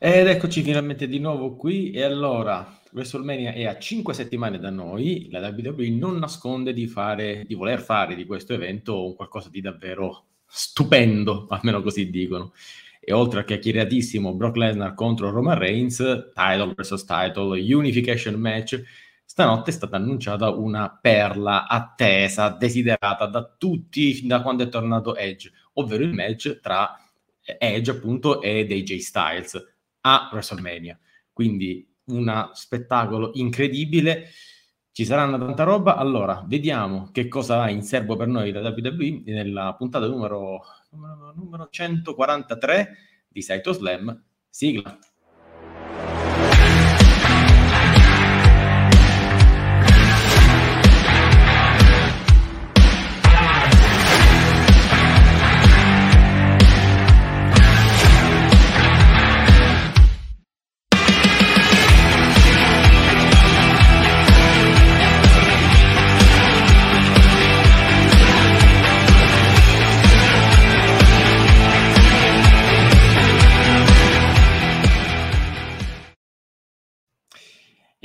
[0.00, 1.90] Ed eccoci finalmente di nuovo qui.
[1.90, 7.42] E allora WrestleMania è a 5 settimane da noi, la WWE non nasconde di, fare,
[7.44, 12.52] di voler fare di questo evento un qualcosa di davvero stupendo, almeno così dicono.
[13.00, 15.96] E oltre al chiacchieratissimo Brock Lesnar contro Roman Reigns,
[16.32, 18.80] title vs title, unification match,
[19.24, 25.50] stanotte è stata annunciata una perla attesa, desiderata da tutti da quando è tornato Edge,
[25.72, 26.96] ovvero il match tra
[27.42, 30.98] Edge appunto ed AJ Styles a WrestleMania.
[31.32, 34.28] Quindi un spettacolo incredibile.
[34.92, 35.96] Ci saranno tanta roba.
[35.96, 41.32] Allora, vediamo che cosa ha in serbo per noi la WWE nella puntata numero, numero,
[41.36, 42.96] numero 143
[43.28, 44.24] di Saito Slam.
[44.48, 44.98] Sigla.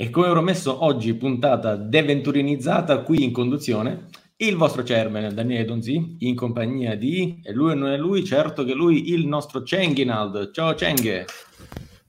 [0.04, 6.34] E come promesso oggi, puntata deventurianizzata qui in conduzione, il vostro chairman Daniele Donzi, in
[6.34, 10.50] compagnia di, e lui non è lui, certo che lui, il nostro Cenghinald.
[10.50, 11.24] Ciao Cenghe!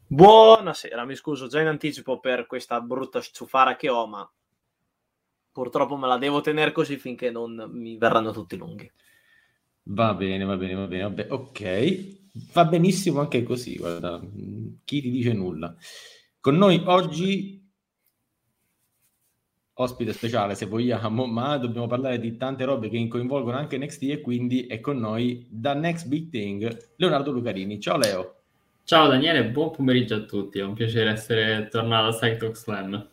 [0.08, 4.30] Buonasera, mi scuso già in anticipo per questa brutta ciufara che ho, ma
[5.54, 8.92] purtroppo me la devo tenere così finché non mi verranno tutti lunghi.
[9.84, 12.18] Va bene, va bene, va bene, vabbè, ok.
[12.52, 14.20] Va benissimo anche così, guarda,
[14.84, 15.74] chi ti dice nulla.
[16.42, 17.64] Con noi oggi
[19.76, 24.22] ospite speciale se vogliamo, ma dobbiamo parlare di tante robe che coinvolgono anche NXT e
[24.22, 27.80] quindi è con noi da Next Big Thing Leonardo Lucarini.
[27.80, 28.36] Ciao Leo.
[28.84, 33.10] Ciao Daniele, buon pomeriggio a tutti, è un piacere essere tornato a Psychox Slam.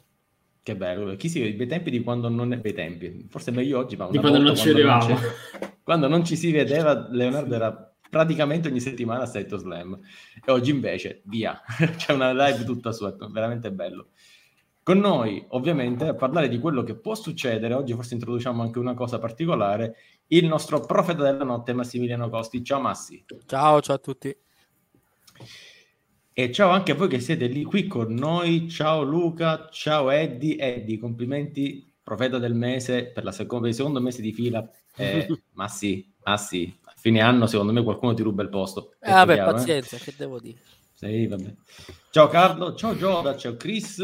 [0.62, 3.78] Che bello, chi si vede bei tempi di quando non è bei tempi, forse meglio
[3.78, 5.16] oggi, ma di quando non ci vedevamo.
[5.82, 9.98] quando non ci si vedeva, Leonardo era praticamente ogni settimana a Saito Slam
[10.44, 11.58] e oggi invece via,
[11.96, 14.08] c'è una live tutta sua, veramente bello.
[14.84, 18.94] Con noi, ovviamente, a parlare di quello che può succedere, oggi forse introduciamo anche una
[18.94, 19.94] cosa particolare,
[20.28, 22.64] il nostro profeta della notte Massimiliano Costi.
[22.64, 23.24] Ciao Massi.
[23.46, 24.36] Ciao, ciao a tutti.
[26.32, 28.68] E ciao anche a voi che siete lì qui con noi.
[28.68, 30.56] Ciao Luca, ciao Eddie.
[30.56, 34.68] Eddie, complimenti, profeta del mese per, seconda, per il secondo mese di fila.
[34.96, 38.94] Eh, Massi, Massi, a fine anno secondo me qualcuno ti ruba il posto.
[38.98, 40.00] Eh, vabbè, chiaro, pazienza, eh?
[40.00, 40.58] che devo dire.
[41.02, 41.52] Sì, vabbè.
[42.10, 43.96] Ciao Carlo, ciao Gioda, ciao Chris,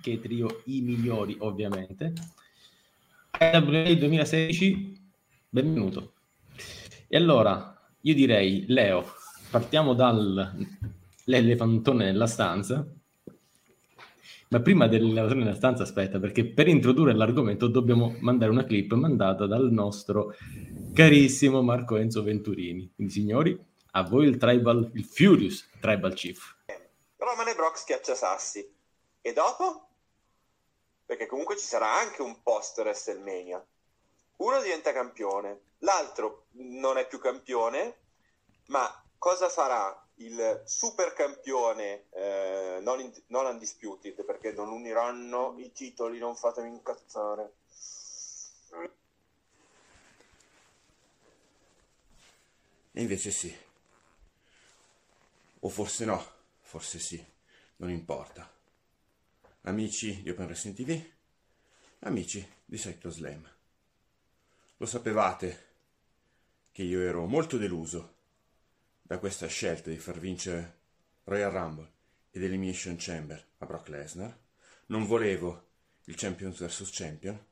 [0.00, 2.14] che trio i migliori ovviamente.
[3.32, 4.98] AWA 2016,
[5.50, 6.14] benvenuto.
[7.08, 9.04] E allora, io direi, Leo,
[9.50, 12.86] partiamo dall'elefantone nella stanza.
[14.48, 19.44] Ma prima dell'elefantone nella stanza, aspetta, perché per introdurre l'argomento dobbiamo mandare una clip mandata
[19.44, 20.34] dal nostro
[20.94, 22.90] carissimo Marco Enzo Venturini.
[22.94, 23.62] Quindi, signori,
[23.96, 26.54] a voi il tribal, il Furious Tribal Chief.
[27.16, 28.74] Roman e Brock schiaccia sassi.
[29.22, 29.88] E dopo?
[31.06, 33.64] Perché comunque ci sarà anche un post WrestleMania.
[34.36, 37.96] Uno diventa campione, l'altro non è più campione,
[38.66, 44.24] ma cosa farà il super campione eh, non, in, non undisputed?
[44.26, 47.54] Perché non uniranno i titoli, non fatemi incazzare.
[52.92, 53.64] E invece sì.
[55.60, 56.24] O forse no,
[56.60, 57.24] forse sì,
[57.76, 58.52] non importa.
[59.62, 61.02] Amici di Open Wrestling TV,
[62.00, 63.48] amici di Sector Slam.
[64.76, 65.64] Lo sapevate
[66.70, 68.14] che io ero molto deluso
[69.00, 70.78] da questa scelta di far vincere
[71.24, 71.90] Royal Rumble
[72.30, 74.38] ed Elimination Chamber a Brock Lesnar.
[74.86, 75.68] Non volevo
[76.04, 77.42] il Champions vs Champion.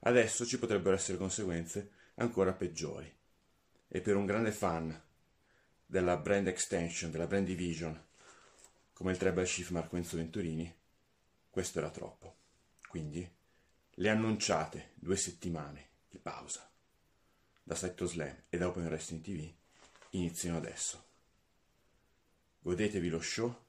[0.00, 3.10] Adesso ci potrebbero essere conseguenze ancora peggiori.
[3.88, 5.02] E per un grande fan
[5.86, 8.02] della brand extension, della brand division,
[8.92, 10.72] come il Tribal Chief Marco Enzo Venturini,
[11.50, 12.36] questo era troppo.
[12.88, 13.28] Quindi
[13.98, 16.68] le annunciate due settimane di pausa
[17.62, 19.52] da Sector Slam e da Open Wrestling TV
[20.10, 21.02] iniziano adesso.
[22.60, 23.62] Godetevi lo show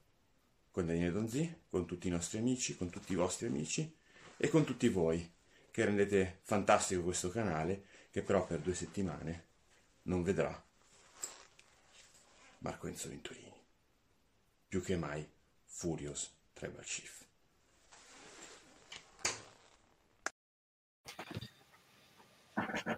[0.70, 3.96] con Daniele Donzi, con tutti i nostri amici, con tutti i vostri amici
[4.36, 5.32] e con tutti voi
[5.70, 9.44] che rendete fantastico questo canale che però per due settimane
[10.02, 10.65] non vedrà
[12.58, 13.52] Marco Enzo Venturini.
[14.68, 15.26] Più che mai
[15.64, 17.24] Furious Tribal Chief.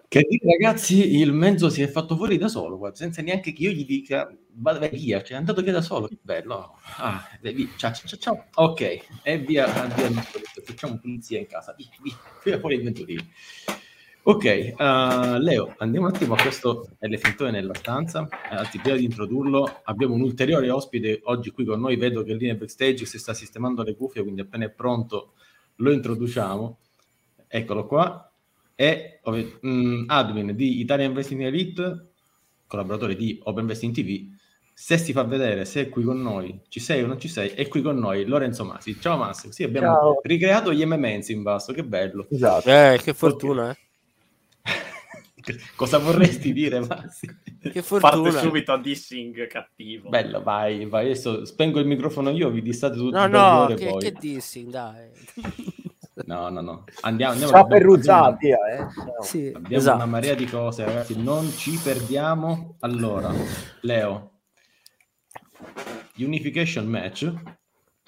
[0.07, 3.71] Che dire, ragazzi, il mezzo si è fatto fuori da solo, senza neanche che io
[3.71, 6.79] gli dica vada via, cioè è andato via da solo, che bello.
[6.97, 7.67] Ah, via.
[7.75, 10.09] Ciao, ciao, ciao, Ok, e via, via
[10.63, 11.89] facciamo pulizia in casa, via,
[12.43, 13.27] via fuori il venturino.
[14.21, 18.27] Ok, uh, Leo, andiamo un attimo a questo elefantone nella stanza.
[18.49, 21.95] Anzi, prima di introdurlo, abbiamo un ulteriore ospite oggi qui con noi.
[21.95, 25.33] Vedo che lì nel backstage si sta sistemando le cuffie, quindi appena è pronto
[25.75, 26.77] lo introduciamo.
[27.47, 28.31] Eccolo qua
[28.75, 32.11] è mh, mm, admin di Italian Investing Elite,
[32.67, 34.37] collaboratore di Open Investing TV.
[34.73, 37.49] Se si fa vedere, se è qui con noi, ci sei o non ci sei,
[37.49, 38.97] è qui con noi Lorenzo Masi.
[38.99, 40.19] Ciao Massimo, sì, abbiamo Ciao.
[40.23, 42.27] ricreato gli MMs in basso, che bello.
[42.29, 42.69] Esatto.
[42.69, 43.88] Eh, che fortuna, eh.
[45.75, 47.33] Cosa vorresti dire, Massimo?
[47.61, 48.21] Che fortuna.
[48.31, 50.09] Parte subito a dissing cattivo.
[50.09, 51.05] Bello, vai, vai.
[51.05, 54.01] Adesso spengo il microfono io, vi distate tutti no, no, ore che, poi.
[54.01, 55.09] che dissing, dai.
[56.25, 56.83] No, no, no.
[57.01, 57.53] Andiamo, andiamo.
[57.53, 58.57] Sta Perrugia, via.
[58.69, 58.87] Eh.
[59.21, 59.95] Sì, abbiamo esatto.
[59.95, 61.21] una marea di cose, ragazzi.
[61.21, 62.75] Non ci perdiamo.
[62.79, 63.33] Allora,
[63.81, 64.31] Leo,
[66.17, 67.31] unification match,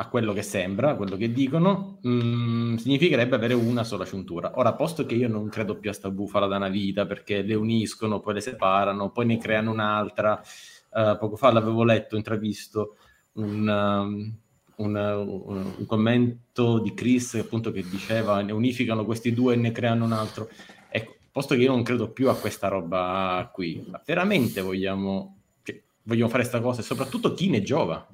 [0.02, 4.52] a quello che sembra, a quello che dicono, mh, mm, significherebbe avere una sola ciuntura.
[4.56, 7.54] Ora, posto che io non credo più a sta bufala da una vita, perché le
[7.54, 10.42] uniscono, poi le separano, poi ne creano un'altra.
[10.90, 12.96] Uh, poco fa l'avevo letto, intravisto,
[13.34, 13.68] un...
[13.68, 14.36] Um,
[14.82, 19.72] un, un, un, commento di Chris appunto che diceva ne unificano questi due e ne
[19.72, 20.50] creano un altro.
[20.90, 25.80] Ecco, posto che io non credo più a questa roba qui, ma veramente vogliamo, cioè,
[26.02, 28.08] vogliamo fare questa cosa e soprattutto chi ne giova?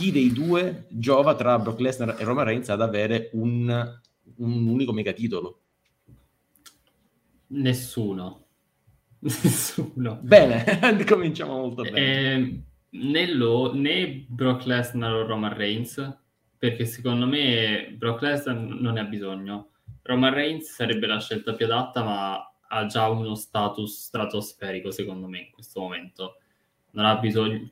[0.00, 3.68] Chi dei due giova tra Brock Lesnar e Roman Reigns ad avere un,
[4.36, 5.60] un unico mega titolo?
[7.48, 8.46] Nessuno.
[9.20, 10.18] Nessuno.
[10.22, 10.64] Bene,
[11.06, 11.98] cominciamo molto bene.
[11.98, 12.62] Eh,
[12.98, 16.18] né, lo, né Brock Lesnar o Roman Reigns,
[16.56, 19.72] perché secondo me Brock Lesnar non ne ha bisogno.
[20.00, 25.40] Roman Reigns sarebbe la scelta più adatta, ma ha già uno status stratosferico, secondo me,
[25.40, 26.36] in questo momento.
[26.92, 27.70] Non ha bisogno...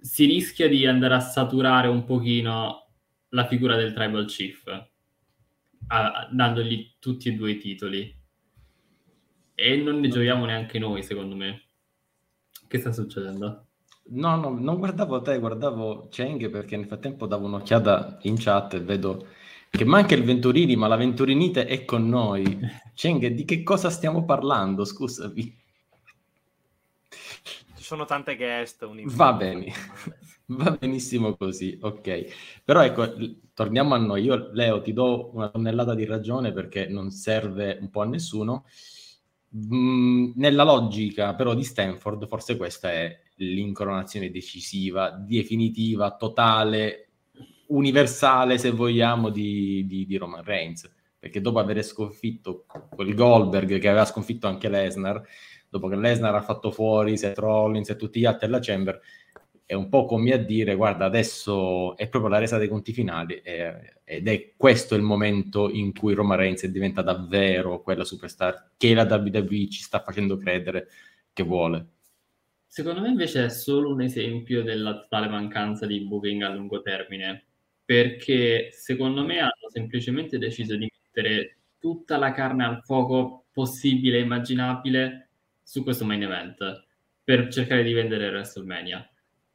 [0.00, 2.88] Si rischia di andare a saturare un pochino
[3.30, 4.66] la figura del Tribal Chief,
[5.88, 8.18] a, dandogli tutti e due i titoli.
[9.54, 11.62] E non ne giochiamo neanche noi, secondo me.
[12.66, 13.66] Che sta succedendo?
[14.12, 18.80] No, no, non guardavo te, guardavo Cheng perché nel frattempo davo un'occhiata in chat e
[18.80, 19.26] vedo
[19.70, 22.58] che manca il Venturini, ma la Venturinite è con noi.
[22.94, 24.84] Cheng, di che cosa stiamo parlando?
[24.84, 25.59] Scusami.
[27.90, 28.88] Sono tante guest.
[29.16, 29.72] Va bene,
[30.46, 32.62] va benissimo così, ok.
[32.64, 33.14] Però ecco,
[33.52, 34.22] torniamo a noi.
[34.22, 38.64] Io, Leo, ti do una tonnellata di ragione perché non serve un po' a nessuno.
[39.56, 47.08] Mm, nella logica però di Stanford, forse questa è l'incoronazione decisiva, definitiva, totale,
[47.70, 50.88] universale, se vogliamo, di, di, di Roman Reigns.
[51.18, 55.20] Perché dopo aver sconfitto quel Goldberg che aveva sconfitto anche Lesnar,
[55.70, 59.00] dopo che Lesnar ha fatto fuori Seth Rollins e tutti gli altri alla Chamber,
[59.64, 63.36] è un po' come a dire, guarda, adesso è proprio la resa dei conti finali
[63.36, 68.94] eh, ed è questo il momento in cui Roma Reigns diventa davvero quella superstar che
[68.94, 70.88] la WWE ci sta facendo credere
[71.32, 71.86] che vuole.
[72.66, 77.44] Secondo me invece è solo un esempio della totale mancanza di booking a lungo termine,
[77.84, 84.22] perché secondo me hanno semplicemente deciso di mettere tutta la carne al fuoco possibile e
[84.22, 85.29] immaginabile
[85.70, 86.84] su questo main event
[87.22, 89.08] per cercare di vendere WrestleMania.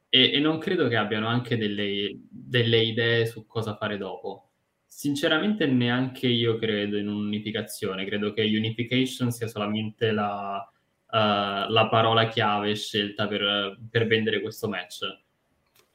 [0.08, 4.52] E, e non credo che abbiano anche delle, delle idee su cosa fare dopo.
[4.86, 12.30] Sinceramente neanche io credo in un'unificazione, credo che unification sia solamente la, uh, la parola
[12.30, 15.00] chiave scelta per, per vendere questo match.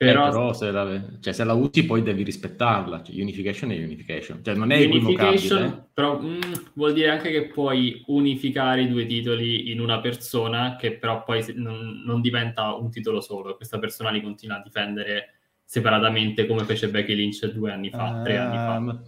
[0.00, 3.76] Però, eh, però se, la, cioè, se, la, usi poi devi rispettarla, cioè, unification è
[3.76, 5.88] unification, cioè non è unification, eh.
[5.92, 10.76] però mh, mm, vuol dire anche che puoi unificare i due titoli in una persona
[10.76, 15.34] che però poi non, non diventa un titolo solo, questa persona li continua a difendere
[15.62, 18.76] separatamente come fece Becky Lynch due anni fa, uh, tre anni fa.
[18.76, 19.02] Ehm,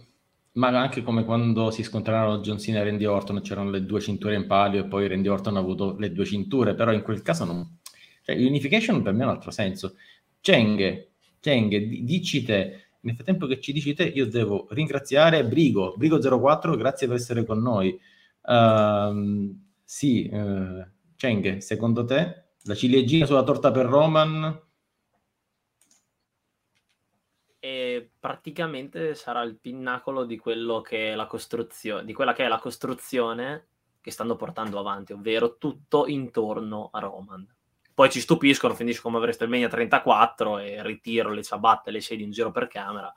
[0.51, 4.35] ma anche come quando si scontrarono John Cena e Randy Orton, c'erano le due cinture
[4.35, 7.45] in palio e poi Randy Orton ha avuto le due cinture, però in quel caso
[7.45, 7.79] non...
[8.21, 9.95] Cioè, unification per me ha un altro senso.
[10.43, 11.07] Cheng,
[11.39, 17.07] Cheng, dici te, nel frattempo che ci dici te, io devo ringraziare Brigo, Brigo04, grazie
[17.07, 17.97] per essere con noi.
[18.41, 20.85] Uh, sì, uh,
[21.15, 24.61] Cheng, secondo te la ciliegina sulla torta per Roman
[27.59, 30.35] e praticamente sarà il pinnacolo di
[31.25, 33.67] costruzione, di quella che è la costruzione
[34.01, 37.47] che stanno portando avanti, ovvero tutto intorno a Roman.
[37.93, 42.01] Poi ci stupiscono, finisce come avreste il Mania 34 e ritiro le ciabatte e le
[42.01, 43.13] sedie in giro per camera.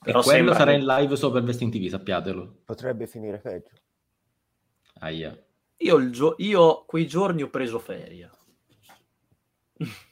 [0.00, 2.60] Però e quello sarà in live sopra il Vesting TV, sappiatelo.
[2.64, 3.70] Potrebbe finire peggio.
[5.00, 5.36] Aia.
[5.78, 8.30] Io, gio- io quei giorni ho preso ferie.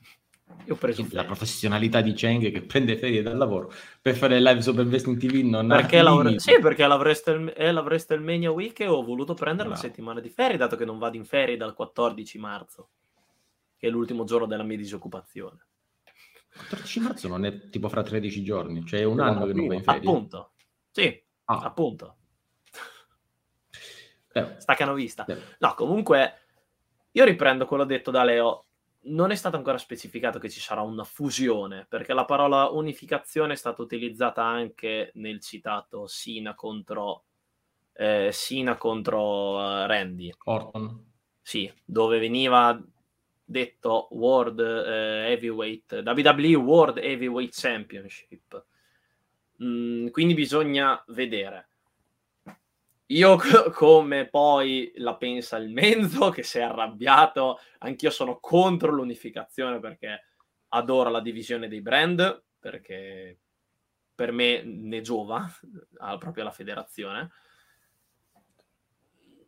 [0.65, 4.63] Io ho preso la professionalità di Cheng che prende ferie dal lavoro per fare live
[4.63, 6.37] su Investing TV non perché lavora...
[6.39, 9.75] sì perché l'avreste è l'Avrestlemania Week e ho voluto prendere no.
[9.75, 12.89] la settimana di ferie dato che non vado in ferie dal 14 marzo
[13.87, 15.67] che è l'ultimo giorno della mia disoccupazione
[16.57, 19.77] 14 marzo non è tipo fra 13 giorni cioè è un anno che non vai
[19.77, 20.53] in ferie appunto
[20.91, 21.61] sì ah.
[21.61, 22.17] appunto
[24.33, 24.55] eh.
[24.59, 25.39] staccano vista eh.
[25.59, 26.41] no comunque
[27.13, 28.67] io riprendo quello detto da Leo
[29.07, 33.57] non è stato ancora specificato che ci sarà una fusione, perché la parola unificazione è
[33.57, 37.25] stata utilizzata anche nel citato Sina contro,
[37.93, 40.35] eh, Sina contro uh, Randy.
[40.45, 41.13] Orton.
[41.41, 42.77] Sì, dove veniva
[43.49, 48.65] detto World eh, Heavyweight, WWE World Heavyweight Championship.
[49.63, 51.69] Mm, quindi bisogna vedere.
[53.11, 53.39] Io
[53.73, 60.25] come poi la pensa il Menzo che si è arrabbiato, anch'io sono contro l'unificazione perché
[60.69, 63.39] adoro la divisione dei brand, perché
[64.13, 65.49] per me ne giova
[66.19, 67.31] proprio la federazione.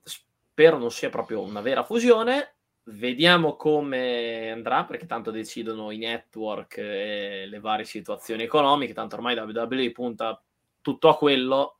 [0.04, 2.57] Spero non sia proprio una vera fusione.
[2.90, 8.94] Vediamo come andrà, perché tanto decidono i network e le varie situazioni economiche.
[8.94, 10.42] Tanto ormai WWE punta
[10.80, 11.78] tutto a quello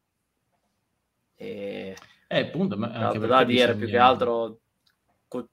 [1.41, 1.95] e,
[2.27, 3.77] eh, appunto, ma anche da dire bisogna...
[3.77, 4.59] più che altro
[5.29, 5.49] co-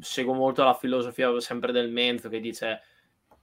[0.00, 2.82] seguo molto la filosofia sempre del Menzo che dice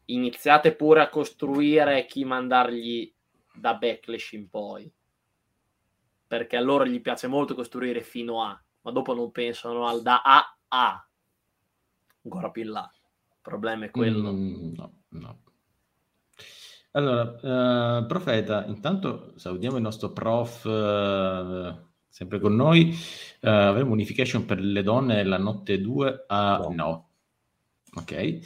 [0.06, 3.12] iniziate pure a costruire chi mandargli
[3.54, 4.92] da backlash in poi
[6.28, 10.22] perché a loro gli piace molto costruire fino a ma dopo non pensano al da
[10.22, 11.08] A a
[12.24, 15.40] ancora più in là il problema è quello mm, no, no.
[16.92, 22.94] Allora, uh, Profeta, intanto salutiamo il nostro prof, uh, sempre con noi.
[23.42, 26.74] Uh, avremo unification per le donne la notte 2 a no.
[26.74, 27.10] no.
[27.94, 28.40] Ok.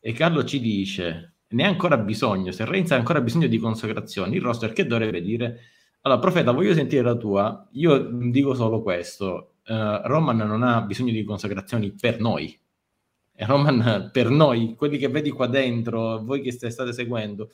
[0.00, 4.36] E Carlo ci dice, ne ha ancora bisogno, se Reigns ha ancora bisogno di consacrazioni,
[4.36, 5.60] il roster che dovrebbe dire?
[6.00, 7.68] Allora, Profeta, voglio sentire la tua.
[7.72, 9.48] Io dico solo questo.
[9.64, 12.58] Roman non ha bisogno di consacrazioni per noi.
[13.46, 17.50] Roman per noi, quelli che vedi qua dentro, voi che state seguendo,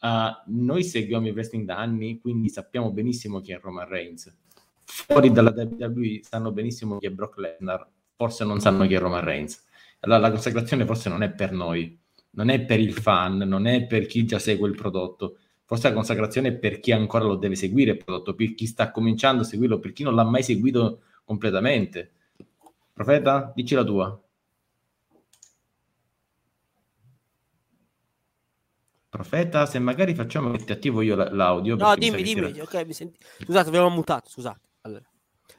[0.00, 4.34] Uh, noi seguiamo il wrestling da anni, quindi sappiamo benissimo chi è Roman Reigns.
[4.82, 7.86] Fuori dalla WWE sanno benissimo chi è Brock Lesnar,
[8.16, 9.62] forse non sanno chi è Roman Reigns.
[10.00, 11.98] Allora la consacrazione forse non è per noi,
[12.30, 15.36] non è per il fan, non è per chi già segue il prodotto.
[15.66, 18.90] Forse la consacrazione è per chi ancora lo deve seguire il prodotto, per chi sta
[18.90, 22.12] cominciando a seguirlo, per chi non l'ha mai seguito completamente.
[22.94, 24.20] Profeta, dici la tua.
[29.10, 31.74] Profeta, se magari facciamo che ti attivo io l'audio.
[31.74, 32.50] No, dimmi, dimmi.
[32.50, 32.62] Era...
[32.62, 33.18] Ok, mi senti...
[33.42, 34.68] Scusate, avevo mutato, scusate.
[34.82, 35.04] Allora.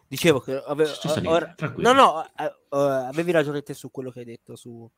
[0.08, 0.92] Dicevo che avevo...
[1.26, 1.54] Ora...
[1.76, 2.26] No, no,
[2.70, 4.90] uh, avevi ragione te su quello che hai detto su...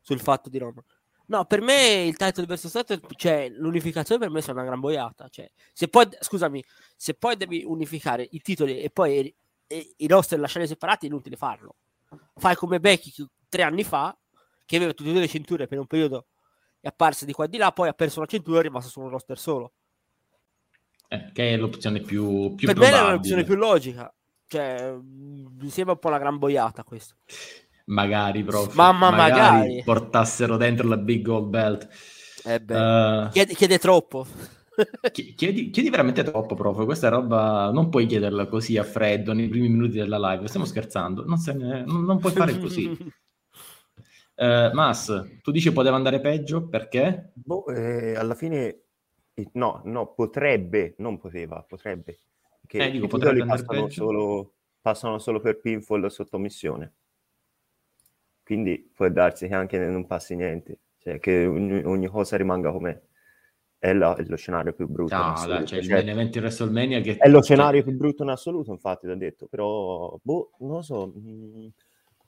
[0.00, 0.84] sul fatto di Roma.
[1.26, 5.28] No, per me il title versus title, cioè l'unificazione per me è una gran boiata.
[5.28, 6.62] Cioè, se poi, scusami,
[6.94, 9.34] se poi devi unificare i titoli e poi
[9.66, 11.76] e, i roster lasciare separati, è inutile farlo.
[12.34, 13.10] Fai come Becky
[13.48, 14.14] tre anni fa,
[14.66, 16.26] che aveva tutte e due le cinture per un periodo
[16.82, 18.90] è apparsa di qua e di là, poi ha perso la cintura e è rimasto
[18.90, 19.72] solo un roster solo.
[21.06, 23.02] Eh, che è l'opzione più, più per probabile.
[23.02, 24.12] me è l'opzione più logica.
[24.48, 27.14] Cioè, mi sembra un po' la gran boiata questo.
[27.86, 28.74] Magari, proprio.
[28.74, 29.82] Mamma, magari, magari.
[29.84, 31.88] portassero dentro la Big Gold Belt.
[32.44, 34.26] Eh uh, chiede, chiede, troppo.
[35.12, 36.84] chiedi, chiedi, veramente troppo, prof.
[36.84, 40.48] Questa roba non puoi chiederla così a freddo nei primi minuti della live.
[40.48, 41.24] Stiamo scherzando.
[41.24, 42.90] Non, ne, non, non puoi fare così.
[44.42, 47.30] Uh, Mas, tu dici poteva andare peggio perché?
[47.32, 48.86] Boh, eh, alla fine
[49.52, 52.18] no, no, potrebbe, non poteva, potrebbe.
[52.66, 56.92] Che eh, dico, potrebbe passano solo, passano solo per pinfall sottomissione.
[58.42, 63.00] Quindi può darsi che anche non passi niente, cioè che ogni, ogni cosa rimanga com'è.
[63.78, 65.16] È, la, è, lo scenario più brutto.
[65.16, 67.16] No, dai, cioè, cioè, il evento in WrestleMania che...
[67.16, 69.46] È lo scenario più brutto in assoluto, infatti, l'ho detto.
[69.46, 71.12] Però, boh, non lo so.
[71.14, 71.66] Mh, mm,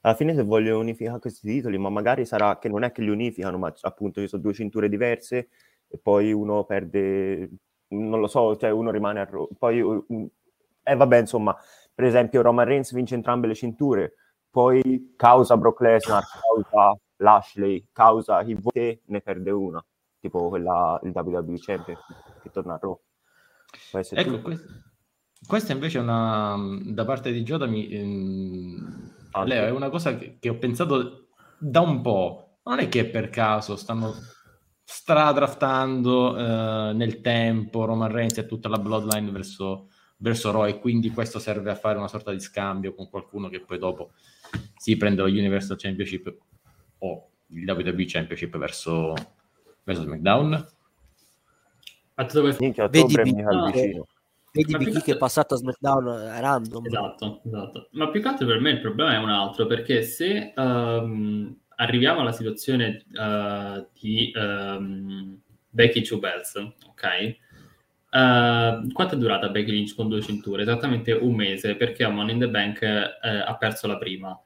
[0.05, 3.09] alla fine se voglio unificare questi titoli, ma magari sarà che non è che li
[3.09, 5.49] unificano, ma appunto ci sono due cinture diverse
[5.89, 7.49] e poi uno perde,
[7.89, 11.57] non lo so, cioè uno rimane a Ro- poi e eh, vabbè, insomma,
[11.95, 14.15] per esempio Roman Reigns vince entrambe le cinture,
[14.51, 19.83] poi causa Brock Lesnar, causa Lashley, causa chi vuole ne perde una,
[20.21, 21.97] tipo quella il WWE Champion
[22.43, 23.01] che torna a Raw.
[23.91, 24.69] Ecco, questo,
[25.47, 30.37] questa invece è una da parte di Giota mi ehm Leo, è una cosa che,
[30.39, 32.59] che, ho pensato da un po'.
[32.65, 34.15] Non è che per caso stanno
[34.85, 39.89] stradraftando eh, nel tempo Roman Reigns e tutta la bloodline verso
[40.19, 43.61] verso Raw e quindi questo serve a fare una sorta di scambio con qualcuno che
[43.61, 44.13] poi dopo
[44.77, 46.35] si prende lo Universal Championship
[46.99, 49.13] o il WWE Championship verso,
[49.83, 50.69] verso SmackDown.
[52.15, 52.63] Ma tutto questo...
[52.63, 54.07] Minchia, vedi, vicino.
[54.55, 56.87] Vedi Big che è passato a SmackDown eh, random.
[56.87, 57.89] Esatto, esatto.
[57.91, 62.21] Ma più che altro per me il problema è un altro, perché se um, arriviamo
[62.21, 67.37] alla situazione uh, di um, Becky Two Bells, ok?
[68.13, 70.63] Uh, quanto è durata Becky Lynch con due cinture?
[70.63, 74.41] Esattamente un mese, perché a Money in the Bank uh, ha perso la prima.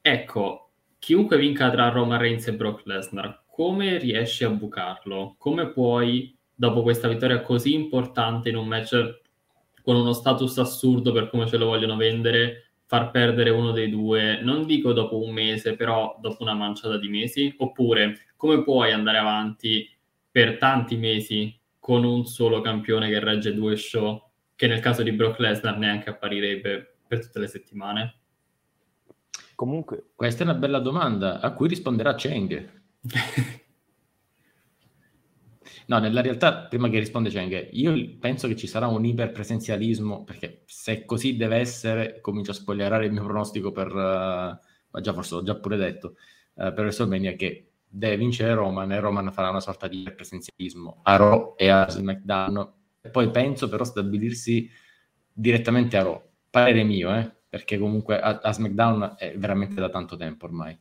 [0.00, 5.36] Ecco, chiunque vinca tra Roman Reigns e Brock Lesnar, come riesci a bucarlo?
[5.38, 9.20] Come puoi dopo questa vittoria così importante in un match
[9.82, 14.42] con uno status assurdo per come ce lo vogliono vendere, far perdere uno dei due,
[14.42, 17.54] non dico dopo un mese, però dopo una manciata di mesi?
[17.56, 19.88] Oppure come puoi andare avanti
[20.30, 24.22] per tanti mesi con un solo campione che regge due show,
[24.54, 28.14] che nel caso di Brock Lesnar neanche apparirebbe per tutte le settimane?
[29.54, 32.82] Comunque, questa è una bella domanda a cui risponderà Cheng.
[35.90, 40.62] No, nella realtà, prima che risponde Cheng, io penso che ci sarà un iperpresenzialismo, perché
[40.66, 45.42] se così deve essere, comincio a spoilerare il mio pronostico per, uh, già forse l'ho
[45.42, 46.14] già pure detto,
[46.54, 51.16] uh, per WrestleMania, che deve vincere Roman e Roman farà una sorta di iperpresenzialismo a
[51.16, 52.72] Raw e a SmackDown.
[53.00, 54.70] E poi penso però stabilirsi
[55.32, 56.22] direttamente a Raw.
[56.50, 57.28] Parere mio, eh?
[57.48, 60.78] perché comunque a, a SmackDown è veramente da tanto tempo ormai.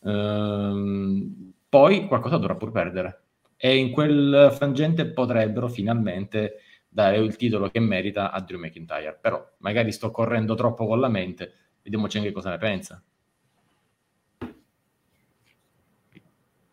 [0.00, 3.19] Uh, poi qualcosa dovrà pur perdere
[3.62, 9.18] e in quel frangente potrebbero finalmente dare il titolo che merita a Drew McIntyre.
[9.20, 11.52] Però magari sto correndo troppo con la mente,
[11.82, 13.02] vediamo che cosa ne pensa.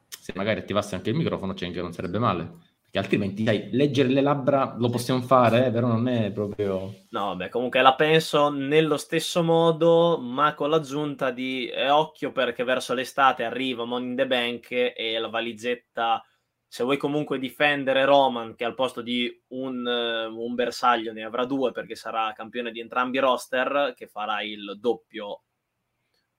[0.08, 2.54] Se magari attivasse anche il microfono, Cenk non sarebbe male.
[2.82, 6.94] Perché altrimenti, dai, leggere le labbra lo possiamo fare, eh, però non è proprio...
[7.10, 12.64] No, beh, comunque la penso nello stesso modo, ma con l'aggiunta di eh, occhio perché
[12.64, 16.24] verso l'estate arriva Money in the Bank e la valigetta
[16.68, 21.46] se vuoi comunque difendere Roman, che al posto di un, uh, un, bersaglio ne avrà
[21.46, 25.44] due perché sarà campione di entrambi i roster, che farà il doppio,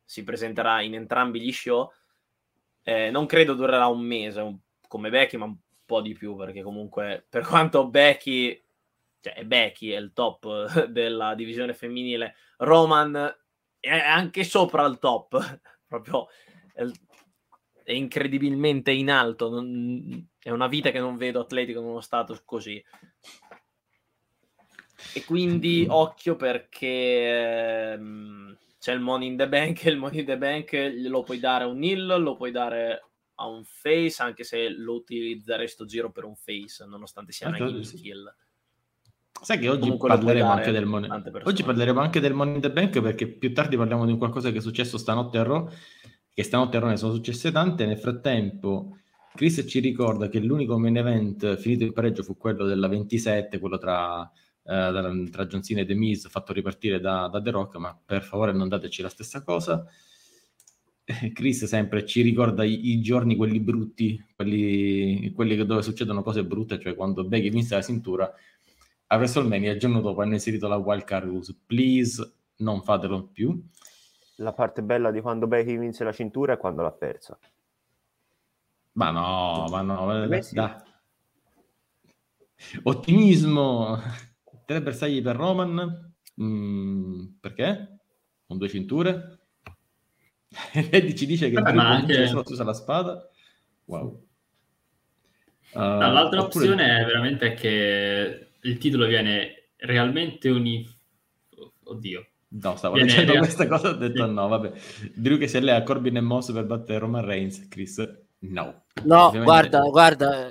[0.05, 1.91] si presenterà in entrambi gli show,
[2.83, 6.63] eh, non credo durerà un mese un, come Becky, ma un po' di più, perché
[6.63, 8.63] comunque per quanto Becky,
[9.21, 13.35] cioè Becky è il top della divisione femminile, Roman
[13.81, 16.29] è anche sopra il top, proprio
[17.89, 19.49] è incredibilmente in alto.
[19.49, 22.85] Non, è una vita che non vedo atletico in uno status così.
[25.15, 30.27] E quindi occhio perché ehm, c'è il money in the bank e il money in
[30.27, 34.45] the bank lo puoi dare a un nil, lo puoi dare a un face, anche
[34.45, 37.97] se lo utilizzerei sto giro per un face, nonostante sia una sì.
[37.97, 38.35] kill.
[39.41, 41.09] Sai che oggi parleremo, anche del money...
[41.45, 44.59] oggi parleremo anche del Money in the Bank perché più tardi parliamo di qualcosa che
[44.59, 45.71] è successo stanotte a Raw
[46.39, 47.85] che stanotte a Roma sono successe tante.
[47.85, 48.99] Nel frattempo,
[49.35, 53.77] Chris ci ricorda che l'unico main event finito il pareggio fu quello della 27, quello
[53.77, 54.23] tra,
[54.63, 58.23] eh, tra John Cena e The Miz, fatto ripartire da, da, The Rock, ma per
[58.23, 59.85] favore non dateci la stessa cosa.
[61.35, 66.79] Chris sempre ci ricorda i, i giorni, quelli brutti, quelli, quelli, dove succedono cose brutte,
[66.79, 68.33] cioè quando Becky vinse la cintura
[69.09, 71.53] a WrestleMania il giorno dopo hanno inserito la wild card rules.
[71.67, 73.61] Please non fatelo più
[74.41, 77.39] la parte bella di quando Becky vinse la cintura è quando l'ha persa.
[78.93, 80.61] Ma no, ma no, eh, sì.
[82.83, 84.01] Ottimismo.
[84.65, 86.15] Tre bersagli per Roman.
[86.43, 87.99] Mm, perché?
[88.47, 89.39] Con due cinture.
[90.73, 92.27] Eddie ci dice che Vabbè, anche...
[92.27, 93.31] solo usa la spada.
[93.85, 94.27] Wow.
[95.73, 96.65] Uh, l'altra oppure...
[96.65, 100.97] opzione è veramente che il titolo viene realmente unificato.
[101.85, 104.33] Oddio, No, stavo Viene dicendo questa cosa, ho detto sì.
[104.33, 104.73] no, vabbè.
[105.15, 107.99] Drew che si allea a Corbin e Moss per battere Roman Reigns, Chris,
[108.41, 108.85] no.
[109.05, 109.45] No, Ovviamente...
[109.45, 110.49] guarda, guarda,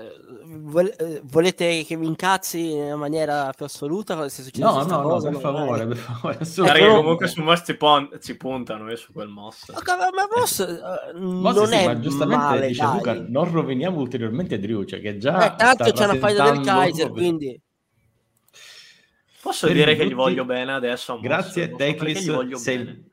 [1.24, 4.30] volete che mi incazzi in maniera più assoluta?
[4.30, 6.38] Se no, no, cosa, no, per favore, per favore.
[6.38, 9.72] Perché comunque su Moss ci, pon- ci puntano, eh, su quel Moss.
[9.72, 14.00] Ma, ma Moss, uh, Moss non sì, è ma giustamente male, dice Luca, non roviniamo
[14.00, 15.52] ulteriormente Drew, cioè che già...
[15.52, 17.60] Eh, tanto c'è una faida del Kaiser, quindi...
[19.42, 21.20] Posso per dire che gli voglio bene adesso?
[21.20, 22.52] Grazie, Teclis.
[22.54, 23.06] Sei...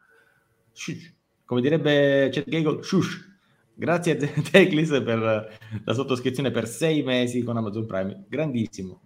[1.44, 3.32] Come direbbe Chet Gagel, shush.
[3.74, 5.50] Grazie a Teclis per
[5.84, 8.24] la sottoscrizione per sei mesi con Amazon Prime.
[8.28, 9.00] Grandissimo.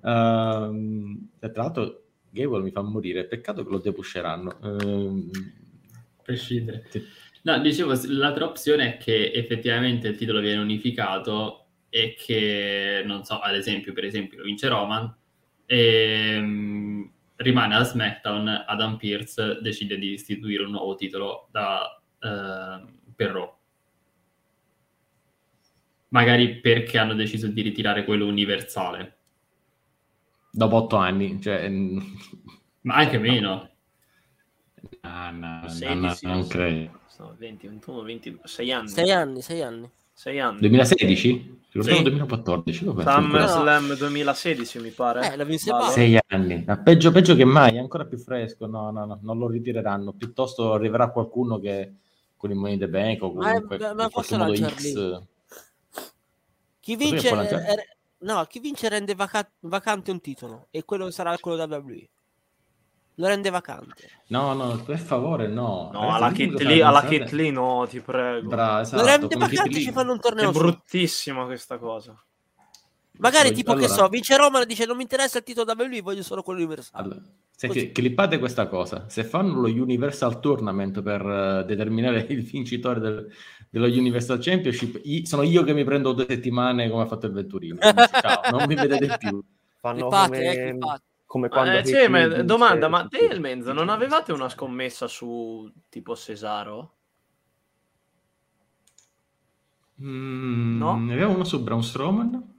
[0.00, 3.26] Uh, tra l'altro, Gable mi fa morire.
[3.26, 4.58] Peccato che lo depusceranno.
[4.62, 5.30] Uh,
[6.22, 6.86] Prescindere.
[6.88, 7.04] Sì.
[7.42, 13.38] No, dicevo, l'altra opzione è che effettivamente il titolo viene unificato e che, non so,
[13.38, 15.17] ad esempio, per esempio, vince Roman
[15.70, 23.12] E, um, rimane a SmackDown, Adam Pierce decide di istituire un nuovo titolo da, uh,
[23.14, 23.56] per Raw.
[26.08, 29.16] Magari perché hanno deciso di ritirare quello universale.
[30.50, 31.68] Dopo otto anni, cioè...
[31.68, 33.70] Ma anche meno.
[35.02, 37.00] No, 16, no, no, non credo.
[37.36, 38.88] 20, 21, 22, 6 anni.
[38.88, 39.90] 6 anni, 6 anni.
[40.14, 40.60] 6 anni.
[40.60, 41.57] 2016?
[41.70, 42.02] Ricordiamo sì.
[42.04, 42.84] 2014.
[42.84, 45.32] SummerSlam 2016 mi pare.
[45.32, 45.92] Eh, la vinse vale.
[45.92, 46.64] 6 anni.
[46.66, 48.66] Ma peggio, peggio che mai, è ancora più fresco.
[48.66, 50.12] No, no, no, non lo ritireranno.
[50.12, 51.92] Piuttosto arriverà qualcuno che
[52.36, 55.22] con il Money the Bank o comunque ma, ma in modo X...
[56.80, 61.56] Chi vince, eh, no, chi vince rende vaca- vacante un titolo e quello sarà quello
[61.58, 62.08] da WWE
[63.18, 64.10] lo rende vacante.
[64.28, 65.90] No, no, per favore, no.
[65.92, 67.06] No, alla Kit, Lee, alla
[67.50, 68.48] no, ti prego.
[68.48, 70.50] Bravo, esatto, lo rende vacante ci fanno un torneo.
[70.50, 72.16] È bruttissima questa cosa.
[73.18, 73.86] Magari tipo allora...
[73.86, 76.42] che so, vince Roma e dice non mi interessa il titolo da lui, voglio solo
[76.42, 77.02] quello universale.
[77.02, 79.06] Allora, senti, clippate questa cosa.
[79.08, 83.32] Se fanno lo Universal Tournament per uh, determinare il vincitore del,
[83.68, 87.32] dello Universal Championship, i, sono io che mi prendo due settimane come ha fatto il
[87.32, 87.78] Venturino.
[87.82, 89.42] ciao, non mi vedete più.
[89.80, 90.52] Fanno clippate, come...
[90.52, 94.32] eh, clippate come quando eh, sì, ma, domanda, ma te e il Menzo non avevate
[94.32, 96.94] una scommessa su tipo Cesaro?
[100.02, 100.96] Mm, no?
[100.96, 102.54] Ne avevamo una su Braun Strowman?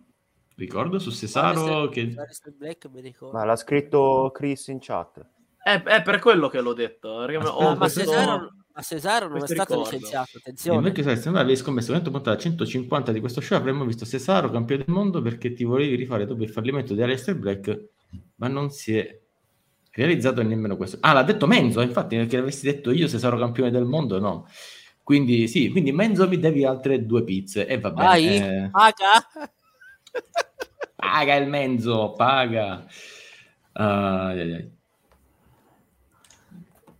[0.55, 2.13] Ricordo su Cesaro che...
[2.55, 2.87] Black,
[3.31, 5.25] ma l'ha scritto Chris in chat.
[5.57, 7.07] È, è per quello che l'ho detto.
[7.07, 9.89] Oh, ma, Cesaro, ma Cesaro non è stato ricordo.
[9.89, 10.77] licenziato, attenzione.
[10.77, 14.05] Invece sai, se noi avevi scommesso 100 puntate a 150 di questo show avremmo visto
[14.05, 17.97] Cesaro campione del mondo perché ti volevi rifare dopo il fallimento di Aleister Black
[18.35, 19.19] ma non si è
[19.91, 20.97] realizzato nemmeno questo.
[21.01, 24.47] Ah, l'ha detto Menzo, infatti, perché l'avessi detto io se sarò campione del mondo, no.
[25.03, 28.65] Quindi sì, quindi Menzo mi devi altre due pizze e va bene.
[28.65, 28.69] Eh...
[28.69, 29.27] Paga!
[30.95, 32.85] paga il Menzo, paga.
[33.73, 34.77] Uh, ai, ai.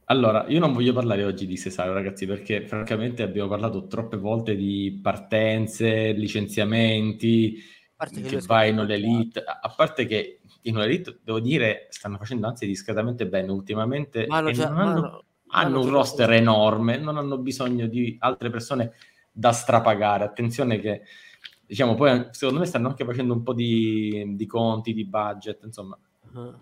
[0.06, 4.56] Allora, io non voglio parlare oggi di Cesaro, ragazzi, perché francamente abbiamo parlato troppe volte
[4.56, 7.62] di partenze, licenziamenti,
[7.96, 10.39] che, che vai in l'elite, a parte che
[10.70, 15.24] in una elite, devo dire, stanno facendo anzi discretamente bene ultimamente Mano, cioè, hanno, Mano,
[15.48, 18.94] hanno un roster enorme, non hanno bisogno di altre persone
[19.32, 20.24] da strapagare.
[20.24, 21.02] Attenzione che,
[21.66, 25.98] diciamo, poi secondo me stanno anche facendo un po' di, di conti, di budget, insomma.
[26.32, 26.54] Uh-huh.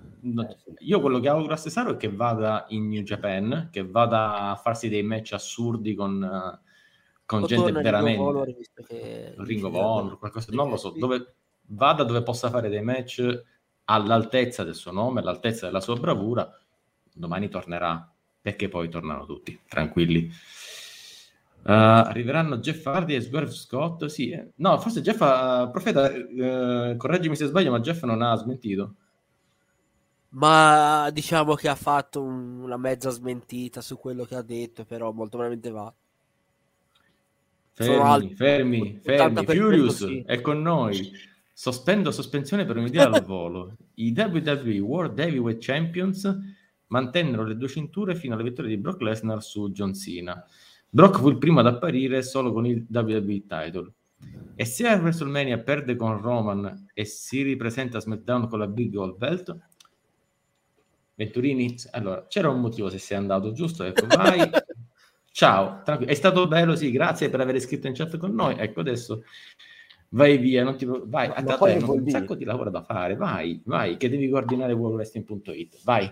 [0.80, 4.56] Io quello che auguro a Cesaro è che vada in New Japan, che vada a
[4.56, 6.60] farsi dei match assurdi con,
[7.26, 8.18] con gente veramente...
[8.18, 8.56] Ringo Honor,
[8.88, 9.34] che...
[9.38, 11.34] Ring of Honor, qualcosa, non lo so, dove
[11.70, 13.44] vada dove possa fare dei match
[13.90, 16.50] all'altezza del suo nome, all'altezza della sua bravura,
[17.14, 18.10] domani tornerà,
[18.42, 20.30] perché poi tornano tutti, tranquilli.
[21.64, 24.52] Uh, arriveranno Jeff Hardy e Swerve Scott, sì, eh.
[24.56, 28.96] no, forse Jeff, ha, profeta, uh, correggimi se sbaglio, ma Jeff non ha smentito.
[30.30, 35.12] Ma diciamo che ha fatto un, una mezza smentita su quello che ha detto, però
[35.12, 35.94] molto veramente va.
[37.74, 40.24] Fermi, fermi, fermi, Furious sì.
[40.26, 41.12] è con noi.
[41.60, 43.78] Sospendo sospensione per un'idea al volo.
[43.96, 46.38] I WWE World Heavyweight Champions
[46.86, 50.46] mantennero le due cinture fino alla vittoria di Brock Lesnar su John Cena.
[50.88, 53.92] Brock fu il primo ad apparire solo con il WWE title.
[54.54, 58.94] E se a WrestleMania perde con Roman e si ripresenta a SmackDown con la Big
[58.94, 59.58] Gold Belt?
[61.16, 61.76] Venturini?
[61.90, 63.84] Allora, c'era un motivo se sei andato, giusto?
[63.84, 64.48] Ecco, vai.
[65.32, 66.12] Ciao, tranquillo.
[66.12, 68.56] È stato bello, sì, grazie per aver scritto in chat con noi.
[68.60, 69.24] Ecco, adesso
[70.10, 73.62] vai via, non ti vai, a te hai un sacco di lavoro da fare, vai,
[73.66, 76.12] vai, che devi coordinare worldwrestling.it, vai.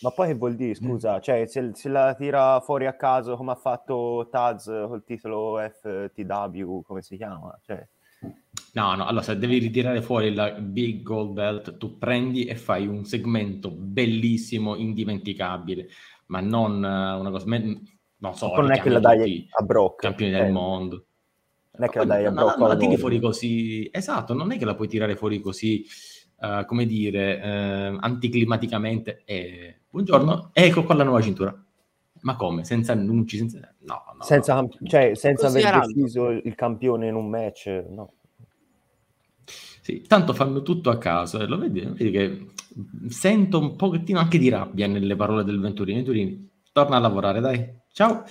[0.00, 3.52] Ma poi che vuol dire, scusa, cioè se, se, la tira fuori a caso come
[3.52, 7.56] ha fatto Taz col titolo FTW, come si chiama?
[7.62, 7.86] Cioè...
[8.72, 12.86] No, no, allora se devi ritirare fuori la Big Gold Belt, tu prendi e fai
[12.86, 15.88] un segmento bellissimo, indimenticabile,
[16.26, 17.44] ma non uh, una cosa...
[18.20, 20.00] Non so, non è che la dai a Brock.
[20.00, 20.42] Campioni eh.
[20.42, 21.07] del mondo
[21.78, 24.58] non è che la dai a no, no, la tiri fuori così, esatto, non è
[24.58, 25.86] che la puoi tirare fuori così,
[26.40, 29.22] uh, come dire, uh, anticlimaticamente.
[29.24, 29.82] E...
[29.88, 31.56] Buongiorno, ecco qua la nuova cintura.
[32.22, 32.64] Ma come?
[32.64, 33.36] Senza annunci?
[33.36, 34.68] Senza, no, no, senza, no.
[34.82, 38.14] Cioè, senza aver deciso il campione in un match, no.
[39.80, 42.46] Sì, tanto fanno tutto a caso, e lo vedi, vedi che
[43.08, 45.98] sento un pochettino anche di rabbia nelle parole del Venturini.
[45.98, 47.72] Venturini, torna a lavorare, dai.
[47.92, 48.24] Ciao.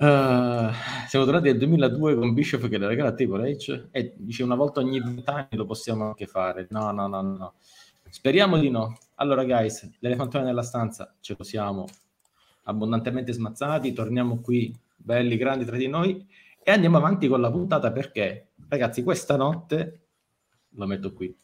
[0.00, 0.70] Uh,
[1.08, 4.54] siamo tornati nel 2002 con Bishop che le regala a Triple H e dice una
[4.54, 6.68] volta ogni vent'anni lo possiamo anche fare.
[6.70, 7.54] No, no, no, no.
[8.08, 8.96] Speriamo di no.
[9.16, 11.86] Allora, guys, l'elefantone nella stanza ce lo siamo
[12.62, 13.92] abbondantemente smazzati.
[13.92, 16.24] Torniamo qui, belli, grandi tra di noi,
[16.62, 20.02] e andiamo avanti con la puntata perché, ragazzi, questa notte
[20.70, 21.34] lo metto qui.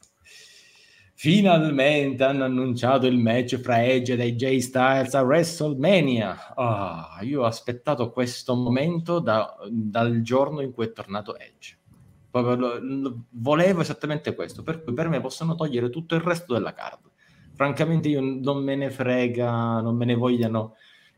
[1.17, 6.55] Finalmente hanno annunciato il match fra Edge ed AJ Styles a WrestleMania.
[6.57, 11.79] Oh, io ho aspettato questo momento da, dal giorno in cui è tornato Edge.
[13.31, 16.99] Volevo esattamente questo, per cui per me possono togliere tutto il resto della card.
[17.55, 20.75] Francamente io non me ne frega, non me ne vogliano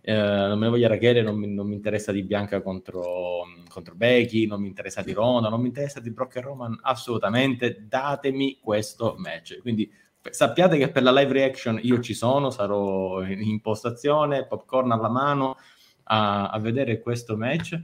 [0.09, 4.47] eh, non me ne voglia Rachele, non non mi interessa di Bianca contro, contro, Becky,
[4.47, 9.17] non mi interessa di Ronda, non mi interessa di Brock e Roman, assolutamente, datemi questo
[9.19, 9.59] match.
[9.61, 9.91] Quindi
[10.31, 15.57] sappiate che per la live reaction io ci sono, sarò in impostazione, popcorn alla mano
[16.05, 17.77] a, a vedere questo match.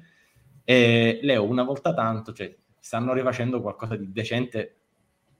[0.62, 4.76] E Leo, una volta tanto, cioè, stanno rifacendo qualcosa di decente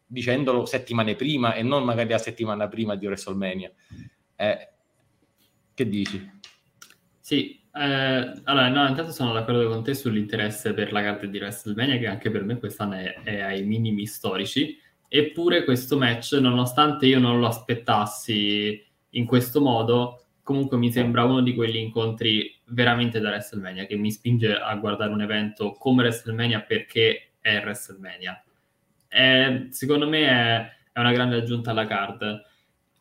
[0.05, 3.71] dicendolo settimane prima e non magari la settimana prima di WrestleMania.
[4.35, 4.69] Eh,
[5.75, 6.41] che dici?
[7.25, 11.97] Sì, eh, allora no, intanto sono d'accordo con te sull'interesse per la carta di WrestleMania
[11.97, 17.21] che anche per me quest'anno è, è ai minimi storici, eppure questo match, nonostante io
[17.21, 23.29] non lo aspettassi in questo modo, comunque mi sembra uno di quegli incontri veramente da
[23.29, 28.43] WrestleMania che mi spinge a guardare un evento come WrestleMania perché è WrestleMania.
[29.07, 32.43] È, secondo me è, è, una grande aggiunta alla card.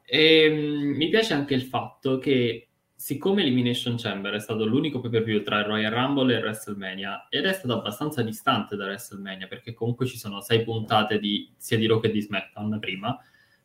[0.05, 2.67] E mh, mi piace anche il fatto che
[3.01, 6.43] siccome Elimination Chamber è stato l'unico pay per view tra il Royal Rumble e il
[6.43, 11.51] WrestleMania ed è stato abbastanza distante da WrestleMania perché comunque ci sono sei puntate di,
[11.57, 13.17] sia di Raw che di SmackDown prima,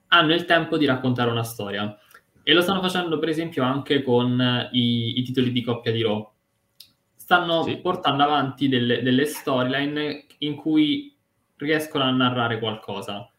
[0.07, 1.99] hanno il tempo di raccontare una storia
[2.43, 6.33] e lo stanno facendo per esempio anche con i, i titoli di coppia di Raw.
[7.15, 7.77] Stanno sì.
[7.77, 11.15] portando avanti delle, delle storyline in cui
[11.57, 13.31] riescono a narrare qualcosa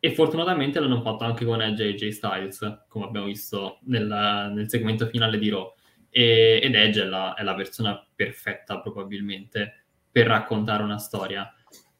[0.00, 4.06] e fortunatamente l'hanno fatto anche con Edge e AJ Styles, come abbiamo visto nel,
[4.54, 5.74] nel segmento finale di Raw.
[6.08, 11.52] E, ed Edge è la, è la, persona perfetta probabilmente per raccontare una storia.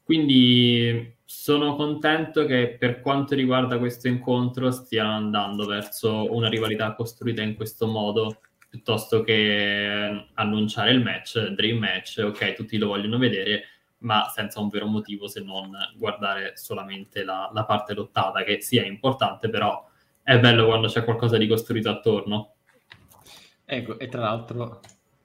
[0.03, 7.43] Quindi sono contento che per quanto riguarda questo incontro stiano andando verso una rivalità costruita
[7.43, 13.65] in questo modo piuttosto che annunciare il match, dream match, ok, tutti lo vogliono vedere,
[14.01, 18.85] ma senza un vero motivo se non guardare solamente la, la parte lottata, che sia
[18.85, 19.89] importante, però
[20.23, 22.55] è bello quando c'è qualcosa di costruito attorno.
[23.65, 24.81] Ecco, e tra l'altro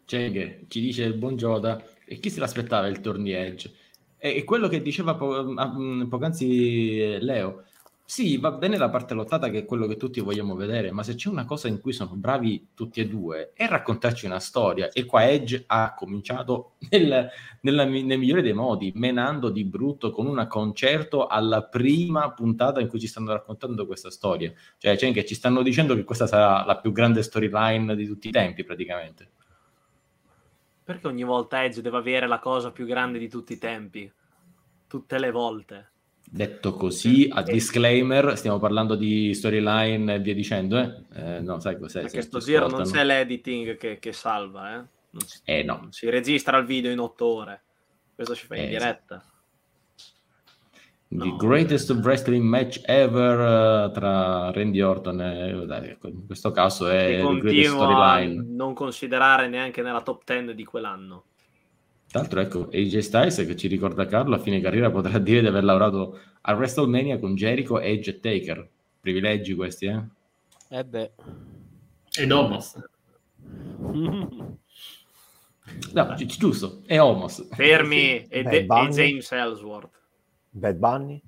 [0.05, 3.73] Cheng ci dice il buon Gioda, e chi se l'aspettava il torni Edge?
[4.17, 7.63] E, quello che diceva po- mm, poc'anzi Leo,
[8.07, 11.15] sì, va bene la parte lottata che è quello che tutti vogliamo vedere, ma se
[11.15, 14.91] c'è una cosa in cui sono bravi tutti e due è raccontarci una storia.
[14.91, 17.27] E qua Edge ha cominciato nel,
[17.61, 22.89] nella, nel migliore dei modi, menando di brutto con un concerto alla prima puntata in
[22.89, 24.53] cui ci stanno raccontando questa storia.
[24.77, 28.27] Cioè, cioè che ci stanno dicendo che questa sarà la più grande storyline di tutti
[28.27, 29.31] i tempi, praticamente.
[30.83, 34.11] Perché ogni volta Edge deve avere la cosa più grande di tutti i tempi?
[34.87, 35.89] Tutte le volte.
[36.27, 41.03] Detto così, a disclaimer, stiamo parlando di storyline e via dicendo, eh?
[41.13, 42.01] eh no, sai cos'è?
[42.01, 44.83] Perché sto giro non c'è l'editing che, che salva, eh?
[45.11, 45.87] Non si, eh no.
[45.91, 47.63] si registra il video in otto ore.
[48.15, 49.23] Questo si fa in eh, diretta.
[51.07, 51.93] The no, greatest eh.
[51.93, 57.39] wrestling match ever uh, tra Randy Orton e dai, ecco, in questo caso è il
[57.39, 58.43] greatest storyline.
[58.49, 61.25] non considerare neanche nella top 10 di quell'anno.
[62.15, 65.47] Tra l'altro, ecco, AJ Styles, che ci ricorda Carlo, a fine carriera potrà dire di
[65.47, 68.69] aver lavorato a WrestleMania con Jericho, Edge e Taker.
[69.01, 70.01] Privilegi questi, eh?
[70.69, 71.11] Eh beh.
[72.17, 72.79] Ed Omos.
[75.91, 77.49] no, gi- giusto, è Omos.
[77.51, 79.99] Fermi, e, de- e James Ellsworth.
[80.51, 81.21] Bad Bunny.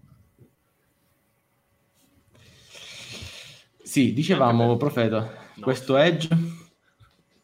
[3.84, 5.64] Sì, dicevamo, Profeta, no.
[5.64, 6.30] questo Edge...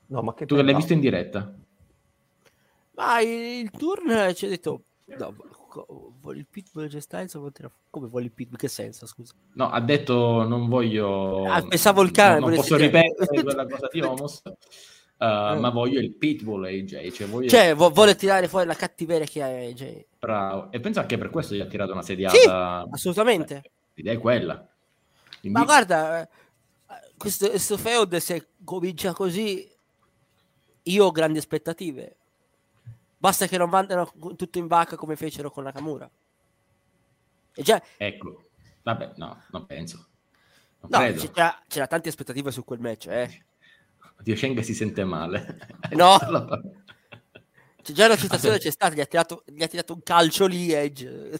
[0.06, 1.54] No, ma che tu che l'hai visto in diretta?
[2.96, 4.84] Ma il turn ci ha detto
[5.18, 5.36] no,
[6.22, 7.38] vuole il pitbull Styles
[7.90, 9.34] come vuole il pitbull che senso scusa?
[9.54, 13.88] No ha detto non voglio ah, pensavo il cane non, non posso ripetere quella cosa
[13.92, 14.52] di Homos uh,
[15.24, 15.58] eh.
[15.60, 17.50] ma voglio il pitbull AJ cioè, voglio...
[17.50, 20.72] cioè vuole tirare fuori la cattiveria che ha AJ bravo.
[20.72, 22.36] E penso anche per questo gli ha tirato una sediata.
[22.36, 22.48] Sì,
[22.92, 23.56] assolutamente.
[23.58, 24.68] Eh, l'idea è quella.
[25.40, 25.58] Quindi...
[25.58, 26.30] ma guarda eh,
[27.18, 29.70] questo, questo feud se comincia così
[30.84, 32.18] io ho grandi aspettative
[33.24, 36.12] Basta che non vadano tutto in vacca come fecero con Nakamura.
[37.54, 37.82] E già...
[37.96, 38.50] Ecco,
[38.82, 40.08] vabbè, no, non penso.
[40.82, 43.46] Non no, c'era, c'era, tante aspettative su quel match, eh.
[44.20, 45.58] Dio Sheng si sente male.
[45.92, 46.18] No.
[47.82, 50.72] C'è già una situazione c'è stata, gli ha, tirato, gli ha tirato un calcio lì
[50.72, 51.38] Edge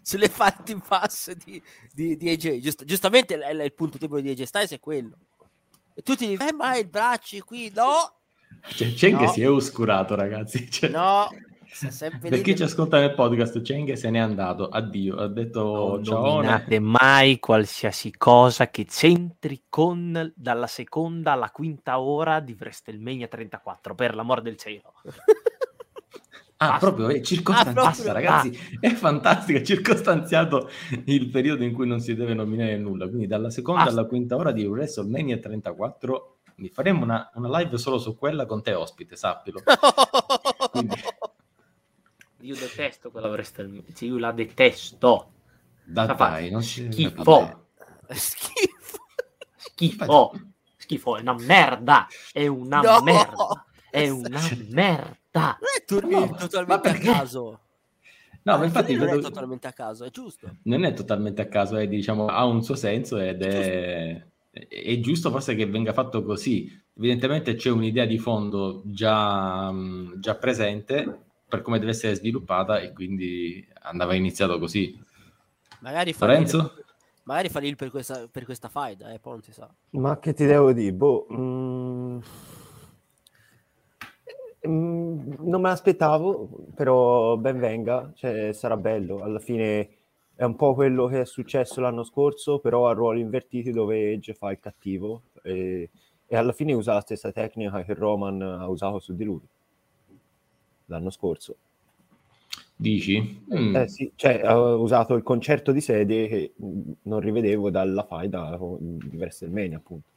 [0.00, 2.60] sulle fatti in pass di, di, di AJ.
[2.60, 5.16] Giust, giustamente il, il punto debole di AJ Styles è quello.
[5.94, 8.15] E tutti dicono, eh ma il braccio qui, no,
[8.68, 9.18] cioè, c'è no.
[9.18, 10.68] che si è oscurato, ragazzi.
[10.70, 10.90] Cioè...
[10.90, 11.28] No,
[12.20, 16.20] per chi ci ascolta nel podcast, Cheng se n'è andato, addio, ha detto non ciao.
[16.20, 23.28] Non nominate mai qualsiasi cosa che c'entri con dalla seconda alla quinta ora di WrestleMania
[23.28, 24.94] 34, per l'amor del cielo.
[26.58, 26.86] Ah, basta.
[26.86, 28.78] proprio è circostanziato, ah, ragazzi, ah.
[28.80, 30.70] è fantastico, è circostanziato
[31.04, 34.00] il periodo in cui non si deve nominare nulla, quindi dalla seconda basta.
[34.00, 38.62] alla quinta ora di WrestleMania 34 quindi faremo una, una, live solo su quella con
[38.62, 39.60] te ospite, sappilo.
[40.72, 40.96] quindi...
[42.40, 45.32] Io detesto quella WrestleMania, io la detesto.
[45.84, 47.66] Da dai, non si schifo.
[48.08, 48.98] Schifo.
[49.54, 50.32] Schifo.
[50.78, 53.02] Schifo, è una merda, è una no.
[53.02, 55.58] merda, è una merda.
[55.88, 57.60] Non è no, totalmente a caso.
[58.44, 59.18] No, ma infatti non vedo...
[59.18, 60.56] è totalmente a caso, è giusto.
[60.62, 64.24] Non è totalmente a caso, è, diciamo, ha un suo senso ed è,
[64.68, 66.70] è giusto forse che venga fatto così.
[66.96, 69.72] Evidentemente c'è un'idea di fondo già,
[70.18, 74.98] già presente per come deve essere sviluppata e quindi andava iniziato così.
[75.80, 76.58] Magari Lorenzo?
[76.58, 76.84] Fa
[77.24, 79.68] magari fa per questa, per questa faida, eh, poi non si sa.
[79.90, 80.92] Ma che ti devo dire?
[80.92, 82.18] Boh, mm,
[84.66, 89.22] Mm, non me l'aspettavo, però ben venga, cioè, sarà bello.
[89.22, 89.88] Alla fine
[90.36, 94.34] è un po' quello che è successo l'anno scorso, però a ruoli invertiti dove Edge
[94.34, 95.88] fa il cattivo e,
[96.26, 99.40] e alla fine usa la stessa tecnica che Roman ha usato su di lui
[100.86, 101.56] l'anno scorso.
[102.76, 103.44] Dici?
[103.54, 103.74] Mm.
[103.74, 106.52] Eh, sì, cioè ha usato il concerto di sedie che
[107.02, 110.08] non rivedevo dalla faida di WrestleMania, appunto.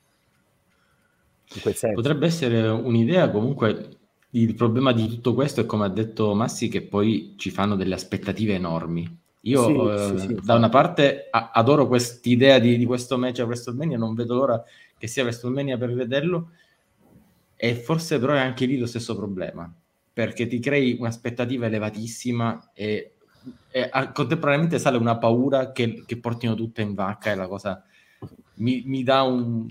[1.94, 3.98] Potrebbe essere un'idea comunque
[4.32, 7.96] il problema di tutto questo è come ha detto Massi che poi ci fanno delle
[7.96, 9.19] aspettative enormi.
[9.42, 13.40] Io sì, eh, sì, sì, da una parte a- adoro quest'idea di, di questo match
[13.40, 14.62] a WrestleMania, non vedo l'ora
[14.98, 16.52] che sia WrestleMania per vederlo
[17.56, 19.70] e forse però è anche lì lo stesso problema,
[20.14, 23.16] perché ti crei un'aspettativa elevatissima e,
[23.70, 27.84] e a, contemporaneamente sale una paura che, che, portino tutte in vacca e la cosa
[28.56, 29.66] mi, mi dà un...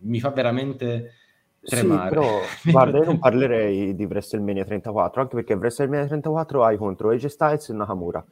[0.00, 1.12] mi fa veramente
[1.60, 2.08] tremare.
[2.08, 7.10] Sì, però guarda, io non parlerei di WrestleMania 34, anche perché WrestleMania 34 hai contro
[7.10, 8.24] AJ Styles e Nakamura.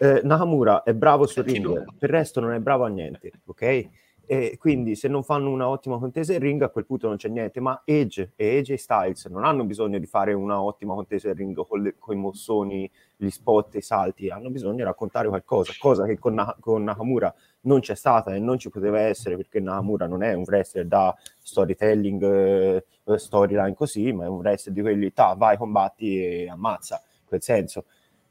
[0.00, 1.66] Eh, Nakamura è bravo sul ring,
[1.98, 3.88] per il resto non è bravo a niente, ok?
[4.30, 7.28] E quindi se non fanno una ottima contesa in ring a quel punto non c'è
[7.28, 11.34] niente, ma Edge e AJ Styles non hanno bisogno di fare una ottima contesa in
[11.34, 15.28] ring con, le, con i mossoni, gli spot e i salti, hanno bisogno di raccontare
[15.28, 19.58] qualcosa, cosa che con, con Nakamura non c'è stata e non ci poteva essere perché
[19.60, 22.84] Nakamura non è un wrestler da storytelling, eh,
[23.16, 27.42] storyline così, ma è un wrestler di quelli, ta, vai, combatti e ammazza, in quel
[27.42, 27.86] senso.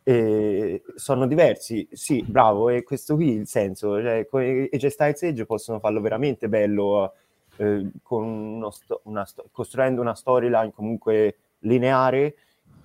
[0.09, 5.45] E sono diversi, sì, bravo, e questo qui il senso, cioè, e J Styles Edge
[5.45, 7.11] possono farlo veramente bello
[7.57, 12.35] eh, uno sto- una sto- costruendo una storyline comunque lineare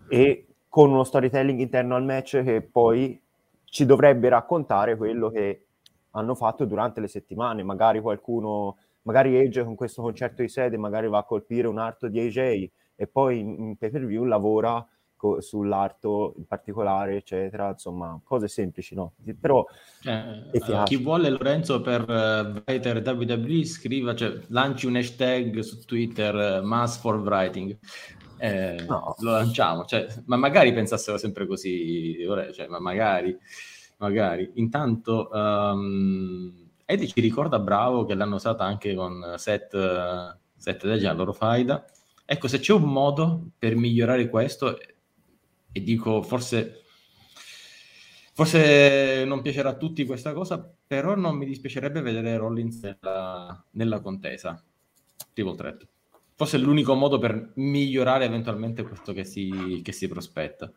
[0.08, 3.20] e con uno storytelling interno al match che poi
[3.66, 5.66] ci dovrebbe raccontare quello che
[6.12, 7.62] hanno fatto durante le settimane.
[7.62, 12.08] Magari qualcuno, magari Edge con questo concerto di sede, magari va a colpire un arto
[12.08, 14.84] di AJ e poi in, in pay per view lavora
[15.22, 17.68] co- sull'arto in particolare, eccetera.
[17.68, 19.12] Insomma, cose semplici, no?
[19.40, 19.64] Però
[20.02, 26.60] eh, chi vuole Lorenzo per uh, writer WWE scriva, cioè lanci un hashtag su Twitter,
[26.60, 27.78] uh, Mass for Writing.
[28.38, 29.14] Eh, no.
[29.20, 32.16] Lo lanciamo, cioè, ma magari pensassero sempre così,
[32.52, 33.38] cioè, ma magari
[33.98, 34.50] magari.
[34.54, 36.52] Intanto um,
[36.84, 41.32] Eddie ci ricorda Bravo che l'hanno usata anche con set, uh, set Legend, la loro
[41.32, 41.84] faida.
[42.24, 44.78] Ecco, se c'è un modo per migliorare questo,
[45.72, 46.84] e dico forse,
[48.32, 54.00] forse non piacerà a tutti questa cosa, però non mi dispiacerebbe vedere Rollins nella, nella
[54.00, 54.62] contesa.
[55.32, 55.88] Triple threat.
[56.34, 60.72] Forse è l'unico modo per migliorare eventualmente questo che si, che si prospetta.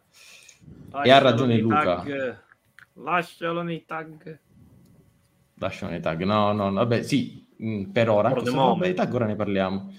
[0.90, 1.84] Vai, e ha ragione Luca.
[1.84, 2.44] Tag
[2.96, 4.40] Lascialo nei tag.
[5.56, 6.24] Lascialo nei tag.
[6.24, 8.32] No, no, vabbè, sì, mm, per ora.
[8.32, 9.94] Tag ora ne parliamo.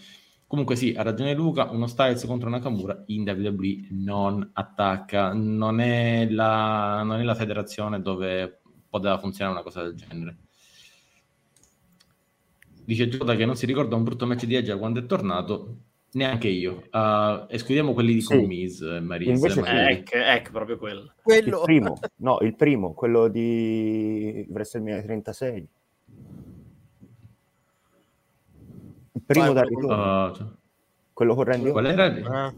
[0.47, 6.29] Comunque sì, ha ragione Luca, uno Styles contro Nakamura in WWE non attacca, non è
[6.31, 10.37] la, non è la federazione dove poteva funzionare una cosa del genere.
[12.85, 15.79] Dice Giota che non si ricorda un brutto match di Edge quando è tornato,
[16.17, 16.85] Neanche io.
[16.91, 18.35] Uh, escludiamo quelli di sì.
[18.35, 19.29] Comis, Maris.
[19.29, 21.13] Invece ecco, ecco, proprio quello.
[21.23, 21.59] quello.
[21.59, 25.69] Il primo, no, il primo, quello di WrestleMania 36.
[29.17, 30.27] Il primo da ritorno.
[30.27, 30.57] Uh,
[31.15, 32.05] quello con Randy Qual era?
[32.05, 32.55] Ah.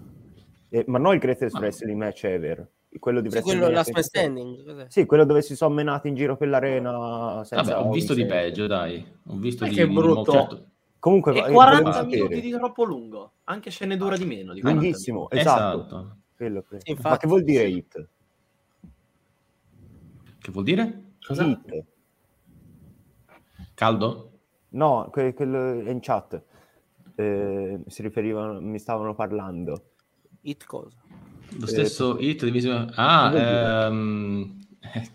[0.70, 1.60] Eh, ma non il greatest ah.
[1.60, 2.68] wrestling match ever.
[2.98, 4.86] Quello di sì, quello last standing.
[4.88, 7.44] Sì, quello dove si sono menati in giro per l'arena.
[7.48, 9.06] Vabbè, ho visto di peggio, dai.
[9.26, 10.32] Ho visto ma di, che brutto.
[10.32, 10.66] Molto...
[10.98, 14.52] Comunque, e 40 minuti di troppo lungo, anche se ne dura di meno.
[14.52, 15.78] Di Lunghissimo, esatto.
[15.78, 16.16] esatto.
[16.34, 18.08] Quello pre- Infatti, Ma che vuol dire hit?
[20.40, 21.02] Che vuol dire?
[21.24, 21.44] Cosa?
[21.44, 21.84] Hit.
[23.74, 24.32] Caldo?
[24.70, 26.42] No, quello que- in chat
[27.18, 29.90] eh, si riferivano, mi stavano parlando.
[30.42, 30.96] Hit cosa?
[31.58, 32.88] Lo stesso eh, hit diviso...
[32.94, 34.58] Ah, ehm...
[34.80, 35.08] Eh,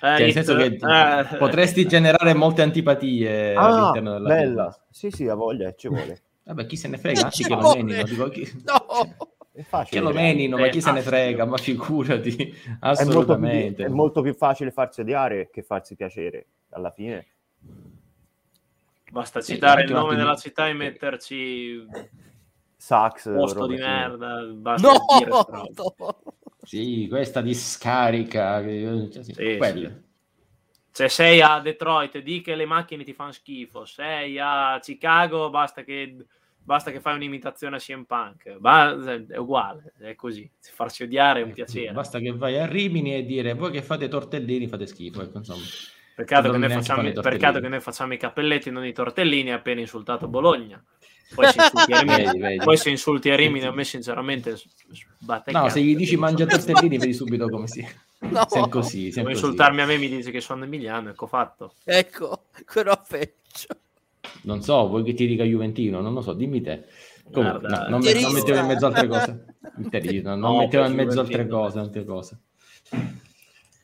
[0.00, 4.64] cioè, nel senso che eh, potresti generare molte antipatie ah, all'interno della bella.
[4.66, 4.86] Vita.
[4.90, 6.20] Sì, sì, ha voglia, ci vuole.
[6.42, 8.02] Vabbè, chi se ne frega, anzi che lo menino.
[8.02, 8.42] Dico, chi...
[8.64, 9.32] No!
[9.50, 13.04] È facile, che lo menino, ma chi se ne frega, ma figurati, assolutamente.
[13.04, 17.26] È molto, più, è molto più facile farsi odiare che farsi piacere, alla fine.
[19.14, 21.86] Basta citare il nome della città e metterci
[22.76, 24.98] Sax posto di merda basta no!
[25.16, 26.18] dire no!
[26.64, 30.02] sì questa discarica cioè, sì, sì.
[30.90, 35.82] Cioè, sei a Detroit, di che le macchine ti fanno schifo, sei a Chicago, basta
[35.82, 36.24] che,
[36.56, 38.46] basta che fai un'imitazione a CM Punk,
[39.26, 41.90] è uguale, è così, farsi odiare è un piacere.
[41.90, 45.64] Basta che vai a Rimini e dire voi che fate tortellini fate schifo, ecco, insomma.
[46.14, 50.28] Peccato che, facciamo, peccato che, noi facciamo, i cappelletti e non i tortellini, appena insultato
[50.28, 50.82] Bologna.
[51.34, 52.64] Poi se insulti a Rimini, vedi, vedi.
[52.64, 54.56] Poi se insulti a Rimini a me sinceramente
[55.18, 57.84] sbatte No, se gli dici mangia tortellini vedi subito come si...
[58.20, 58.46] No.
[58.48, 59.34] Sei così, sei così.
[59.34, 61.74] insultarmi a me mi dice che sono emiliano, ecco fatto.
[61.84, 63.66] Ecco, quello peggio.
[64.42, 66.00] Non so, vuoi che ti dica Juventino?
[66.00, 66.84] Non lo so, dimmi te.
[67.30, 69.44] Comunque, no, non, me, non mettevo in mezzo altre cose.
[69.78, 72.38] Interino, non no, mettevo in mezzo altre cose, altre cose.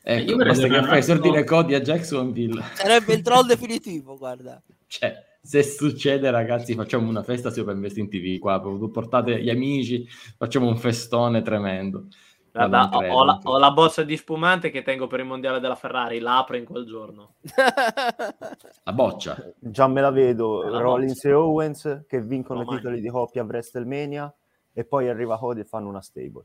[0.03, 2.61] Ecco, basta che fai sordine codi a Jacksonville.
[2.73, 4.61] Sarebbe il troll definitivo, guarda.
[4.87, 8.59] Cioè, se succede, ragazzi, facciamo una festa su Open in TV qua.
[8.59, 12.07] Portate gli amici, facciamo un festone tremendo.
[12.51, 15.75] Guarda, ho, ho, la, ho, la, borsa di spumante che tengo per il mondiale della
[15.75, 17.35] Ferrari, la apro in quel giorno.
[18.83, 19.53] la boccia.
[19.57, 21.29] Già me la vedo, la Rollins boccia.
[21.29, 24.33] e Owens che vincono i titoli di coppia a WrestleMania
[24.73, 26.43] e poi arriva Cody e fanno una stable.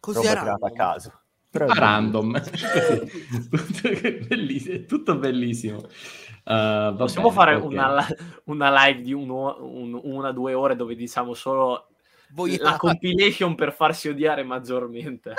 [0.00, 1.12] Così era a caso.
[1.52, 2.40] A random.
[4.28, 5.78] bellissimo, tutto bellissimo.
[6.44, 7.68] Uh, Possiamo bene, fare okay.
[7.68, 8.06] una,
[8.44, 11.88] una, live di uno, un, una due ore dove diciamo solo
[12.30, 15.34] Voi la compilation per farsi odiare maggiormente.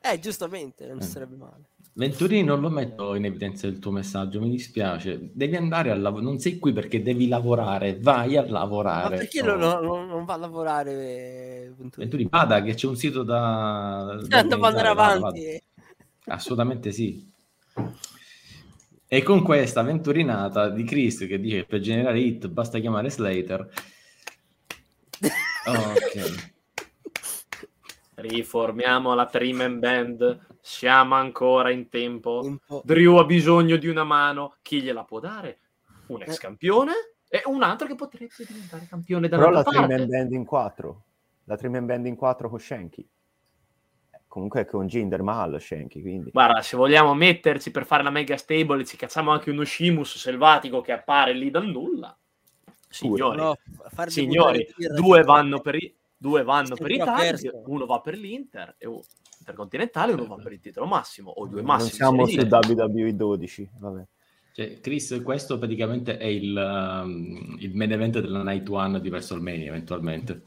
[0.00, 1.00] eh, giustamente, non mm.
[1.00, 1.68] sarebbe male.
[2.00, 5.28] Venturini non lo metto in evidenza del tuo messaggio, mi dispiace.
[5.34, 9.10] Devi andare a lavorare, non sei qui perché devi lavorare, vai a lavorare.
[9.10, 9.54] Ma perché oh.
[9.54, 10.94] non, non, non, va a lavorare
[11.76, 11.90] Venturini?
[11.96, 14.18] Venturini, vada che c'è un sito da...
[14.26, 15.20] da Devo andare avanti.
[15.20, 15.58] Vada,
[16.24, 16.34] vada.
[16.36, 17.30] Assolutamente sì.
[19.06, 23.68] E con questa venturinata di Chris che dice per generare hit basta chiamare Slater.
[25.66, 26.52] Ok.
[28.20, 32.58] Riformiamo la Trim Band siamo ancora in tempo.
[32.84, 34.56] Drew ha bisogno di una mano.
[34.62, 35.60] Chi gliela può dare?
[36.06, 36.38] Un ex eh.
[36.38, 36.92] campione
[37.28, 39.94] e un altro che potrebbe diventare campione da Però la parte.
[39.94, 41.02] Trim Band in 4.
[41.44, 43.08] La Trim Band in 4 con Shanky.
[44.10, 46.30] Eh, comunque è con Jinder Mahal Shanky, quindi...
[46.30, 50.80] Guarda, se vogliamo metterci per fare la mega stable, ci cacciamo anche uno Shimus selvatico
[50.80, 52.14] che appare lì dal nulla.
[52.88, 53.56] Signori, no,
[54.06, 54.66] signori
[54.96, 58.86] due vanno per i due vanno per i tag, uno va per l'Inter e
[59.38, 61.98] intercontinentale, uno va per il titolo massimo o due massimi.
[61.98, 64.06] Non siamo su WWE 12, vabbè.
[64.52, 69.68] Cioè, Chris, questo praticamente è il, um, il main event della Night One di WrestleMania,
[69.68, 70.42] eventualmente.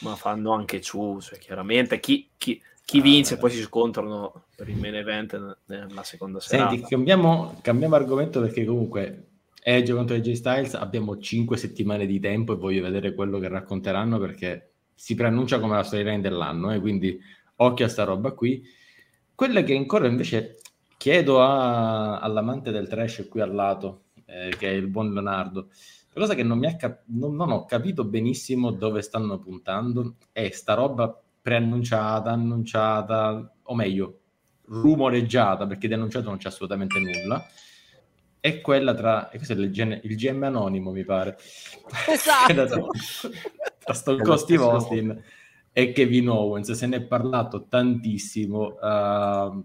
[0.00, 2.00] Ma fanno anche ciù, cioè, chiaramente.
[2.00, 6.70] Chi, chi, chi ah, vince, poi si scontrano per il main event nella seconda serata.
[6.70, 9.28] Senti, cambiamo, cambiamo argomento perché comunque
[9.62, 14.18] Edge contro AJ Styles abbiamo 5 settimane di tempo e voglio vedere quello che racconteranno
[14.18, 14.71] perché
[15.02, 17.20] si preannuncia come la storyline dell'anno, eh, quindi
[17.56, 18.62] occhio a sta roba qui.
[19.34, 20.60] Quelle che ancora invece
[20.96, 25.70] chiedo a, all'amante del trash qui al lato, eh, che è il buon Leonardo,
[26.12, 30.48] la cosa che non, mi cap- non, non, ho capito benissimo dove stanno puntando è
[30.50, 34.20] sta roba preannunciata, annunciata, o meglio,
[34.66, 37.44] rumoreggiata, perché di annunciato non c'è assolutamente nulla,
[38.42, 41.38] è quella tra, è il, il GM anonimo mi pare,
[42.08, 42.88] esatto.
[43.78, 45.22] tra Stone Cold Steve Austin
[45.72, 49.64] e Kevin Owens, se ne è parlato tantissimo, uh,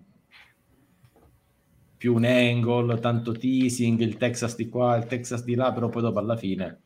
[1.97, 6.03] più un angle, tanto teasing, il Texas di qua, il Texas di là, però poi
[6.03, 6.82] dopo alla fine...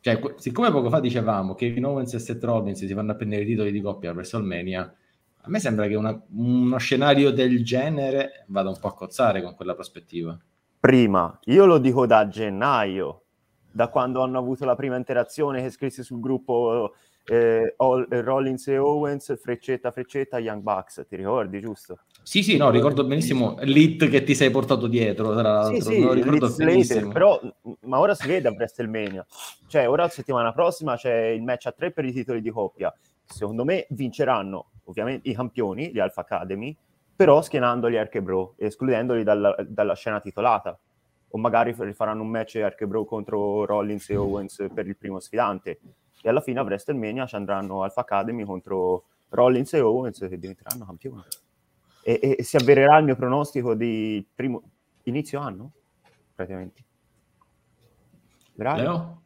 [0.00, 3.42] Cioè, siccome poco fa dicevamo che Kevin Owens e Seth Rollins si vanno a prendere
[3.42, 4.96] i titoli di coppia a WrestleMania,
[5.42, 9.54] a me sembra che una, uno scenario del genere vada un po' a cozzare con
[9.54, 10.38] quella prospettiva.
[10.78, 13.22] Prima, io lo dico da gennaio,
[13.70, 16.94] da quando hanno avuto la prima interazione che scrisse sul gruppo
[17.26, 22.00] eh, Rollins e Owens, freccetta, freccetta, Young Bucks, ti ricordi, giusto?
[22.22, 26.12] Sì, sì, no, ricordo benissimo l'hit che ti sei portato dietro, tra l'altro, sì, sì,
[26.12, 27.08] ricordo benissimo.
[27.08, 27.40] Later, però,
[27.82, 29.24] ma ora si vede a WrestleMania,
[29.68, 32.92] cioè ora la settimana prossima c'è il match a tre per i titoli di coppia,
[33.32, 36.76] secondo me vinceranno ovviamente i campioni, gli Alpha Academy,
[37.14, 40.78] però schienando gli Archebro, escludendoli dalla, dalla scena titolata,
[41.32, 45.80] o magari faranno un match Archebro contro Rollins e Owens per il primo sfidante,
[46.22, 50.84] e alla fine a WrestleMania ci andranno Alpha Academy contro Rollins e Owens che diventeranno
[50.84, 51.22] campioni.
[52.02, 54.62] E, e, si avvererà il mio pronostico di primo
[55.04, 55.72] inizio anno,
[56.34, 56.84] praticamente.
[58.54, 59.22] Leo?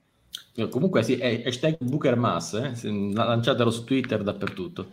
[0.71, 3.13] Comunque sì, è hashtag Booker Mass, eh?
[3.13, 4.93] lanciatelo su Twitter dappertutto.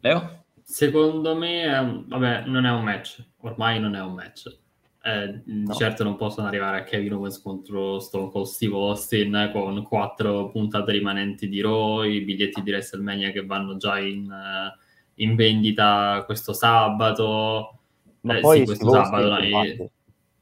[0.00, 0.44] Leo?
[0.62, 2.04] Secondo me, un...
[2.08, 4.60] vabbè, non è un match, ormai non è un match
[5.04, 5.74] eh, no.
[5.74, 10.92] Certo non possono arrivare a Kevin Owens contro Stone Cold Steve Austin con quattro puntate
[10.92, 14.78] rimanenti di Raw, i biglietti di WrestleMania che vanno già in, uh,
[15.14, 17.78] in vendita questo sabato.
[18.20, 19.32] Ma eh, poi sì, questo Steve sabato.
[19.32, 19.90] Austin,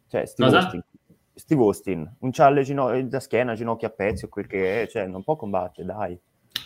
[0.08, 0.84] cioè, Steve Austin,
[1.40, 5.06] Steve Austin, un challenge gino- da schiena, ginocchia a pezzi o quel che è, cioè
[5.06, 6.18] non può combattere, dai.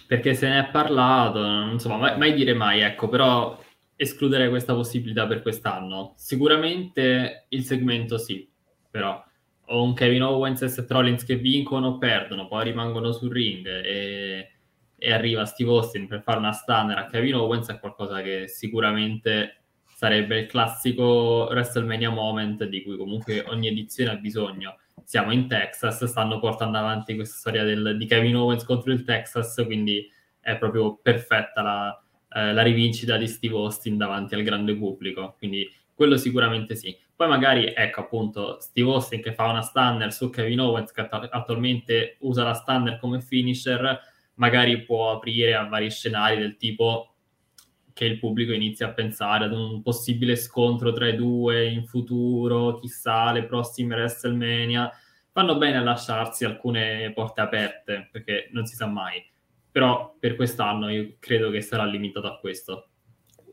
[0.07, 3.57] Perché se ne è parlato, insomma, mai, mai dire mai, ecco, però
[3.97, 6.12] escludere questa possibilità per quest'anno?
[6.16, 8.49] Sicuramente il segmento sì,
[8.91, 9.22] però
[9.66, 13.66] ho un Kevin Owens e Seth Rollins che vincono o perdono, poi rimangono sul ring
[13.66, 14.51] e,
[14.97, 19.64] e arriva Steve Austin per fare una stunner a Kevin Owens è qualcosa che sicuramente
[20.05, 24.77] sarebbe il classico WrestleMania moment di cui comunque ogni edizione ha bisogno.
[25.03, 29.63] Siamo in Texas, stanno portando avanti questa storia del, di Kevin Owens contro il Texas,
[29.65, 30.07] quindi
[30.41, 35.73] è proprio perfetta la, eh, la rivincita di Steve Austin davanti al grande pubblico, quindi
[35.95, 36.95] quello sicuramente sì.
[37.17, 42.19] Poi magari, ecco appunto, Steve Austin che fa una stunner su Kevin Owens che attualmente
[42.21, 43.99] usa la stunner come finisher,
[44.35, 47.14] magari può aprire a vari scenari del tipo
[47.95, 52.78] che il pubblico inizia a pensare ad un possibile scontro tra i due in futuro,
[52.78, 54.90] chissà, le prossime WrestleMania.
[55.32, 59.24] Fanno bene a lasciarsi alcune porte aperte, perché non si sa mai
[59.74, 62.90] però per quest'anno io credo che sarà limitato a questo.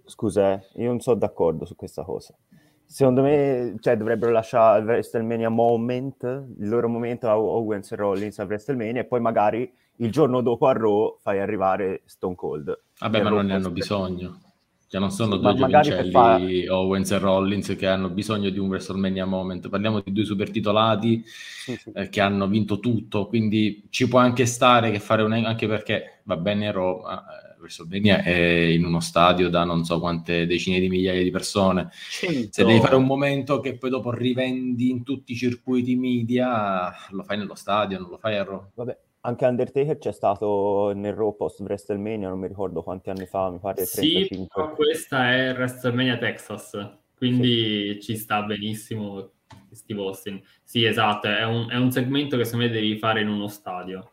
[0.06, 2.38] Scusa, eh, io non sono d'accordo su questa cosa.
[2.86, 6.22] Secondo me cioè, dovrebbero lasciare WrestleMania Moment,
[6.60, 10.68] il loro momento a Owens e Rollins a WrestleMania e poi magari il giorno dopo
[10.68, 12.80] a Raw fai arrivare Stone Cold.
[13.02, 14.42] Vabbè, ma non ne hanno bisogno.
[14.88, 16.76] Cioè, non sono sì, due giovincelli fa...
[16.76, 19.70] Owens e Rollins che hanno bisogno di un WrestleMania moment.
[19.70, 21.92] Parliamo di due super titolati sì, sì.
[21.96, 25.32] Eh, che hanno vinto tutto, quindi ci può anche stare che fare un...
[25.32, 30.46] anche perché va bene Raw, eh, WrestleMania è in uno stadio da non so quante
[30.46, 31.90] decine di migliaia di persone.
[32.10, 32.50] Cento.
[32.52, 37.24] Se devi fare un momento che poi dopo rivendi in tutti i circuiti media, lo
[37.24, 38.72] fai nello stadio, non lo fai a Raw.
[38.76, 43.50] Vabbè anche Undertaker c'è stato nel Raw post WrestleMania, non mi ricordo quanti anni fa,
[43.50, 44.64] mi pare 35.
[44.70, 46.72] Sì, questa è WrestleMania Texas,
[47.16, 48.02] quindi sì.
[48.02, 49.32] ci sta benissimo
[49.72, 50.42] Steve Austin.
[50.64, 54.12] Sì, esatto, è un, è un, segmento che secondo me devi fare in uno stadio.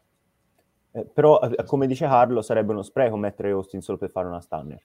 [0.93, 4.41] Eh, però, eh, come dice Carlo, sarebbe uno spreco mettere Austin solo per fare una
[4.41, 4.83] stunner.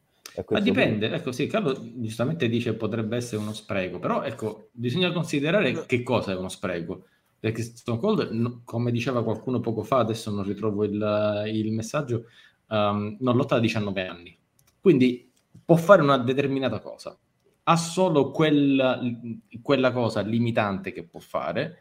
[0.50, 1.16] Ma dipende, punto.
[1.22, 6.32] ecco sì, Carlo giustamente dice potrebbe essere uno spreco, però ecco, bisogna considerare che cosa
[6.32, 7.06] è uno spreco
[7.44, 12.28] perché Stone Cold, come diceva qualcuno poco fa, adesso non ritrovo il, il messaggio,
[12.70, 14.38] um, non lotta da 19 anni.
[14.80, 15.30] Quindi
[15.66, 17.20] può fare una determinata cosa.
[17.64, 21.80] Ha solo quel, quella cosa limitante che può fare,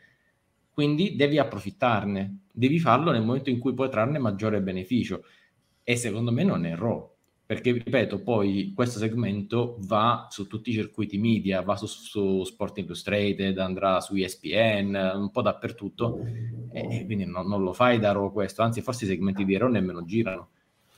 [0.73, 2.39] quindi devi approfittarne.
[2.51, 5.23] Devi farlo nel momento in cui puoi trarne maggiore beneficio.
[5.85, 7.12] E secondo me non è Raw
[7.45, 12.79] perché ripeto, poi questo segmento va su tutti i circuiti media, va su, su Sport
[12.79, 16.21] Illustrated, andrà su ESPN, un po' dappertutto,
[16.73, 19.69] e, quindi no, non lo fai da Raw questo, anzi forse i segmenti di Raw
[19.69, 20.49] nemmeno girano.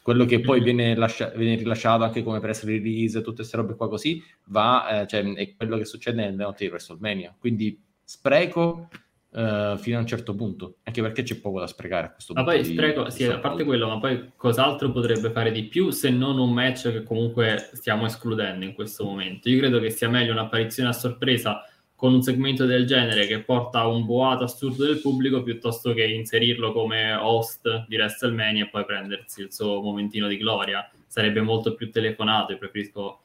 [0.03, 3.89] Quello che poi viene, lascia- viene rilasciato anche come press release, tutte queste robe qua
[3.89, 7.35] così, va, eh, cioè, è quello che succede nelle note di WrestleMania.
[7.39, 8.91] Quindi spreco
[9.35, 12.45] Uh, fino a un certo punto, anche perché c'è poco da sprecare a questo ma
[12.45, 12.57] punto.
[12.57, 16.09] Ma poi spreco, sì, a parte quello, ma poi cos'altro potrebbe fare di più se
[16.11, 19.49] non un match che comunque stiamo escludendo in questo momento?
[19.49, 21.65] Io credo che sia meglio un'apparizione a sorpresa
[21.97, 26.05] con un segmento del genere che porta a un boato assurdo del pubblico piuttosto che
[26.05, 30.89] inserirlo come host di WrestleMania e poi prendersi il suo momentino di gloria.
[31.09, 33.21] Sarebbe molto più telefonato e preferisco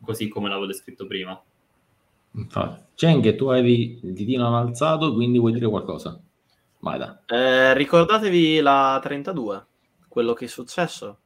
[0.00, 1.42] così come l'avevo descritto prima.
[2.32, 2.88] Infatti.
[2.94, 6.20] Cheng, tu avevi il ditino alzato, quindi vuoi dire qualcosa?
[6.80, 7.22] Vai da.
[7.26, 9.66] Eh, ricordatevi la 32,
[10.08, 11.20] quello che è successo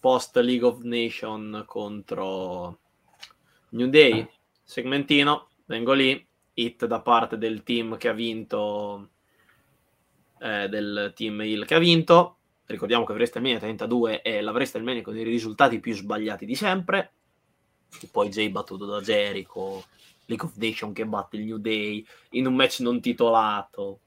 [0.00, 2.78] post League of Nation contro
[3.70, 4.26] New Day,
[4.64, 9.10] segmentino, vengo lì, hit da parte del team che ha vinto,
[10.40, 15.16] eh, del team Hill che ha vinto, ricordiamo che WrestleMania 32 è la WrestleMania con
[15.16, 17.12] i risultati più sbagliati di sempre,
[18.10, 19.84] poi Jay battuto da Jericho,
[20.26, 24.00] League of Nation che batte il New Day in un match non titolato.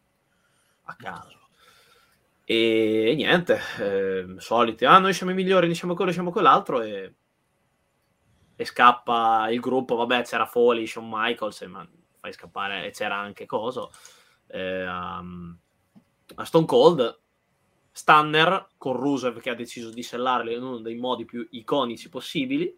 [0.85, 1.39] A caso.
[2.45, 7.13] E niente eh, soliti ah noi siamo i migliori diciamo quello diciamo quell'altro e,
[8.55, 9.95] e scappa il gruppo.
[9.95, 11.87] Vabbè c'era Foley Shawn Michaels ma
[12.19, 13.91] fai scappare e c'era anche Coso
[14.47, 15.57] eh, um,
[16.35, 17.21] a Stone Cold.
[17.95, 22.75] Stanner con Rusev che ha deciso di sellarle in uno dei modi più iconici possibili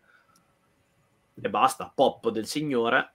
[1.42, 3.14] e basta, pop del signore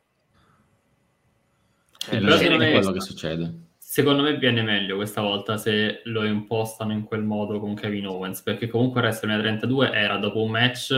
[2.11, 7.03] eh, è quello che succede Secondo me viene meglio questa volta se lo impostano in
[7.03, 10.95] quel modo con Kevin Owens, perché comunque WrestleMania 32 era dopo un match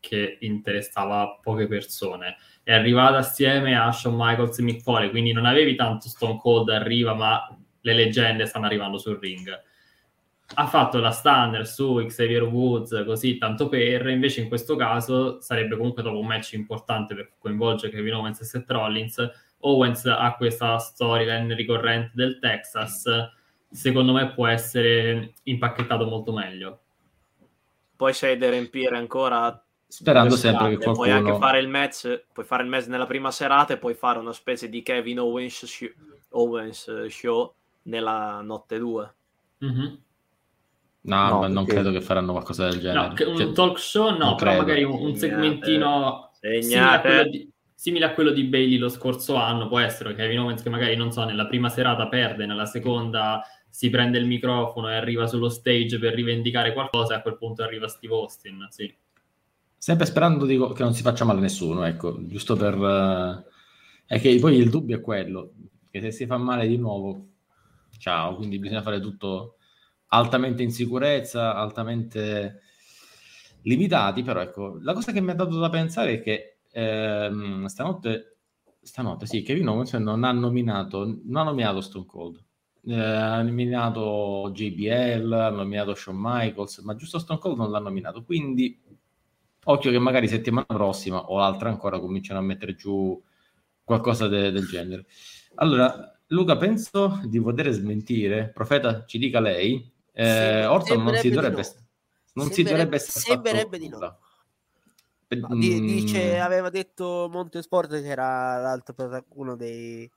[0.00, 2.36] che interessava poche persone.
[2.64, 6.68] È arrivata assieme a Shawn Michaels e Mick Foley, quindi non avevi tanto Stone Cold
[6.70, 9.48] arriva, ma le leggende stanno arrivando sul ring.
[10.54, 15.76] Ha fatto la standard su Xavier Woods, così tanto per, invece in questo caso sarebbe
[15.76, 20.78] comunque dopo un match importante per coinvolgere Kevin Owens e Seth Rollins Owens ha questa
[20.78, 23.04] storyline ricorrente del Texas,
[23.70, 26.80] secondo me può essere impacchettato molto meglio.
[27.96, 32.44] Poi c'è da riempire ancora sperando sempre che qualcuno puoi anche fare il match puoi
[32.44, 35.88] fare il match nella prima serata e poi fare una specie di Kevin Owens, show,
[36.30, 39.14] Owens show nella notte 2
[39.64, 39.94] mm-hmm.
[41.06, 44.10] No, no, ma non credo che faranno qualcosa del genere no, un cioè, talk show
[44.16, 44.56] no però credo.
[44.56, 47.48] magari un, un segmentino segnate
[47.86, 51.12] simile a quello di Bailey lo scorso anno, può essere Kevin Owens che magari, non
[51.12, 55.98] so, nella prima serata perde, nella seconda si prende il microfono e arriva sullo stage
[55.98, 58.92] per rivendicare qualcosa e a quel punto arriva Steve Austin, sì.
[59.76, 62.76] Sempre sperando dico, che non si faccia male nessuno, ecco, giusto per...
[62.76, 63.44] Uh,
[64.06, 65.52] è che poi il dubbio è quello,
[65.90, 67.26] che se si fa male di nuovo,
[67.98, 69.55] ciao, quindi bisogna fare tutto
[70.08, 72.60] altamente in sicurezza, altamente
[73.62, 78.38] limitati, però ecco, la cosa che mi ha dato da pensare è che ehm, stanotte,
[78.80, 82.42] stanotte sì, Kevin Owens non ha nominato, non ha nominato Stone Cold.
[82.88, 88.22] Eh, ha nominato JBL, ha nominato Shawn Michaels, ma giusto Stone Cold non l'ha nominato.
[88.22, 88.80] Quindi,
[89.64, 93.20] occhio che magari settimana prossima o l'altra ancora cominciano a mettere giù
[93.82, 95.06] qualcosa de- del genere.
[95.56, 98.50] Allora, Luca, penso di poter smentire.
[98.52, 99.92] Profeta, ci dica lei.
[100.18, 101.62] Eh, Orton non si dovrebbe,
[102.32, 103.98] non si dovrebbe sembrerebbe di no.
[105.28, 108.94] No, dice, aveva detto Montesport che era l'altro
[109.34, 110.10] uno dei,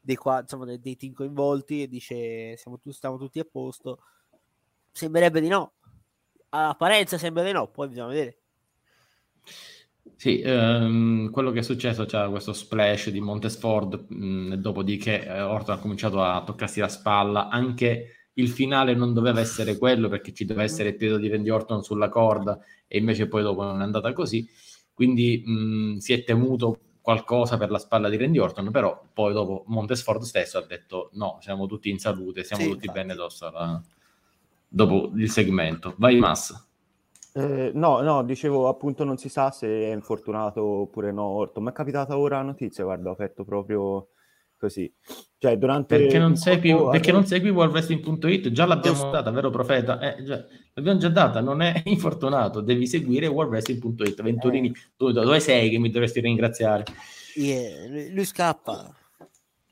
[0.00, 3.98] dei, qua, insomma, dei, dei team coinvolti e dice siamo, tu, stiamo tutti a posto.
[4.90, 5.72] Sembrerebbe di no.
[6.50, 8.38] All'apparenza sembra di no, poi bisogna vedere.
[10.16, 15.76] Sì, ehm, quello che è successo c'era questo splash di Montesford, mh, dopodiché eh, Orton
[15.76, 20.44] ha cominciato a toccarsi la spalla, anche il finale non doveva essere quello perché ci
[20.44, 23.84] doveva essere il piede di Randy Orton sulla corda e invece poi dopo non è
[23.84, 24.48] andata così,
[24.94, 29.64] quindi mh, si è temuto qualcosa per la spalla di Randy Orton, però poi dopo
[29.66, 33.00] Montesford stesso ha detto no, siamo tutti in salute, siamo sì, tutti infatti.
[33.00, 33.82] bene addosso alla...
[34.68, 35.94] dopo il segmento.
[35.98, 36.70] Vai Mass.
[37.34, 41.70] Eh, no, no, dicevo appunto non si sa se è infortunato oppure no Orton, mi
[41.70, 44.08] è capitata ora la notizia, guarda, ho aperto proprio
[44.62, 44.92] così.
[45.38, 48.52] Cioè, durante perché non, segui, perché non segui worldwrestling.it?
[48.52, 49.98] Già l'abbiamo data, vero profeta?
[49.98, 50.44] Eh, già,
[50.74, 54.22] l'abbiamo già data, non è infortunato, devi seguire worldwrestling.it.
[54.22, 54.92] Venturini, eh.
[54.96, 56.84] tu, dove sei che mi dovresti ringraziare?
[57.34, 58.94] Yeah, lui scappa.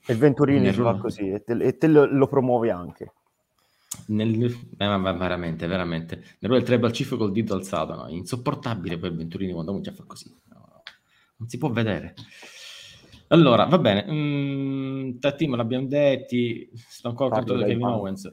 [0.07, 3.13] E Venturini fa così e te, e te lo, lo, promuovi anche.
[4.07, 6.25] Nel, eh, veramente, veramente.
[6.41, 8.09] Nel del Tribal Chief col dito alzato, no?
[8.09, 10.35] insopportabile poi Venturini quando già fa così.
[10.49, 10.83] No,
[11.37, 12.15] non si può vedere.
[13.33, 18.31] Allora, va bene, mm, Tattimo l'abbiamo detti, sto ancora contento di Kevin Owens.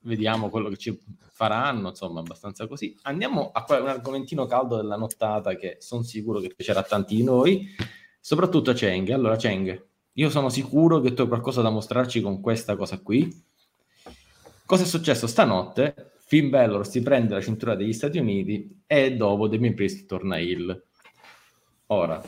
[0.00, 0.98] Vediamo quello che ci
[1.30, 2.96] faranno, insomma, abbastanza così.
[3.02, 7.22] Andiamo a un argomentino caldo della nottata che sono sicuro che piacerà a tanti di
[7.22, 7.68] noi,
[8.20, 9.10] soprattutto a Cheng.
[9.10, 13.44] Allora, Cheng, io sono sicuro che tu hai qualcosa da mostrarci con questa cosa qui.
[14.64, 16.14] Cosa è successo stanotte?
[16.18, 20.84] Finn Balor si prende la cintura degli Stati Uniti e dopo Damien Priest torna Hill.
[21.86, 22.20] Ora,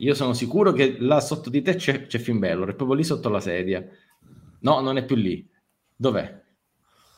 [0.00, 3.04] io sono sicuro che là sotto di te c'è, c'è Finn Balor, è proprio lì
[3.04, 3.86] sotto la sedia.
[4.60, 5.46] No, non è più lì.
[5.94, 6.42] Dov'è?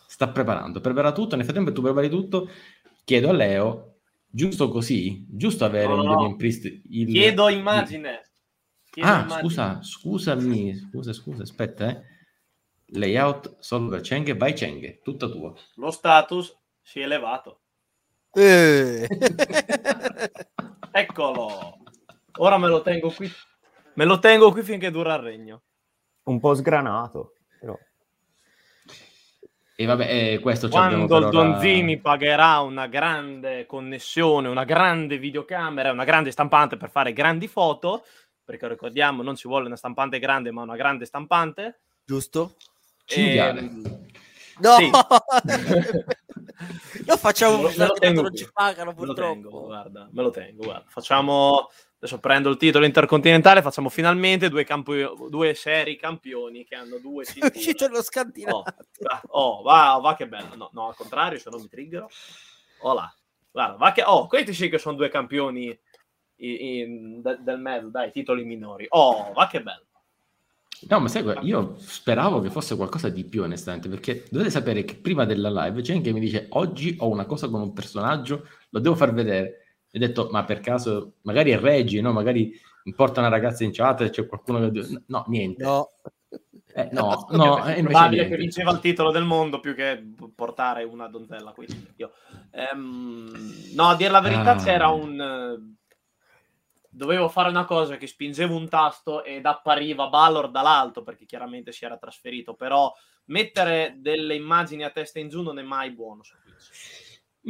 [0.07, 0.81] Sta preparando.
[0.81, 1.37] Prepara tutto.
[1.37, 2.49] Nel frattempo tu prepari tutto.
[3.05, 6.65] Chiedo a Leo, giusto così, giusto avere no, un Damien Priest.
[6.91, 7.07] Il...
[7.09, 8.31] Chiedo immagine.
[8.91, 9.41] Chiedo ah, immagine.
[9.41, 12.03] scusa, scusami, scusa, scusa, aspetta, eh.
[12.95, 15.55] Layout solo per Cheng, vai Cheng, tutta tua.
[15.77, 17.61] Lo status si è elevato.
[18.33, 19.07] Eh.
[20.93, 21.82] Eccolo.
[22.43, 23.31] Ora me lo tengo qui.
[23.95, 25.63] Me lo tengo qui finché dura il regno.
[26.25, 27.79] Un po' sgranato, però.
[29.77, 32.01] E vabbè, eh, questo Quando il Donzini ora...
[32.03, 38.05] pagherà una grande connessione, una grande videocamera, una grande stampante per fare grandi foto,
[38.45, 41.83] perché ricordiamo non ci vuole una stampante grande, ma una grande stampante.
[42.05, 42.57] Giusto?
[43.07, 43.37] E...
[43.37, 44.07] Ehm,
[44.59, 44.77] no!
[44.79, 44.91] Sì.
[47.07, 49.35] Lo facciamo me lo, me lo non ci pagano purtroppo.
[49.35, 50.85] Me lo tengo, guarda, me lo tengo, guarda.
[50.89, 51.69] Facciamo
[52.03, 57.25] adesso prendo il titolo intercontinentale, facciamo finalmente due, campo- due seri campioni che hanno due
[57.25, 57.53] cinture.
[57.53, 58.65] È uscito lo scantinato.
[59.29, 60.57] Oh, oh, va, va che bello.
[60.57, 62.11] No, no, al contrario, se no mi triggero.
[62.81, 63.15] Oh là.
[63.53, 64.03] Guarda, va che...
[64.03, 65.67] Oh, questi sì che sono due campioni
[66.37, 68.87] in, in, de, del mezzo, dai, titoli minori.
[68.89, 69.85] Oh, va che bello.
[70.89, 74.97] No, ma sai, io speravo che fosse qualcosa di più, onestamente, perché dovete sapere che
[74.97, 78.49] prima della live c'è anche che mi dice oggi ho una cosa con un personaggio,
[78.71, 79.62] lo devo far vedere.
[79.95, 82.13] Ho detto, ma per caso, magari è Reggi, no?
[82.13, 82.53] Magari
[82.95, 85.03] porta una ragazza in chat e c'è qualcuno che...
[85.07, 85.63] No, niente.
[85.63, 85.91] No.
[86.75, 90.03] Eh, no, no, è probabile che vinceva il titolo del mondo più che
[90.35, 91.67] portare una donzella qui.
[91.97, 92.13] Io,
[92.51, 94.57] ehm, no, a dire la verità, ah.
[94.57, 95.71] c'era un
[96.95, 101.87] dovevo fare una cosa che spingevo un tasto ed appariva Balor dall'alto perché chiaramente si
[101.87, 102.93] era trasferito, però
[103.27, 106.35] mettere delle immagini a testa in giù non è mai buono su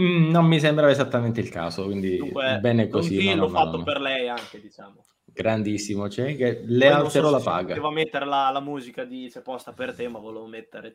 [0.00, 3.24] Mm, non mi sembrava esattamente il caso, quindi Dunque, bene così.
[3.28, 3.82] No, l'ho no, fatto no.
[3.82, 5.04] per lei anche, diciamo.
[5.24, 7.74] Grandissimo, cioè che le Poi alzerò so la paga.
[7.74, 10.92] Devo mettere la, la, musica di C'è posta per te, ma volevo mettere...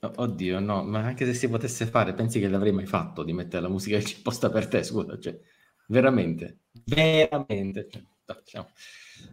[0.00, 3.62] Oddio, no, ma anche se si potesse fare, pensi che l'avrei mai fatto di mettere
[3.62, 5.38] la musica che c'è posta per te, scusa, cioè...
[5.90, 7.88] Veramente, veramente.
[8.44, 8.62] Cioè,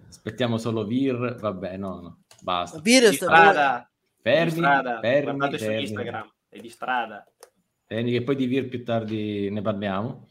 [0.08, 2.80] aspettiamo solo Vir, vabbè, no, no, basta.
[2.80, 3.90] Vir strada.
[4.22, 5.00] Fermi, strada.
[5.02, 5.76] fermi, Guardate fermi.
[5.76, 7.26] su Instagram, è di strada.
[7.88, 10.28] Che poi di Vir più tardi ne parliamo.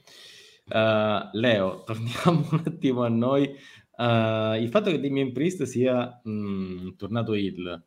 [0.67, 3.55] Uh, Leo, torniamo un attimo a noi.
[3.97, 7.85] Uh, il fatto che Damien Priest sia mh, mm, tornato il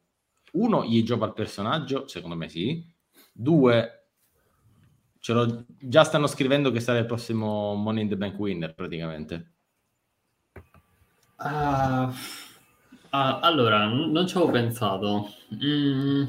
[0.54, 2.84] uno, gli gioca al personaggio, secondo me sì.
[3.34, 4.10] Due,
[5.20, 9.54] già stanno scrivendo che sarà il prossimo Money in the Bank winner praticamente.
[11.38, 12.10] Uh, uh,
[13.12, 15.28] allora, non ci avevo pensato.
[15.54, 16.26] Mm,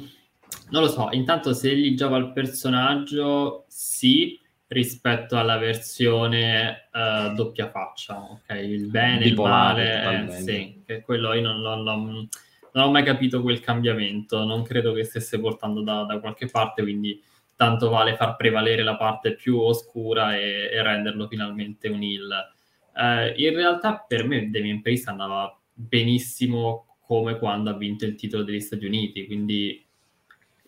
[0.71, 4.39] non lo so, intanto se gli gioca il personaggio, sì,
[4.69, 8.55] rispetto alla versione uh, doppia faccia, ok?
[8.55, 12.29] Il bene, il male, eh, sì, che quello io non, non, non,
[12.73, 16.83] non, ho mai capito quel cambiamento, non credo che stesse portando da, da qualche parte,
[16.83, 17.23] quindi
[17.57, 22.55] tanto vale far prevalere la parte più oscura e, e renderlo finalmente un heal.
[22.95, 28.43] Eh, in realtà per me Damien Priest andava benissimo come quando ha vinto il titolo
[28.43, 29.88] degli Stati Uniti, quindi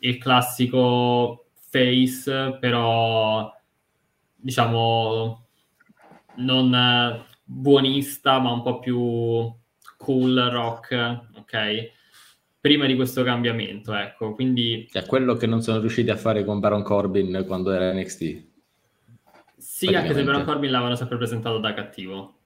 [0.01, 3.53] il classico face, però
[4.35, 5.47] diciamo
[6.37, 9.53] non buonista, ma un po' più
[9.97, 11.99] cool rock, ok?
[12.61, 14.87] prima di questo cambiamento, ecco, quindi...
[14.93, 18.49] È quello che non sono riusciti a fare con Baron Corbin quando era NXT.
[19.57, 22.41] Sì, anche se Baron Corbin l'avevano sempre presentato da cattivo.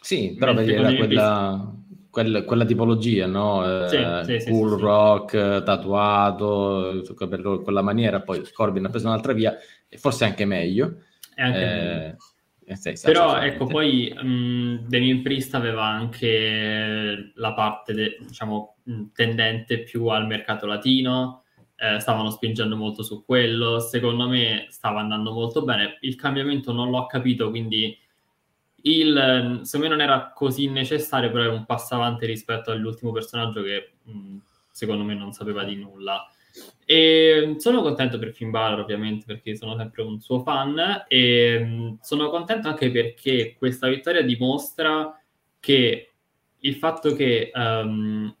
[0.00, 1.74] Sì, però vedi, era quella,
[2.12, 3.88] quella, quella, tipologia, no?
[3.88, 9.32] Sì, eh, sì, cool sì, rock, tatuato, per quella maniera, poi Corbin ha preso un'altra
[9.32, 9.56] via,
[9.88, 10.98] e forse anche meglio.
[11.34, 12.16] È anche eh, meglio.
[12.64, 18.76] Eh, Però ecco, poi um, Damien Priest aveva anche la parte, de, diciamo,
[19.14, 21.44] tendente più al mercato latino,
[21.76, 26.90] eh, stavano spingendo molto su quello, secondo me stava andando molto bene, il cambiamento non
[26.90, 27.98] l'ho capito, quindi
[28.82, 33.62] il, secondo me non era così necessario, però è un passo avanti rispetto all'ultimo personaggio
[33.62, 34.36] che mh,
[34.70, 36.26] secondo me non sapeva di nulla.
[36.84, 41.04] E sono contento per Finn Balor, ovviamente, perché sono sempre un suo fan.
[41.08, 45.18] E sono contento anche perché questa vittoria dimostra
[45.60, 46.12] che
[46.58, 48.34] il fatto che um,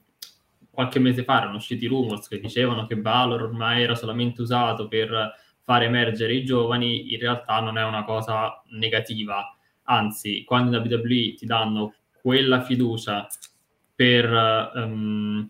[0.70, 5.34] qualche mese fa erano usciti rumors che dicevano che Balor ormai era solamente usato per
[5.60, 9.56] far emergere i giovani, in realtà non è una cosa negativa.
[9.84, 13.26] Anzi, quando in WWE ti danno quella fiducia
[13.94, 14.30] per
[14.74, 15.48] um,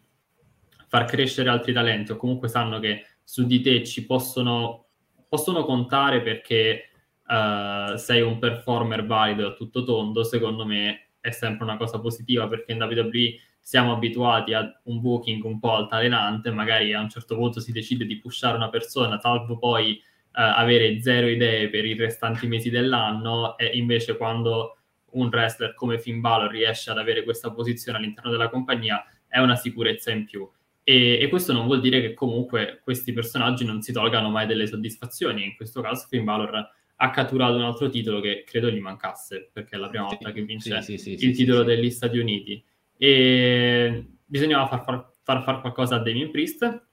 [0.89, 4.87] far crescere altri talenti o comunque sanno che su di te ci possono,
[5.29, 6.91] possono contare perché
[7.27, 12.49] uh, sei un performer valido a tutto tondo, secondo me è sempre una cosa positiva
[12.49, 17.37] perché in WWE siamo abituati a un booking un po' altalenante, magari a un certo
[17.37, 19.99] punto si decide di pushare una persona, salvo poi
[20.33, 24.79] avere zero idee per i restanti mesi dell'anno e invece quando
[25.13, 29.57] un wrestler come Finn Balor riesce ad avere questa posizione all'interno della compagnia è una
[29.57, 30.49] sicurezza in più.
[30.85, 34.67] E, e, questo non vuol dire che comunque questi personaggi non si tolgano mai delle
[34.67, 35.45] soddisfazioni.
[35.45, 39.77] In questo caso Finn Balor ha catturato un altro titolo che credo gli mancasse, perché
[39.77, 42.63] è la prima volta che vince sì, sì, sì, il titolo degli Stati Uniti.
[42.97, 46.87] E bisognava far, far, far fare qualcosa a Damien Priest,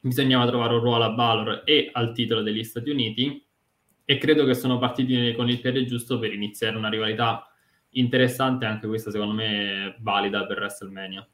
[0.00, 3.46] bisognava trovare un ruolo a Balor e al titolo degli Stati Uniti
[4.04, 7.46] e credo che sono partiti con il piede giusto per iniziare una rivalità
[7.90, 11.28] interessante, anche questa secondo me valida per WrestleMania.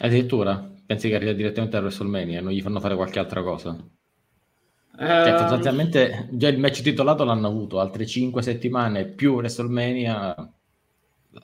[0.00, 0.70] Addirittura?
[0.86, 3.76] Pensi che arriva direttamente a WrestleMania non gli fanno fare qualche altra cosa?
[4.96, 10.57] Cioè, ehm, sostanzialmente già il match titolato l'hanno avuto, altre 5 settimane più WrestleMania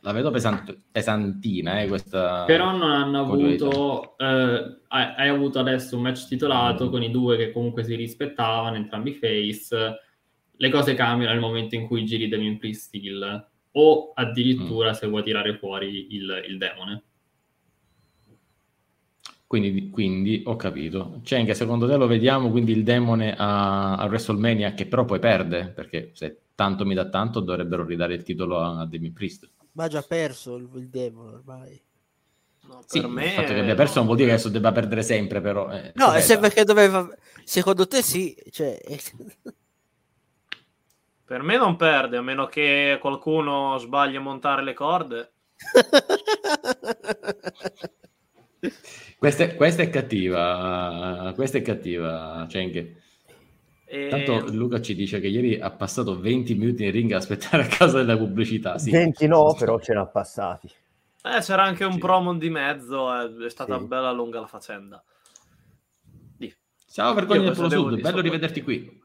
[0.01, 6.03] la vedo pesant- pesantina eh, questa però non hanno avuto eh, hai, avuto adesso un
[6.03, 6.91] match titolato mm.
[6.91, 9.99] con i due che comunque si rispettavano entrambi face
[10.57, 14.95] le cose cambiano nel momento in cui giri Damien Priest Steel o addirittura mm.
[14.95, 17.03] se vuoi tirare fuori il, il demone
[19.47, 21.21] quindi, quindi, ho capito.
[21.23, 25.21] Cioè, che secondo te lo vediamo quindi il demone a, a, WrestleMania che però poi
[25.21, 29.49] perde perché se tanto mi dà tanto dovrebbero ridare il titolo a, a Demi Priest.
[29.75, 31.81] Ma ha già perso il, il demone ormai.
[32.67, 33.27] No, sì, per me...
[33.27, 35.71] Il fatto che abbia perso non vuol dire che adesso debba perdere sempre, però...
[35.71, 37.09] Eh, no, è sempre che doveva...
[37.45, 38.81] Secondo te sì, cioè...
[41.25, 45.33] per me non perde, a meno che qualcuno sbagli a montare le corde.
[49.19, 53.03] questa, è, questa, è cattiva, questa è cattiva, Cenche.
[53.95, 54.09] E...
[54.09, 57.67] Tanto Luca ci dice che ieri ha passato 20 minuti in ring a aspettare a
[57.69, 58.77] casa della pubblicità.
[58.77, 58.91] Sì.
[58.91, 60.69] 20 no, però ce n'ha passati.
[61.23, 61.99] Eh, c'era anche un sì.
[61.99, 63.87] promo di mezzo, eh, è stata sì.
[63.87, 65.03] bella lunga la faccenda.
[66.37, 66.53] Dì.
[66.91, 69.03] Ciao Vergogna del Polo Sud, bello rivederti qui.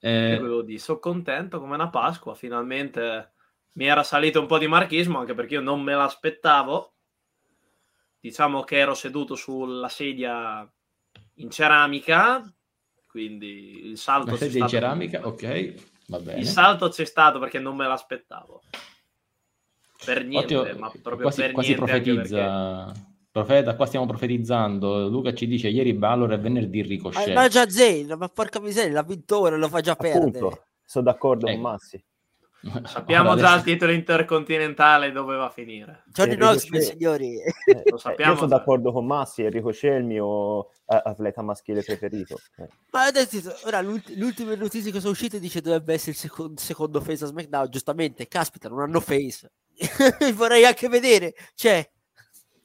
[0.00, 0.62] Eh...
[0.64, 3.32] Di, sono contento come una Pasqua, finalmente
[3.74, 6.94] mi era salito un po' di marchismo, anche perché io non me l'aspettavo.
[8.18, 10.68] Diciamo che ero seduto sulla sedia
[11.34, 12.42] in ceramica,
[13.08, 14.36] quindi il salto...
[14.36, 15.74] c'è di ceramica, ok,
[16.06, 16.40] va bene.
[16.40, 18.62] Il salto c'è stato perché non me l'aspettavo.
[20.04, 21.84] Per niente, Ottimo, ma proprio quasi, per quasi niente.
[21.84, 23.06] profetizza...
[23.30, 25.06] Profeta, qua stiamo profetizzando.
[25.06, 27.34] Luca ci dice ieri Valor e venerdì Ricochet.
[27.34, 30.66] Ma già Zane, ma porca miseria, l'ha vinto ora, lo fa già Appunto, perdere.
[30.84, 31.60] Sono d'accordo ecco.
[31.60, 32.04] con Massi.
[32.84, 33.68] Sappiamo allora, già adesso...
[33.68, 36.02] il titolo intercontinentale dove va a finire.
[36.06, 37.36] Johnny Knoxville, signori.
[37.36, 38.32] Eh, lo sappiamo.
[38.32, 42.40] Io sono d'accordo con Massi e Ricochet è il mio eh, atleta maschile preferito.
[42.56, 42.68] Eh.
[42.90, 47.00] Ma adesso, ora, l'ult- l'ultima notizia che sono uscite dice dovrebbe essere il secondo, secondo
[47.00, 47.68] face a SmackDown.
[47.70, 49.50] Giustamente, caspita, non hanno face.
[50.34, 51.34] Vorrei anche vedere.
[51.54, 51.88] Cioè,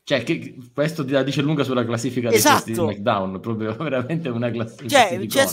[0.06, 2.66] cioè, che, questo ti dice lunga sulla classifica esatto.
[2.66, 4.90] di SmackDown, proprio veramente una classifica.
[4.90, 5.48] Cioè, c'è,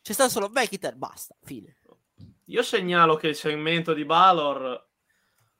[0.00, 1.77] c'è, stato solo McIntyre, basta, fine.
[2.50, 4.88] Io segnalo che il segmento di Balor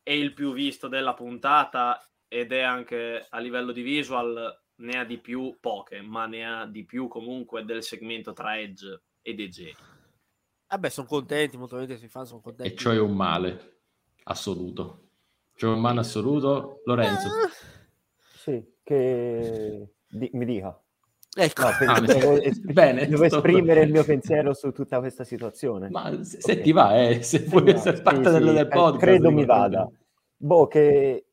[0.02, 5.04] è il più visto della puntata ed è anche a livello di visual ne ha
[5.04, 9.72] di più poche, ma ne ha di più comunque del segmento tra Edge ed EJ.
[10.68, 12.72] Vabbè, sono contenti, molto bene si fanno, sono contenti.
[12.72, 13.80] E cioè un male
[14.24, 15.10] assoluto.
[15.54, 17.28] Cioè un male assoluto, Lorenzo.
[17.28, 17.50] Ah.
[18.16, 20.80] Sì, che di- mi dica.
[21.40, 21.62] Ecco.
[21.62, 25.88] No, ah, devo, esprim- bene, devo esprimere il mio pensiero su tutta questa situazione.
[25.88, 28.98] Ma se, se ti va, eh, se vuoi essere parte sì, del, del podcast.
[28.98, 29.88] Credo mi vada.
[30.36, 31.26] Boh, che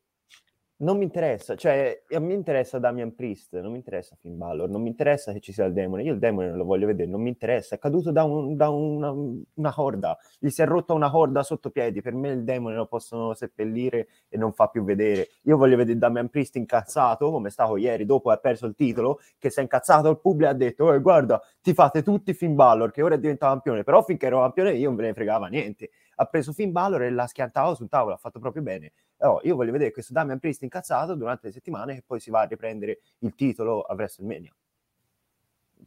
[0.78, 4.82] non mi interessa, cioè a me interessa Damian Priest, non mi interessa Finn Balor, non
[4.82, 7.22] mi interessa che ci sia il demone, io il demone non lo voglio vedere, non
[7.22, 9.10] mi interessa, è caduto da, un, da una,
[9.54, 12.86] una, corda, gli si è rotta una corda sotto piedi, per me il demone lo
[12.86, 17.50] possono seppellire e non fa più vedere, io voglio vedere Damian Priest incazzato, come è
[17.50, 20.56] stato ieri dopo aver perso il titolo, che si è incazzato il pubblico e ha
[20.56, 24.26] detto, oh, guarda, ti fate tutti Finn Balor, che ora è diventato campione, però finché
[24.26, 27.74] ero campione io non ve ne fregava niente, ha preso Finn Balor e l'ha schiantato
[27.74, 28.92] sul tavolo, ha fatto proprio bene.
[29.18, 32.40] Oh, io voglio vedere questo Damian Priest incazzato durante le settimane e poi si va
[32.40, 34.54] a riprendere il titolo a WrestleMania.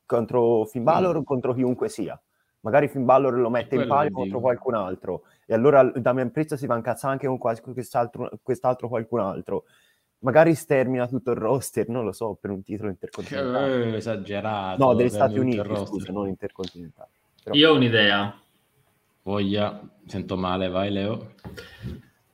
[0.06, 1.24] Contro Finn Balor o mm.
[1.24, 2.20] contro chiunque sia.
[2.62, 6.66] Magari Finn Balor lo mette in palio contro qualcun altro e allora Damian Priest si
[6.66, 9.64] va a incazzare anche con quest'altro, quest'altro qualcun altro
[10.20, 13.86] magari stermina tutto il roster, non lo so, per un titolo intercontinentale.
[13.86, 14.84] Eh, esagerato.
[14.84, 17.10] No, degli Stati Uniti, scusa, non intercontinentale.
[17.44, 17.56] Però...
[17.56, 18.38] Io ho un'idea.
[19.30, 21.36] Voglia, sento male, vai Leo.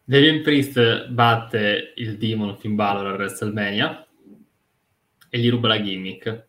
[0.05, 4.07] Damian Priest batte il Demon Finn Balor a WrestleMania
[5.29, 6.47] e gli ruba la gimmick.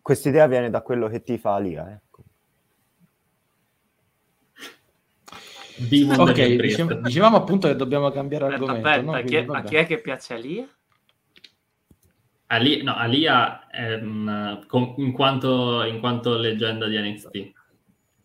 [0.00, 2.22] Questa idea viene da quello che ti fa Lia, ecco.
[5.76, 8.88] Demon ok, dicevo, dicevamo appunto che dobbiamo cambiare aspetta, argomento.
[8.88, 9.14] Aspetta, no?
[9.14, 10.66] a, chi è, a, chi è, che piace a Lia?
[12.46, 14.64] Ali, no, Alia è, um,
[14.96, 17.56] in, quanto, in quanto leggenda di NXT.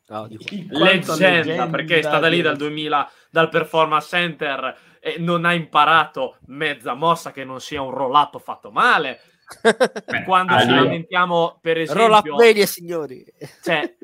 [0.05, 5.53] No, leggenda, leggenda, perché è stata lì dal 2000 dal performance center e non ha
[5.53, 9.19] imparato mezza mossa che non sia un roll up fatto male.
[9.61, 13.25] Beh, quando ci lamentiamo per esempio roll up media signori.
[13.61, 13.95] cioè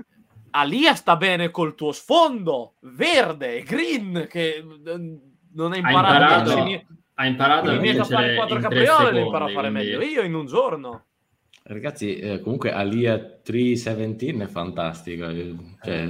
[0.51, 6.95] Alia sta bene col tuo sfondo verde e green che non ha imparato, ha imparato,
[7.15, 10.01] Ha imparato a fare quattro capriole, lo imparo a fare meglio.
[10.01, 11.05] io in un giorno.
[11.63, 15.31] Ragazzi, eh, comunque Alia 317 è fantastica.
[15.83, 16.09] Cioè,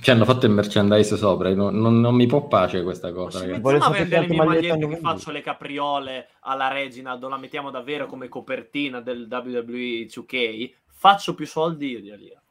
[0.00, 3.38] ci hanno fatto il merchandise sopra, non, non, non mi può pace questa cosa.
[3.38, 7.70] Se iniziamo a vendere le mie magliette che faccio le capriole alla Reginald, la mettiamo
[7.70, 12.42] davvero come copertina del WWE 2K, faccio più soldi io di Alia.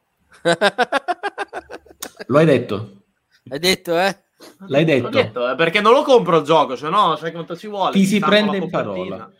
[2.26, 3.02] Lo hai detto?
[3.48, 4.16] Hai detto, eh?
[4.66, 5.08] L'hai detto?
[5.08, 7.92] detto eh, perché non lo compro il gioco, se no sai quanto ci vuole.
[7.92, 9.30] Ti si prende in parola.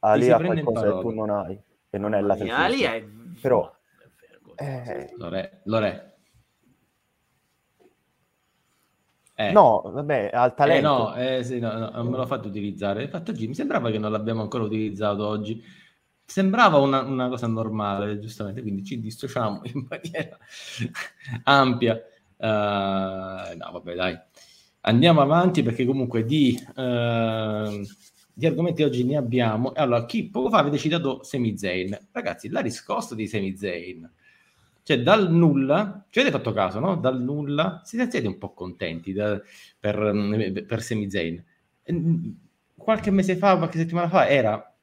[0.00, 1.58] Ali ha qualcosa che tu non hai,
[1.94, 3.04] e non è la Ali è...
[3.40, 3.72] Però...
[4.56, 5.12] Eh...
[5.16, 6.14] Lore, Lore,
[9.36, 9.50] Eh.
[9.50, 10.78] No, vabbè, al talento.
[10.78, 13.02] Eh no, eh, sì, no, no, non me l'ho fatto utilizzare.
[13.02, 15.62] Infatti oggi mi sembrava che non l'abbiamo ancora utilizzato oggi.
[16.24, 20.38] Sembrava una, una cosa normale, giustamente, quindi ci dissociamo in maniera
[21.44, 22.00] ampia.
[22.36, 24.18] Uh, no, vabbè, dai.
[24.82, 27.84] Andiamo avanti perché comunque di, uh,
[28.34, 29.72] di argomenti oggi ne abbiamo.
[29.72, 31.96] Allora, chi poco fa avete citato Semi Zayn.
[32.12, 34.10] Ragazzi, la riscossa di Semi Zayn
[34.84, 36.96] cioè, dal nulla, ci avete fatto caso, no?
[36.96, 39.40] Dal nulla, siete un po' contenti da,
[39.80, 41.42] per, mm, per Semi Zayn.
[41.90, 42.30] Mm,
[42.76, 44.74] qualche mese fa, qualche settimana fa, era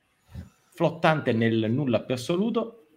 [0.73, 2.87] flottante nel nulla più assoluto,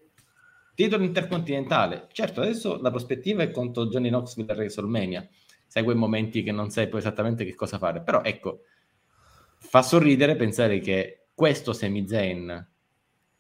[0.75, 2.09] titolo intercontinentale.
[2.11, 5.29] Certo, adesso la prospettiva è contro Johnny Knoxville a WrestleMania.
[5.71, 8.01] Quei momenti che non sai poi esattamente che cosa fare.
[8.01, 8.61] Però ecco,
[9.65, 12.69] fa sorridere pensare che questo Semi Zayn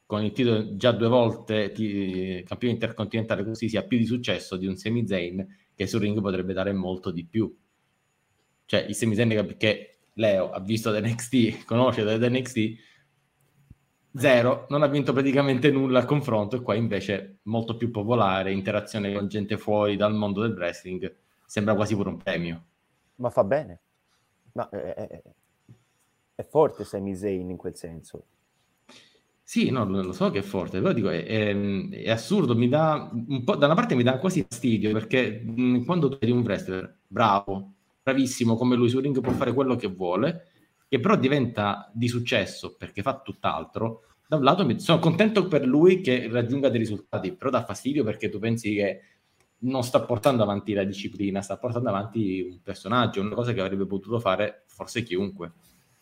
[0.07, 4.67] con il titolo già due volte ti, campione intercontinentale così sia più di successo di
[4.67, 7.55] un Semi Zayn che sul ring potrebbe dare molto di più.
[8.65, 12.59] Cioè il Semi Zayn che Leo ha visto da NXT, conosce da NXT,
[14.15, 19.13] zero, non ha vinto praticamente nulla al confronto e qua invece molto più popolare, interazione
[19.13, 21.15] con gente fuori dal mondo del wrestling,
[21.45, 22.65] sembra quasi pure un premio.
[23.17, 23.81] Ma fa bene.
[24.53, 25.23] Ma è,
[26.35, 28.25] è, forte Sami Zayn in quel senso.
[29.43, 33.11] Sì, no, lo so che è forte, però dico, è, è, è assurdo, mi dà
[33.13, 36.43] un po', da una parte mi dà quasi fastidio, perché mh, quando tu vedi un
[36.43, 37.73] wrestler bravo,
[38.03, 40.47] bravissimo come lui sul ring può fare quello che vuole,
[40.89, 45.67] che però diventa di successo perché fa tutt'altro, da un lato mi, sono contento per
[45.67, 49.01] lui che raggiunga dei risultati, però dà fastidio perché tu pensi che
[49.59, 53.87] non sta portando avanti la disciplina, sta portando avanti un personaggio, una cosa che avrebbe
[53.87, 55.53] potuto fare forse chiunque.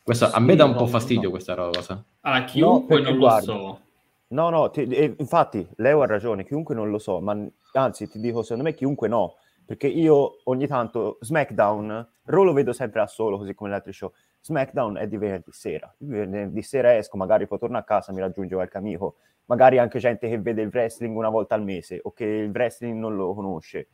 [0.03, 1.31] Questo, a me dà un po' fastidio no.
[1.31, 2.05] questa cosa.
[2.21, 3.81] Ah, chiunque no, non guarda, lo so.
[4.29, 7.37] No, no, ti, eh, infatti Leo ha ragione, chiunque non lo so, ma
[7.75, 9.35] anzi ti dico, secondo me chiunque no,
[9.65, 13.93] perché io ogni tanto SmackDown, Raw lo vedo sempre a solo, così come gli altri
[13.93, 18.21] show, SmackDown è di venerdì sera, venerdì sera esco, magari poi torno a casa, mi
[18.21, 22.13] raggiunge qualche amico, magari anche gente che vede il wrestling una volta al mese o
[22.13, 23.89] che il wrestling non lo conosce.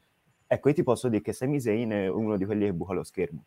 [0.46, 3.02] Ecco, io ti posso dire che Sami Zayn è uno di quelli che buca lo
[3.02, 3.44] schermo.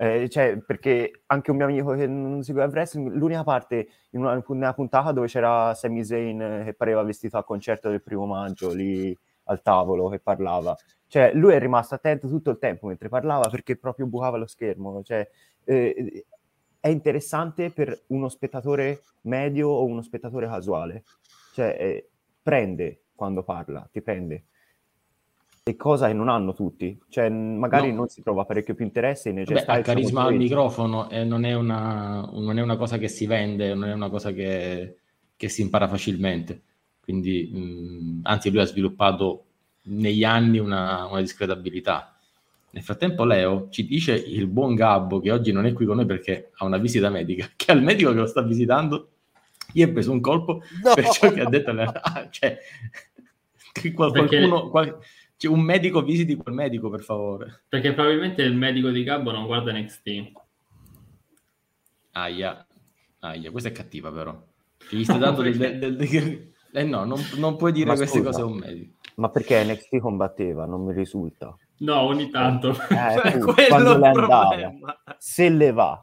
[0.00, 4.20] Eh, cioè, perché anche un mio amico che non segue il wrestling, l'unica parte in
[4.20, 8.72] una, una, puntata dove c'era Sami Zayn che pareva vestito al concerto del primo maggio
[8.72, 10.76] lì al tavolo che parlava.
[11.08, 15.02] Cioè, lui è rimasto attento tutto il tempo mentre parlava perché proprio bucava lo schermo.
[15.02, 15.28] Cioè,
[15.64, 16.26] eh,
[16.78, 21.02] è interessante per uno spettatore medio o uno spettatore casuale.
[21.54, 22.08] Cioè, eh,
[22.40, 24.44] prende quando parla, ti prende
[25.68, 27.96] e cosa che non hanno tutti, cioè magari no.
[27.96, 31.52] non si trova parecchio più interesse in Beh, ha carisma al microfono e non è,
[31.52, 34.96] una, non è, una, cosa che si vende, non è una cosa che,
[35.36, 36.62] che si impara facilmente,
[37.02, 39.44] quindi mh, anzi lui ha sviluppato
[39.82, 42.16] negli anni una, una discreta abilità.
[42.70, 46.06] Nel frattempo Leo ci dice il buon Gabbo che oggi non è qui con noi
[46.06, 49.10] perché ha una visita medica, che al medico che lo sta visitando
[49.70, 50.94] gli è preso un colpo no.
[50.94, 51.72] per ciò che ha detto.
[52.30, 52.58] cioè,
[53.94, 54.98] qualcuno, qual,
[55.38, 57.62] cioè, un medico visiti quel medico, per favore.
[57.68, 60.32] Perché probabilmente il medico di Gabbo non guarda NXT.
[62.10, 62.66] Aia,
[63.20, 64.36] aia, questa è cattiva però.
[64.90, 68.18] Gli stai dando del, del, del, del, Eh no, non, non puoi dire ma queste
[68.18, 68.94] scusa, cose a un medico.
[69.14, 70.66] Ma perché NXT combatteva?
[70.66, 71.56] Non mi risulta.
[71.78, 72.70] No, ogni tanto.
[72.70, 74.74] Eh, tu, quando le andava.
[75.18, 76.00] Se le va,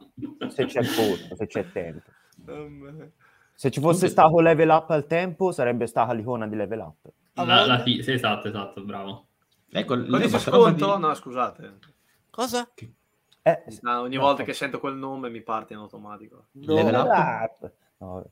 [0.48, 2.10] se c'è posto, se c'è tempo.
[3.52, 7.12] Se ci fosse stato level up al tempo, sarebbe stata l'icona di level up.
[7.44, 9.25] La, la sì, esatto, esatto, bravo.
[9.70, 10.94] Ecco, Codice sconto?
[10.94, 11.00] Di...
[11.00, 11.78] No, scusate.
[12.30, 12.68] Cosa?
[13.42, 16.46] Eh, no, ogni no, volta che sento quel nome mi parte in automatico.
[16.52, 16.74] No.
[16.74, 17.72] Level up?
[17.98, 18.30] No.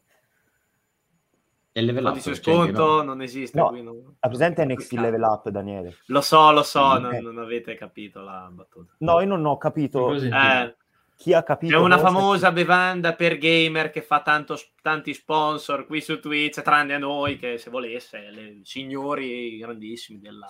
[1.77, 3.07] E level up, cioè, sconto non...
[3.07, 3.59] non esiste.
[3.59, 4.17] No, non...
[4.21, 5.97] Ha presente NXT level up, Daniele?
[6.07, 8.95] Lo so, lo so, non, non, avete capito la battuta.
[8.99, 10.13] No, io non ho capito.
[10.15, 10.77] Eh,
[11.17, 11.73] chi ha capito.
[11.73, 12.55] C'è una famosa che...
[12.55, 17.59] bevanda per gamer che fa tanto, tanti sponsor qui su Twitch, tranne a noi che
[17.59, 20.47] se volesse, le signori grandissimi della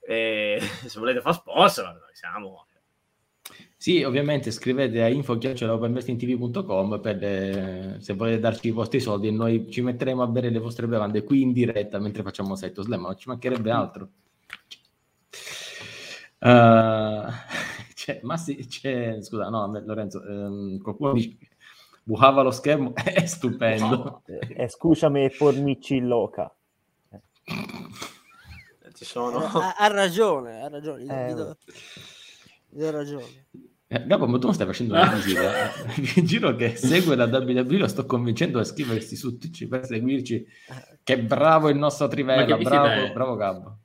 [0.00, 2.66] e, se volete fare sponsor, noi siamo.
[3.80, 9.70] Sì, ovviamente scrivete a info.openvestingtv.com per le, se volete darci i vostri soldi e noi
[9.70, 13.08] ci metteremo a bere le vostre bevande qui in diretta mentre facciamo Seto Slam, ma
[13.08, 14.08] non ci mancherebbe altro.
[16.40, 17.30] Uh,
[18.08, 21.36] c'è, ma sì, c'è, scusa, no, Lorenzo, ehm, qualcuno dice
[22.02, 24.22] bucava lo schermo, è stupendo.
[24.24, 26.50] Eh, scusami, fornici loca.
[28.94, 29.44] Ci sono.
[29.44, 31.04] Ha, ha ragione, ha ragione.
[31.04, 33.46] Eh, hai ragione.
[33.86, 35.70] Eh, Gabbo, ma tu non stai facendo una visita?
[35.96, 40.46] Vi giro che segue la WWE, lo sto convincendo a iscriversi su Twitch per seguirci.
[41.02, 43.78] Che bravo il nostro Trivella, bravo, bravo Gabbo.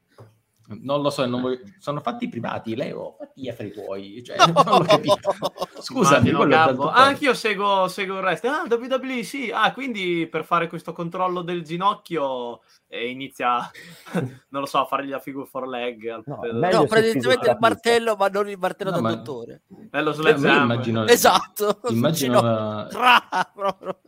[0.66, 1.60] Non lo so, non voglio...
[1.78, 4.24] sono fatti privati, Leo, fatti gli affari tuoi.
[4.24, 5.36] Cioè, non l'ho capito.
[5.80, 6.90] Scusami, Gabbo.
[6.90, 8.48] Ah, anch'io seguo, seguo il resto.
[8.48, 9.52] Ah, WWE, sì.
[9.54, 13.70] Ah, quindi per fare questo controllo del ginocchio e inizia,
[14.50, 16.08] non lo so, a fargli la figure for leg.
[16.08, 16.24] Al...
[16.26, 19.16] No, no praticamente il martello, ma non il martello no, da ma...
[19.16, 19.64] dottore.
[19.90, 21.06] È lo immagino...
[21.08, 21.82] Esatto.
[21.90, 22.42] Immagino...
[22.42, 22.88] La...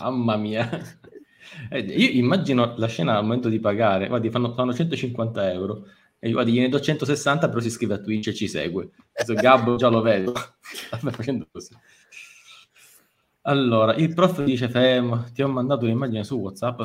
[0.00, 0.68] Mamma mia.
[1.70, 5.86] Eh, io immagino la scena al momento di pagare, guardi, fanno, fanno 150 euro.
[6.18, 8.90] E guardi, gliene do 160, però si iscrive a Twitch e ci segue.
[9.12, 10.34] Adesso Gabbo già lo vedo.
[10.60, 11.74] Sta facendo così.
[13.42, 16.82] Allora, il prof dice Fem, ti ho mandato un'immagine su WhatsApp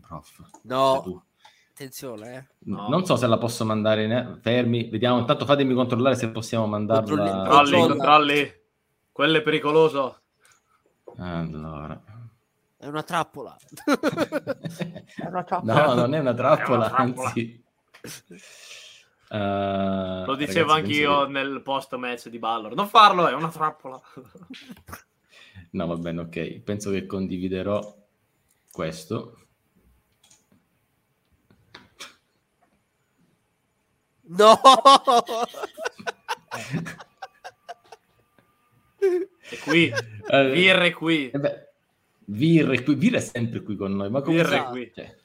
[0.00, 0.50] prof.
[0.62, 1.24] No,
[1.70, 2.36] attenzione.
[2.36, 2.70] Eh.
[2.70, 2.88] No.
[2.88, 4.38] Non so se la posso mandare, ne...
[4.40, 7.46] fermi, vediamo, intanto fatemi controllare se possiamo mandarla.
[7.46, 8.52] Controlli, controlli,
[9.12, 10.20] quello è pericoloso.
[11.18, 12.11] Allora.
[12.82, 13.56] È una trappola.
[15.14, 15.86] è una trappola.
[15.86, 17.28] No, non è una trappola, è una trappola.
[17.28, 17.64] anzi.
[19.30, 21.30] Uh, Lo dicevo anch'io che...
[21.30, 22.74] nel post match di Ballor.
[22.74, 24.02] Non farlo, è una trappola.
[25.70, 26.58] no, va bene, ok.
[26.62, 27.96] Penso che condividerò
[28.72, 29.36] questo.
[34.22, 34.60] No!
[38.98, 39.92] è qui.
[40.26, 41.30] Allora, Vir è qui.
[41.30, 41.71] Eh beh,
[42.32, 42.94] Vir è qui.
[42.94, 44.10] Vir è sempre qui con noi.
[44.10, 44.90] Ma come Vir è qui.
[44.94, 45.16] Cioè,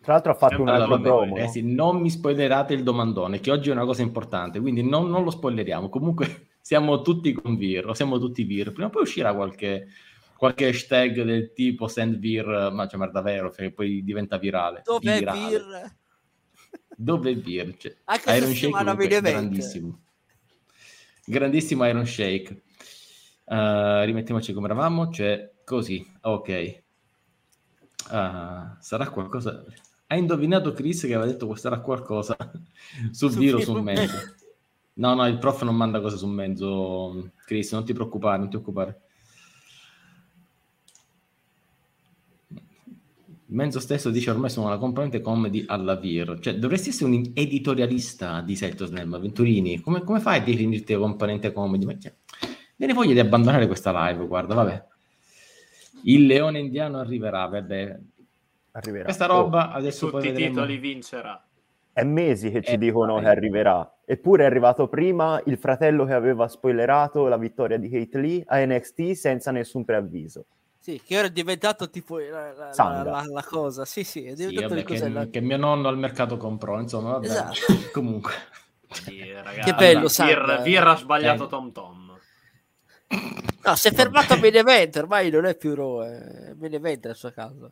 [0.00, 1.36] tra l'altro ha fatto un altro promo.
[1.36, 5.08] Eh, sì, non mi spoilerate il domandone, che oggi è una cosa importante, quindi non,
[5.08, 5.88] non lo spoileriamo.
[5.88, 8.72] Comunque siamo tutti con Vir, siamo tutti Vir.
[8.72, 9.88] Prima o poi uscirà qualche,
[10.36, 14.82] qualche hashtag del tipo send Vir, ma cioè, ma davvero, perché poi diventa virale.
[14.84, 15.48] Dov'è virale.
[15.48, 15.96] Vir?
[16.96, 17.98] dove Virce.
[18.04, 20.00] Anche Iron Shake comunque, grandissimo.
[21.24, 22.62] Grandissimo Iron Shake.
[23.44, 26.82] Uh, rimettiamoci come eravamo, cioè così, ok.
[28.08, 29.64] Uh, sarà qualcosa...
[30.06, 32.36] Ha indovinato Chris che aveva detto che sarà qualcosa
[33.10, 34.34] su, su Viro, su mezzo.
[34.94, 38.52] No, no, il prof non manda cose su mezzo, Chris, non ti preoccupare, non ti
[38.52, 39.00] preoccupare.
[43.48, 48.40] Menzo stesso dice ormai sono una componente comedy alla VIR, cioè dovresti essere un editorialista
[48.40, 51.84] di Setto Snell, Venturini, come, come, fai a definirti componente comedy?
[51.84, 52.14] Ma, cioè,
[52.76, 54.86] me ne voglio di abbandonare questa live, guarda, vabbè.
[56.02, 57.98] Il leone indiano arriverà, vabbè.
[58.72, 59.04] Arriverà.
[59.04, 61.42] Questa roba oh, adesso tutti i titoli vincerà.
[61.92, 63.22] È mesi che ci eh, dicono vai.
[63.22, 63.90] che arriverà.
[64.04, 68.64] Eppure è arrivato prima il fratello che aveva spoilerato la vittoria di Kate Lee a
[68.64, 70.44] NXT senza nessun preavviso.
[70.78, 73.84] Sì, che ora è diventato tipo la, la, la, la cosa.
[73.84, 77.26] Sì, sì, è diventato sì, vabbè, che, che, mio nonno al mercato comprò, insomma, vabbè.
[77.26, 77.54] Esatto.
[77.92, 78.32] Comunque.
[78.90, 82.05] Sì, ragazzi, che bello, Vir, Vir ha sbagliato Tom Tom.
[83.08, 87.32] No, si è fermato a Benevento, ormai non è più Raw, è Benevento la sua
[87.32, 87.70] casa.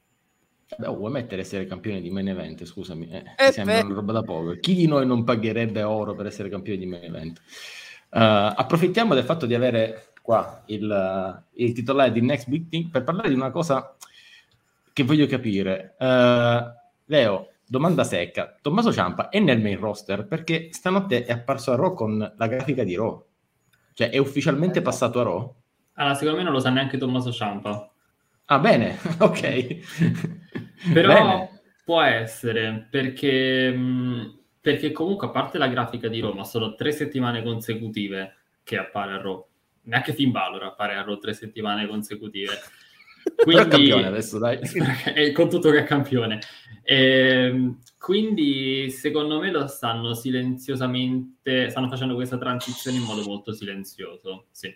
[0.77, 4.23] Beh, vuoi mettere essere campione di main event, scusami, eh, eh sembra una roba da
[4.23, 4.57] poco.
[4.59, 7.39] Chi di noi non pagherebbe oro per essere campione di main event?
[8.11, 13.05] Uh, approfittiamo del fatto di avere qua il, il titolare di Next Big Thing per
[13.05, 13.95] parlare di una cosa
[14.93, 15.95] che voglio capire.
[15.99, 16.63] Uh,
[17.07, 18.57] Leo, domanda secca.
[18.61, 22.85] Tommaso Ciampa è nel main roster perché stanotte è apparso a Raw con la grafica
[22.85, 23.25] di Raw.
[23.95, 25.55] Cioè è ufficialmente passato a Raw?
[25.95, 27.91] Allora, secondo me non lo sa neanche Tommaso Ciampa.
[28.47, 29.77] Ah, bene, ok.
[30.93, 31.63] Però bene.
[31.85, 33.75] può essere, perché,
[34.61, 39.21] perché comunque a parte la grafica di Roma, sono tre settimane consecutive che appare a
[39.21, 39.47] Raw
[39.85, 42.53] neanche Finn Balor appare a Raw tre settimane consecutive.
[43.37, 44.61] Quindi, campione adesso, dai.
[45.33, 46.41] con tutto che è campione.
[46.83, 53.55] E, ehm, quindi, secondo me, lo stanno silenziosamente, stanno facendo questa transizione in modo molto
[53.55, 54.49] silenzioso.
[54.51, 54.67] Sì.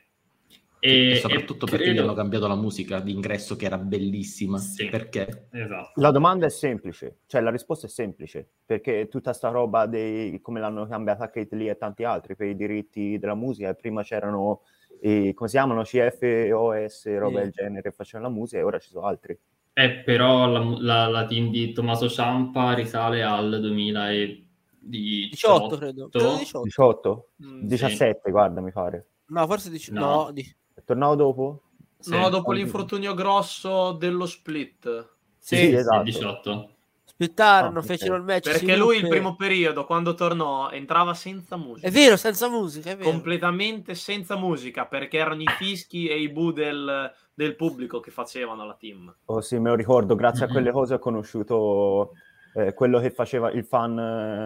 [0.81, 2.01] E, e soprattutto e perché credo...
[2.01, 4.57] gli hanno cambiato la musica d'ingresso che era bellissima.
[4.57, 5.49] Sì, perché?
[5.53, 6.01] Esatto.
[6.01, 10.61] La domanda è semplice, cioè la risposta è semplice, perché tutta sta roba dei come
[10.61, 14.63] l'hanno cambiata Kate Lee e tanti altri per i diritti della musica, prima c'erano
[15.03, 17.43] e come si chiamano CFOS, roba sì.
[17.43, 19.39] del genere, facevano la musica e ora ci sono altri.
[19.79, 24.47] Eh, però la, la, la team di Tommaso Ciampa risale al 2000 e
[24.77, 26.09] 18, 18 credo.
[26.11, 26.63] 18?
[26.65, 27.29] 18?
[27.45, 28.31] Mm, 17, sì.
[28.33, 29.07] guarda, mi pare.
[29.27, 30.05] No, forse 19.
[30.05, 30.15] No.
[30.25, 30.33] no.
[30.75, 31.63] È tornato dopo?
[31.97, 32.11] Sì.
[32.11, 35.15] No, dopo l'infortunio grosso dello split.
[35.39, 36.03] Sì, sì esatto.
[36.03, 36.71] 18.
[37.19, 38.21] Splittarono, oh, fecero okay.
[38.21, 38.51] il match.
[38.53, 41.89] Perché lui il primo periodo, quando tornò, entrava senza musica.
[41.89, 43.11] È vero, senza musica, è vero.
[43.11, 48.65] Completamente senza musica, perché erano i fischi e i bu del, del pubblico che facevano
[48.65, 49.13] la team.
[49.25, 52.13] Oh sì, me lo ricordo, grazie a quelle cose ho conosciuto
[52.55, 53.99] eh, quello che faceva il fan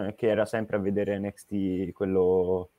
[0.07, 2.69] eh, che era sempre a vedere NXT, quello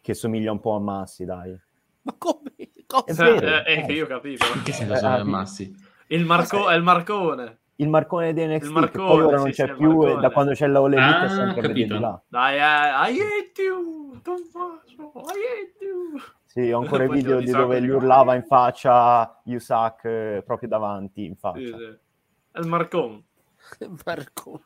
[0.00, 1.56] che somiglia un po' a Massi, dai.
[2.02, 2.54] Ma come?
[2.88, 3.04] come?
[3.04, 3.64] È vero.
[3.64, 4.46] Eh, eh, io capisco.
[4.64, 5.72] Che senso sono a Massi?
[6.08, 9.66] Il, Marco, è il Marcone il marcone di NXT marcone, che poi ora non c'è
[9.66, 12.22] sì, più e da quando c'è la Ole Elite ah, è sempre di là.
[12.28, 16.20] Dai, eh, I hate you, Tommaso, I hate you.
[16.44, 21.24] Sì, ho ancora i video di dove gli urlava in faccia Yusak eh, proprio davanti,
[21.24, 21.58] in faccia.
[21.58, 21.98] Sì, sì.
[22.52, 23.24] È il marcone.
[24.04, 24.64] marcone.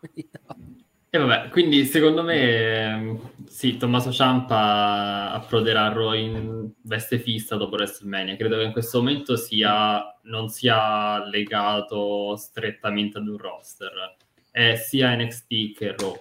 [1.10, 7.76] E vabbè, quindi secondo me sì, Tommaso Ciampa approderà a Raw in veste fissa dopo
[7.76, 8.36] WrestleMania.
[8.36, 14.16] Credo che in questo momento sia, non sia legato strettamente ad un roster,
[14.50, 16.14] è sia NXT che Raw.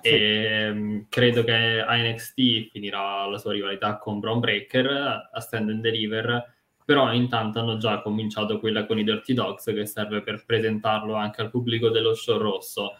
[0.00, 0.08] Sì.
[0.08, 5.68] E um, credo che a NXT finirà la sua rivalità con Braun Breaker a Stand
[5.68, 6.54] and Deliver,
[6.84, 11.40] però intanto hanno già cominciato quella con i Dirty Dogs che serve per presentarlo anche
[11.40, 12.98] al pubblico dello show rosso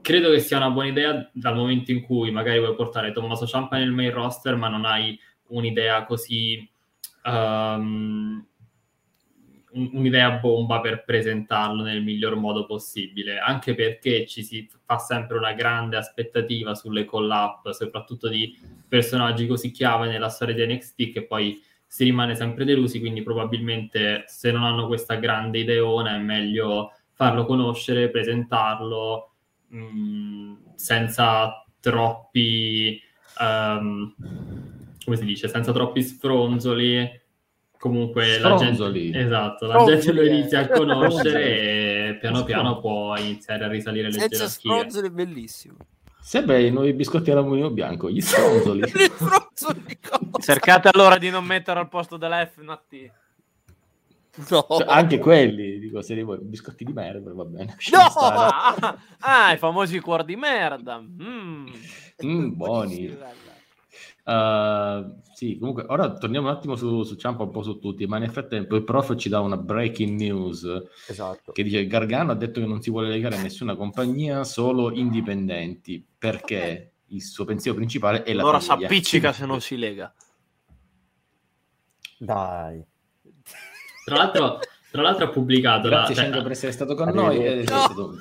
[0.00, 3.76] credo che sia una buona idea dal momento in cui magari vuoi portare Tommaso Ciampa
[3.78, 5.18] nel main roster, ma non hai
[5.48, 6.68] un'idea così.
[7.24, 8.46] Um,
[9.70, 15.52] un'idea bomba per presentarlo nel miglior modo possibile, anche perché ci si fa sempre una
[15.52, 18.56] grande aspettativa sulle collab, soprattutto di
[18.88, 24.24] personaggi così chiave nella storia di NXT che poi si rimane sempre delusi, quindi probabilmente
[24.26, 29.32] se non hanno questa grande ideona è meglio farlo conoscere, presentarlo,
[29.68, 33.00] mh, mm, senza troppi
[33.38, 34.14] um,
[35.08, 35.48] come si dice?
[35.48, 37.26] Senza troppi sfronzoli.
[37.78, 39.12] Comunque Sfronzoli.
[39.12, 43.64] la gente esatto la Sfronzoli, gente lo inizia a conoscere e piano piano può iniziare
[43.64, 44.70] a risalire le senza gerarchie.
[44.70, 45.76] sfronzoli è bellissimo
[46.20, 48.82] Sembra i nuovi biscotti alla mulino bianco, gli sfronzoli.
[50.42, 53.10] Cercate allora di non mettere al posto della F una T.
[54.50, 54.66] No.
[54.68, 57.76] Cioè, anche quelli, dico, se li vuoi, biscotti di merda, va bene.
[57.92, 58.96] No!
[59.20, 61.00] Ah, i famosi cuori di merda.
[61.00, 61.66] Mm.
[62.24, 63.16] Mm, buoni.
[64.24, 68.18] Uh, sì, comunque, ora torniamo un attimo su, su Ciampa, un po' su tutti, ma
[68.18, 70.66] nel frattempo il prof ci dà una breaking news
[71.08, 71.52] esatto.
[71.52, 76.04] che dice Gargano ha detto che non si vuole legare a nessuna compagnia, solo indipendenti,
[76.18, 80.14] perché il suo pensiero principale è la Allora si appiccica se non si lega.
[82.18, 82.84] Dai.
[84.08, 84.58] Tra l'altro,
[84.90, 85.88] tra l'altro ha pubblicato...
[85.88, 86.22] Grazie la...
[86.22, 87.44] Cenghe per essere stato con noi.
[87.44, 88.16] È, no.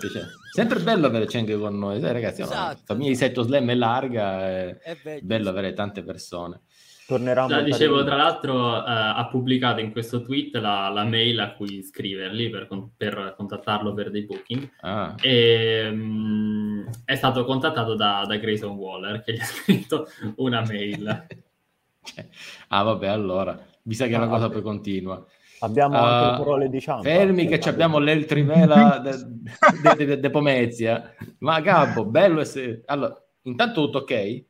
[0.51, 2.01] Sempre bello avere Cenghe con noi.
[2.01, 2.59] Sai, ragazzi, esatto.
[2.59, 6.61] la famiglia di Setto Slam è larga, è, è bello avere tante persone.
[7.07, 11.53] Tornerà no, dicevo, tra l'altro, uh, ha pubblicato in questo tweet la, la mail a
[11.53, 14.69] cui scriverli per, per, contattarlo per dei booking.
[14.81, 15.15] Ah.
[15.21, 21.07] E um, è stato contattato da, da, Grayson Waller che gli ha scritto una mail.
[22.67, 25.25] ah, vabbè, allora mi sa che è una cosa poi continua.
[25.59, 27.03] Abbiamo uh, anche le parole di Ciampa.
[27.03, 31.15] Fermi che abbiamo l'Eltrivela de, de, de, de, Pomezia.
[31.39, 32.83] Ma Gabbo, bello essere...
[32.85, 34.43] Allora, intanto tutto ok?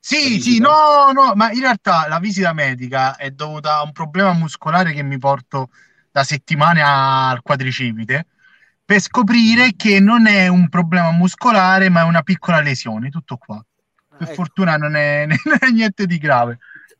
[0.00, 4.32] Sì, sì, no, no, ma in realtà la visita medica è dovuta a un problema
[4.32, 5.70] muscolare che mi porto
[6.10, 8.26] da settimane al quadricipite
[8.88, 13.62] per scoprire che non è un problema muscolare, ma è una piccola lesione, tutto qua.
[14.08, 14.32] Per ecco.
[14.32, 16.58] fortuna non è, non è niente di grave.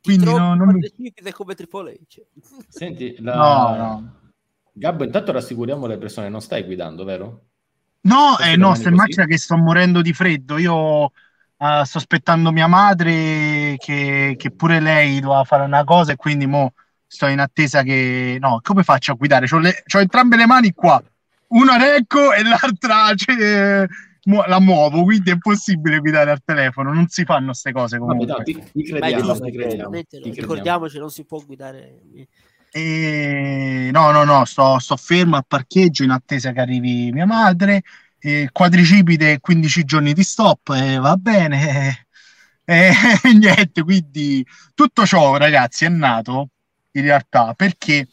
[0.08, 1.32] Quindi no, non mi...
[1.32, 2.22] come Triple H.
[2.66, 3.34] Senti, la...
[3.34, 4.12] no, no.
[4.72, 7.42] Gabbo, intanto rassicuriamo le persone, non stai guidando, vero?
[8.02, 10.56] No, eh, no, sta in macchina che sto morendo di freddo.
[10.56, 16.16] Io uh, sto aspettando mia madre che, che, pure lei doveva fare una cosa e
[16.16, 16.72] quindi mo
[17.06, 18.38] sto in attesa che...
[18.40, 19.46] No, come faccio a guidare?
[19.50, 19.84] Ho, le...
[19.92, 21.02] entrambe le mani qua,
[21.48, 23.14] una recco e l'altra...
[23.14, 23.86] Cioè,
[24.28, 28.26] mu- la muovo, quindi è possibile guidare al telefono, non si fanno queste cose comunque.
[28.26, 32.02] Vabbè, no, ti, ti crediamo, Beh, ti crediamo, ti Ricordiamoci, non si può guidare...
[32.70, 33.88] E...
[33.92, 37.82] No, no, no, sto, sto fermo al parcheggio in attesa che arrivi mia madre.
[38.20, 42.06] E quadricipite 15 giorni di stop, e va bene.
[42.70, 42.90] E,
[43.22, 44.44] e niente, quindi
[44.74, 46.50] tutto ciò, ragazzi, è nato
[46.90, 48.06] in realtà perché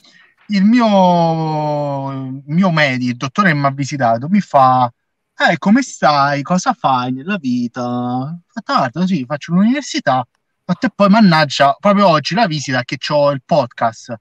[0.48, 4.90] il mio, mio medico, il dottore che mi ha visitato, mi fa
[5.38, 6.42] eh, come stai?
[6.42, 8.38] Cosa fai nella vita?
[8.66, 10.26] Guarda, sì, faccio l'università.
[10.68, 14.16] E poi, mannaggia, proprio oggi la visita che ho il podcast.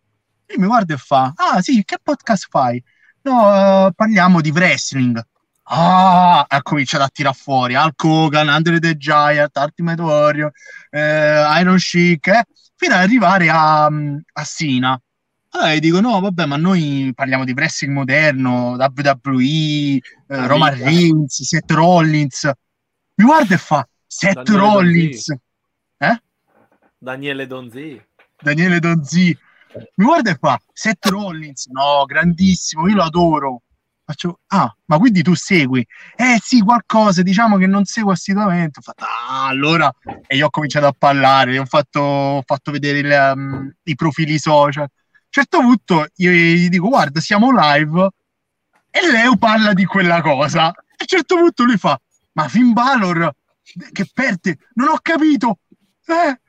[0.47, 2.83] E mi guarda e fa, ah sì, che podcast fai?
[3.23, 5.23] No, uh, parliamo di wrestling.
[5.67, 10.51] Ah, ha cominciato a tirare fuori Hulk Hogan, Andre the Giant, Ultimate Warrior,
[10.91, 12.45] eh, Iron Sheik, eh,
[12.77, 15.01] fino ad arrivare a, a Sina.
[15.57, 21.71] Allora dico, no, vabbè, ma noi parliamo di wrestling moderno, WWE, eh, Roman Reigns, Seth
[21.71, 22.51] Rollins.
[23.15, 25.27] Mi guarda e fa, Seth Daniele Rollins.
[25.27, 25.43] Donzi.
[25.99, 26.23] Eh?
[26.99, 28.05] Daniele Donzi.
[28.37, 29.39] Daniele Donzi.
[29.95, 31.69] Mi guarda e fa, Seth Rollins.
[31.69, 33.63] No, grandissimo, io lo adoro.
[34.05, 35.87] Faccio, ah, ma quindi tu segui?
[36.17, 38.81] Eh sì, qualcosa, diciamo che non seguo assiduamente.
[38.81, 39.95] Ho fatto, ah, allora,
[40.27, 44.37] e io ho cominciato a parlare, ho fatto, ho fatto vedere il, um, i profili
[44.37, 44.89] social.
[45.35, 48.09] Certo punto io gli dico, guarda, siamo live,
[48.89, 50.67] e Leo parla di quella cosa.
[50.67, 52.01] A un certo punto lui fa,
[52.35, 53.35] ma Finn Balor
[53.91, 55.59] che perde, non ho capito.
[56.07, 56.41] Eh,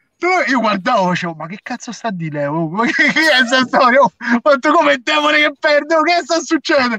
[0.47, 2.69] io guardavo, dicevo, ma che cazzo sta di Leo?
[2.69, 4.01] Ma che, che è questa storia?
[4.39, 5.95] Quanto come demone che perde?
[6.03, 6.97] Che sta succedendo?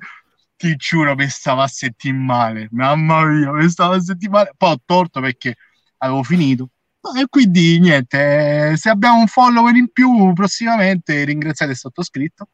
[0.56, 2.66] Ti giuro, mi stava a sentire male.
[2.72, 4.50] Mamma mia, mi stava a sentire male.
[4.56, 5.54] Poi ho torto perché
[5.98, 6.68] avevo finito.
[7.14, 12.48] E quindi niente, se abbiamo un follower in più prossimamente ringraziate il sottoscritto.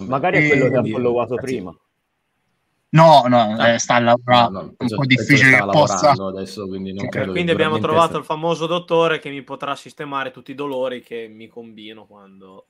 [0.00, 1.74] Magari è quello che ha followato prima.
[2.94, 3.68] No, no, ah.
[3.68, 6.10] eh, sta lavorando, no, no, un po' difficile che possa.
[6.10, 8.18] Adesso, quindi, quindi abbiamo trovato essere...
[8.18, 12.66] il famoso dottore che mi potrà sistemare tutti i dolori che mi combino quando...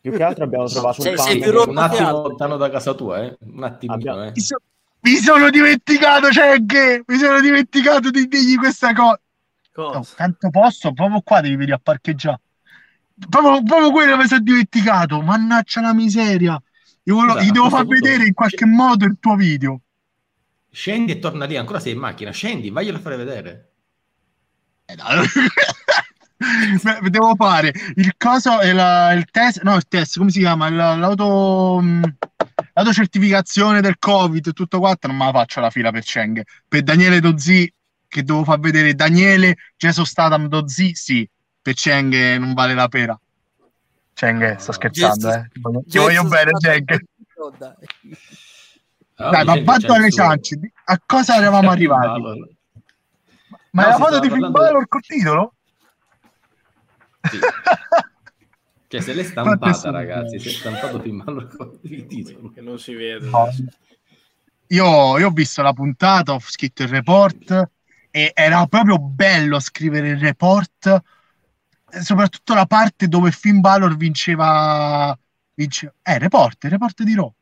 [0.00, 3.24] Più che altro abbiamo trovato sei, un, sei più un attimo lontano da casa tua,
[3.24, 3.36] eh?
[3.40, 4.24] Un attimo, abbiamo...
[4.24, 4.32] eh.
[4.32, 4.58] mi, so...
[5.00, 9.18] mi, sono dimenticato, cioè che mi sono dimenticato di dirgli questa cosa.
[9.74, 9.98] Cosa?
[9.98, 12.40] Oh, tanto posso, proprio qua devi venire a parcheggiare.
[13.28, 16.60] Proprio, proprio quello mi sono dimenticato, mannaggia la miseria.
[17.04, 19.80] Io volevo, esatto, gli devo far vedere in qualche modo il tuo video.
[20.70, 23.70] Scendi e torna lì, ancora sei in macchina, scendi, vaglielo a fare vedere.
[24.86, 24.96] Eh,
[27.10, 30.68] devo fare il coso e la, il test, no il test, come si chiama?
[30.68, 32.02] L'auto, mm,
[32.74, 36.42] l'autocertificazione del covid tutto quanto, non me la faccio la fila per Cheng.
[36.68, 37.72] Per Daniele Dozzi,
[38.14, 41.28] che devo far vedere Daniele Jason Statham Dozzi, sì,
[41.60, 43.18] per Cheng non vale la pena.
[44.14, 45.50] Cheng, sto scherzando, eh.
[45.88, 47.04] Ti voglio bene, Cheng.
[47.58, 47.74] dai.
[49.16, 50.56] Ah, dai, ma vado alle ciance.
[50.84, 52.20] A cosa eravamo arrivati?
[53.70, 55.54] Ma no, la foto di Finn Balor col titolo?
[57.20, 57.38] Sì.
[58.86, 62.52] cioè, se l'è stampata, ragazzi, si è stampato Finn Balor con il titolo.
[62.52, 63.28] Che non si vede.
[63.28, 63.48] No.
[64.68, 67.72] Io, io ho visto la puntata, ho scritto il report
[68.16, 71.02] e era proprio bello scrivere il report
[72.00, 75.18] soprattutto la parte dove Finn Balor vinceva,
[75.54, 77.32] vinceva eh, report, report di Raw.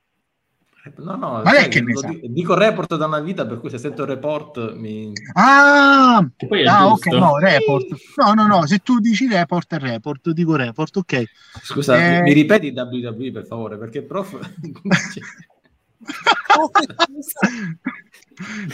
[0.97, 2.11] No, no, ma lei che ne sa?
[2.23, 5.13] Dico report da una vita, per cui se sento report mi...
[5.35, 7.87] Ah, ah ok, no, report.
[8.17, 11.23] No, no, no, se tu dici report è report, dico report, ok.
[11.63, 12.23] Scusa, eh...
[12.23, 14.37] mi ripeti WWE per favore, perché prof...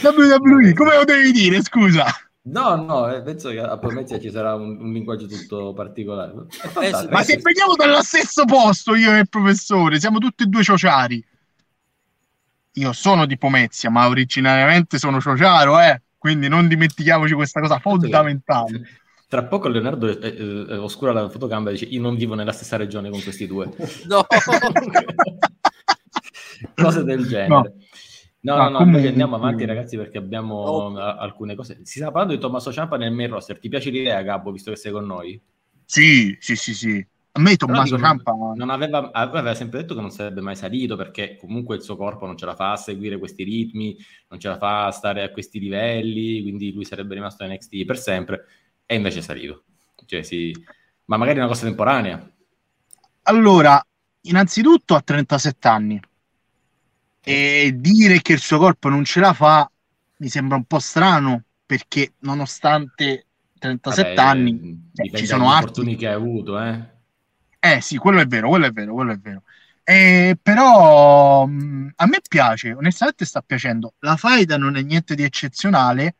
[0.01, 2.05] WWE, come lo devi dire, scusa?
[2.41, 6.33] No, no, eh, penso che a Promezia ci sarà un, un linguaggio tutto particolare.
[6.81, 10.63] Eh, ma se veniamo dallo stesso posto io e il professore, siamo tutti e due
[10.63, 11.23] ciociari.
[12.73, 16.01] Io sono di Pomezia, ma originariamente sono ciociaro, eh?
[16.19, 18.81] quindi non dimentichiamoci questa cosa fondamentale.
[19.27, 20.35] Tra poco Leonardo eh,
[20.69, 23.71] eh, oscura la fotocamera e dice io non vivo nella stessa regione con questi due.
[24.07, 24.25] No!
[26.75, 27.47] Cose del genere.
[27.47, 27.63] No.
[28.41, 29.07] No, no, no, comunque...
[29.07, 30.95] andiamo avanti ragazzi perché abbiamo oh.
[30.95, 31.79] alcune cose.
[31.83, 33.59] Si sta parlando di Tommaso Ciampa nel main roster.
[33.59, 35.41] Ti piace l'idea, Gabbo, visto che sei con noi?
[35.83, 37.07] Sì, sì, sì, sì.
[37.33, 38.33] A me Tommaso dico, Ciampa...
[38.55, 42.25] Non aveva, aveva sempre detto che non sarebbe mai salito perché comunque il suo corpo
[42.25, 43.97] non ce la fa a seguire questi ritmi,
[44.29, 47.85] non ce la fa a stare a questi livelli, quindi lui sarebbe rimasto in NXT
[47.85, 48.45] per sempre
[48.85, 49.63] e invece è salito.
[50.05, 50.55] Cioè, sì.
[51.05, 52.31] Ma magari è una cosa temporanea.
[53.23, 53.83] Allora,
[54.21, 55.99] innanzitutto ha 37 anni
[57.21, 59.69] e dire che il suo corpo non ce la fa
[60.17, 63.25] mi sembra un po' strano perché nonostante
[63.59, 66.81] 37 Vabbè, anni eh, ci sono altri che hai avuto eh?
[67.59, 69.43] eh sì quello è vero quello è vero quello è vero.
[69.83, 73.95] Eh, però mh, mm, a me piace onestamente sta piacendo.
[73.99, 76.15] La faida non è niente di eccezionale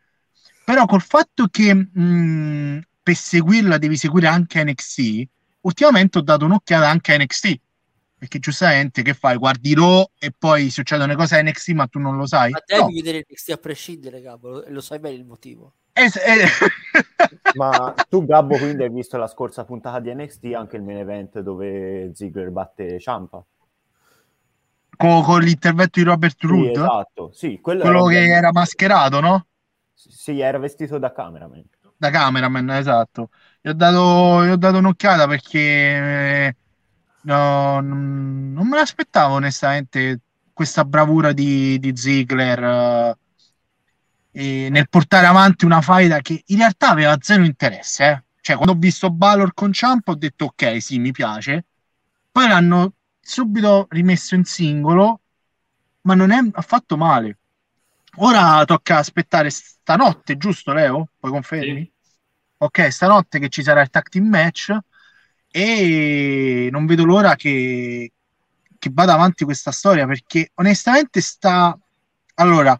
[0.63, 5.27] però col fatto che mh, mm, per seguirla devi seguire anche NXT
[5.61, 7.59] ultimamente ho dato un'occhiata anche a NXT
[8.19, 9.37] perché giustamente che fai?
[9.37, 12.51] Guardi Raw e poi succedono cose a NXT ma tu non lo sai?
[12.51, 12.87] Ma devi no.
[12.87, 15.75] vedere NXT a prescindere, Gabbo, e lo sai bene il motivo.
[15.93, 16.45] Es- eh.
[17.55, 21.39] ma tu, Gabbo, quindi hai visto la scorsa puntata di NXT anche il main event
[21.39, 23.41] dove Ziggler batte Ciampa?
[24.97, 26.65] Con, con l'intervento di Robert Root?
[26.65, 28.37] Sì, esatto, sì, quello, quello era che ben...
[28.37, 29.47] era mascherato, no?
[29.93, 31.63] Sì, era vestito da cameraman.
[31.95, 33.29] Da cameraman, esatto.
[33.61, 36.55] Gli ho dato, gli ho dato un'occhiata perché...
[37.21, 40.21] No, non me l'aspettavo onestamente
[40.53, 43.15] questa bravura di, di Ziggler
[44.31, 48.05] eh, nel portare avanti una faida che in realtà aveva zero interesse.
[48.05, 48.23] Eh.
[48.41, 51.65] Cioè, quando ho visto Balor con Ciampa ho detto ok, sì, mi piace.
[52.31, 55.19] Poi l'hanno subito rimesso in singolo,
[56.01, 57.37] ma non è affatto male.
[58.17, 61.09] Ora tocca aspettare stanotte, giusto Leo?
[61.19, 61.81] Poi confermi?
[61.81, 61.91] Sì.
[62.57, 64.75] Ok, stanotte che ci sarà il tag team match
[65.51, 68.11] e non vedo l'ora che,
[68.77, 71.77] che vada avanti questa storia perché onestamente sta...
[72.35, 72.79] Allora,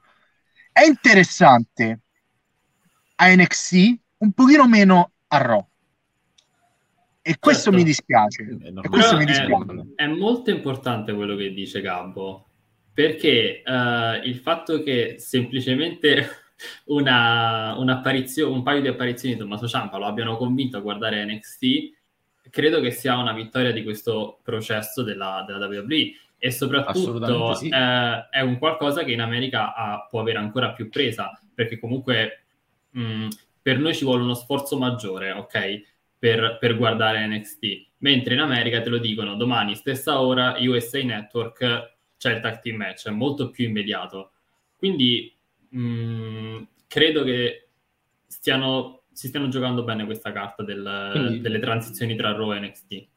[0.71, 1.99] è interessante
[3.15, 5.67] a NXT, un pochino meno a Raw.
[7.21, 7.77] E questo certo.
[7.77, 8.47] mi dispiace.
[8.89, 9.93] Questo mi dispiace.
[9.95, 12.47] È, è, molto importante quello che dice Gabbo,
[12.93, 16.27] perché uh, il fatto che semplicemente
[16.87, 21.97] una, un paio di apparizioni di Tommaso Ciampa lo abbiano convinto a guardare NXT,
[22.49, 27.69] credo che sia una vittoria di questo processo della, della WWE e soprattutto sì.
[27.69, 32.43] eh, è un qualcosa che in America ha, può avere ancora più presa perché comunque
[32.91, 33.27] mh,
[33.61, 35.81] per noi ci vuole uno sforzo maggiore, ok?
[36.17, 41.97] Per, per, guardare NXT, mentre in America te lo dicono domani stessa ora USA Network
[42.17, 44.31] c'è il tag team match, è molto più immediato.
[44.75, 45.33] Quindi
[45.69, 47.69] mh, credo che
[48.27, 53.07] stiano, si stiano giocando bene questa carta del, quindi, delle transizioni tra Raw e NXT.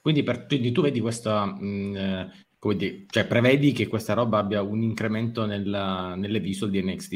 [0.00, 4.38] Quindi, per, quindi tu vedi questa, mh, eh, come dire, cioè prevedi che questa roba
[4.38, 7.10] abbia un incremento nella, nelle visual di NXT,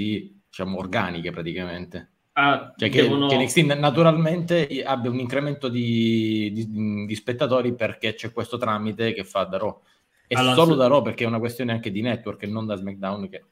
[0.46, 2.12] diciamo, organiche praticamente?
[2.34, 3.26] Ah, cioè che, devono...
[3.26, 9.24] che, NXT naturalmente abbia un incremento di, di, di, spettatori perché c'è questo tramite che
[9.24, 9.82] fa da Raw.
[10.28, 12.76] E allora, solo da Raw perché è una questione anche di network e non da
[12.76, 13.42] SmackDown che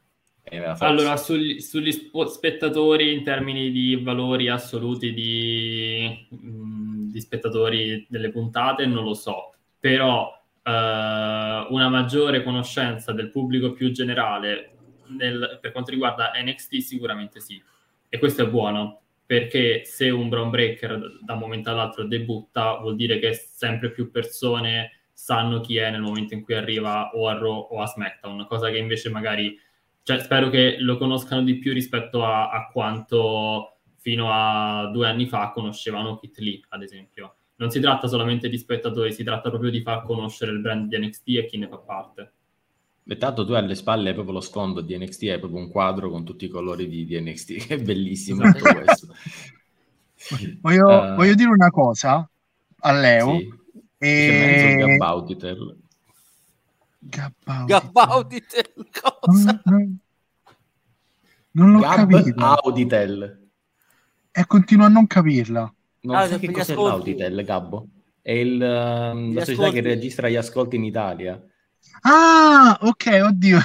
[0.79, 9.03] allora, sugli, sugli, spettatori in termini di valori assoluti di, di spettatori delle puntate, non
[9.03, 14.73] lo so, però uh, una maggiore conoscenza del pubblico più generale
[15.07, 17.61] nel, per quanto riguarda NXT sicuramente sì.
[18.09, 22.95] E questo è buono, perché se un Brown Breaker da un momento all'altro debutta, vuol
[22.95, 27.33] dire che sempre più persone sanno chi è nel momento in cui arriva o a
[27.37, 29.57] Raw o a SmackDown, cosa che invece magari
[30.03, 35.27] cioè, spero che lo conoscano di più rispetto a, a, quanto fino a due anni
[35.27, 37.35] fa conoscevano Kit Lee, ad esempio.
[37.55, 40.97] Non si tratta solamente di spettatori, si tratta proprio di far conoscere il brand di
[40.97, 42.33] NXT e chi ne fa parte.
[43.05, 46.09] E tanto tu alle spalle hai proprio lo sfondo di NXT, hai proprio un quadro
[46.09, 49.07] con tutti i colori di, di NXT, che è bellissimo tutto questo.
[50.61, 52.29] voglio, uh, voglio, dire una cosa
[52.79, 53.37] a Leo.
[53.37, 53.53] Sì.
[53.99, 54.97] E...
[57.65, 58.73] Gabauditel.
[59.01, 59.61] cosa?
[59.65, 59.99] Non,
[61.51, 62.45] non l'ho Gab capito.
[62.45, 63.49] Auditel.
[64.31, 65.73] E continuo a non capirla.
[66.01, 67.87] Non ah, so che cos'è l'Auditel, Gabbo?
[68.21, 71.39] È il, uh, la società che registra gli ascolti in Italia.
[72.01, 73.59] Ah, ok, oddio.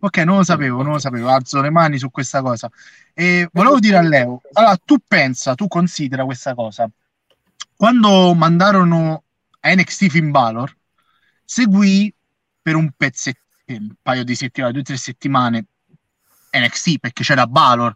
[0.00, 1.28] ok, non lo sapevo, non lo sapevo.
[1.28, 2.70] Alzo le mani su questa cosa.
[3.14, 6.88] E volevo dire a Leo, allora tu pensa, tu considera questa cosa.
[7.76, 9.24] Quando mandarono
[9.60, 10.76] a NXT Finn Balor,
[11.44, 12.12] seguì
[12.64, 15.66] per un pezzetto, un paio di settimane, due o tre settimane
[16.50, 17.92] NXT perché c'era Balor,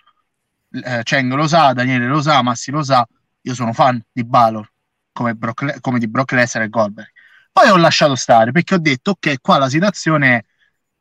[0.85, 3.09] eh, Cheng lo sa, Daniele lo sa, Massi lo sa,
[3.41, 4.71] io sono fan di Balor
[5.11, 7.09] come, Brock, come di Brock Lesnar e Goldberg.
[7.51, 10.45] Poi ho lasciato stare perché ho detto ok, qua la situazione è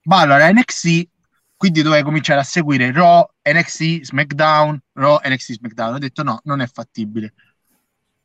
[0.02, 1.10] Balor a NXT,
[1.58, 5.96] quindi dovevo cominciare a seguire Raw, NXT, SmackDown, Raw, NXT, SmackDown.
[5.96, 7.34] Ho detto no, non è fattibile.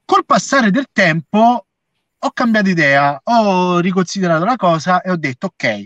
[0.05, 1.67] Col passare del tempo
[2.25, 5.85] ho cambiato idea, ho riconsiderato la cosa e ho detto ok,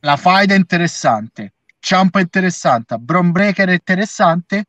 [0.00, 4.66] la faida è interessante, Ciampa è interessante, Bron Breaker è interessante,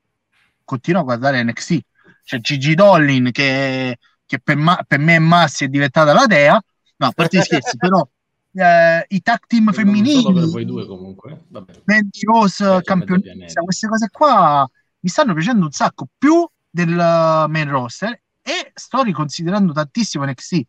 [0.64, 1.80] continuo a guardare NXT.
[2.24, 6.54] C'è Gigi Dollin che, che per, ma, per, me è Massi è diventata la dea,
[6.98, 8.08] no, a parte scherzi, però
[8.54, 14.70] eh, i tag team femminili, per voi due comunque, Mandy Rose, campionessa, queste cose qua
[15.02, 20.62] mi stanno piacendo un sacco, più del main roster e sto riconsiderando tantissimo NXT,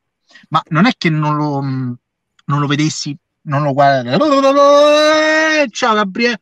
[0.48, 4.16] ma non è che non lo, non lo vedessi, non lo guarda.
[5.70, 6.40] Ciao Gabriele.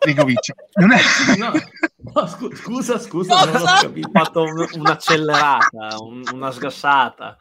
[0.00, 0.54] Ricomincio.
[0.74, 1.00] Non è...
[1.38, 4.08] no, no, scusa, scusa, non ho capito.
[4.08, 7.36] Ho fatto un, un'accelerata, un, una sgassata.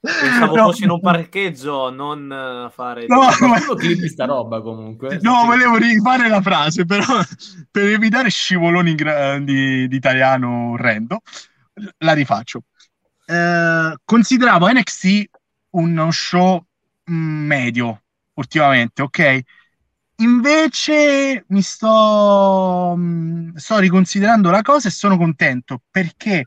[0.00, 3.06] Pensavo no, fossi in un parcheggio, non fare.
[3.06, 5.20] No, ma clippi sta roba comunque.
[5.22, 7.04] No, volevo rifare la frase, però
[7.70, 11.20] per evitare scivoloni di, di italiano orrendo
[11.98, 12.64] la rifaccio.
[13.26, 15.24] Eh, consideravo NXT
[15.70, 16.64] uno show
[17.10, 18.02] mm, medio
[18.34, 19.40] ultimamente, ok?
[20.16, 26.44] Invece mi sto, mm, sto riconsiderando la cosa e sono contento perché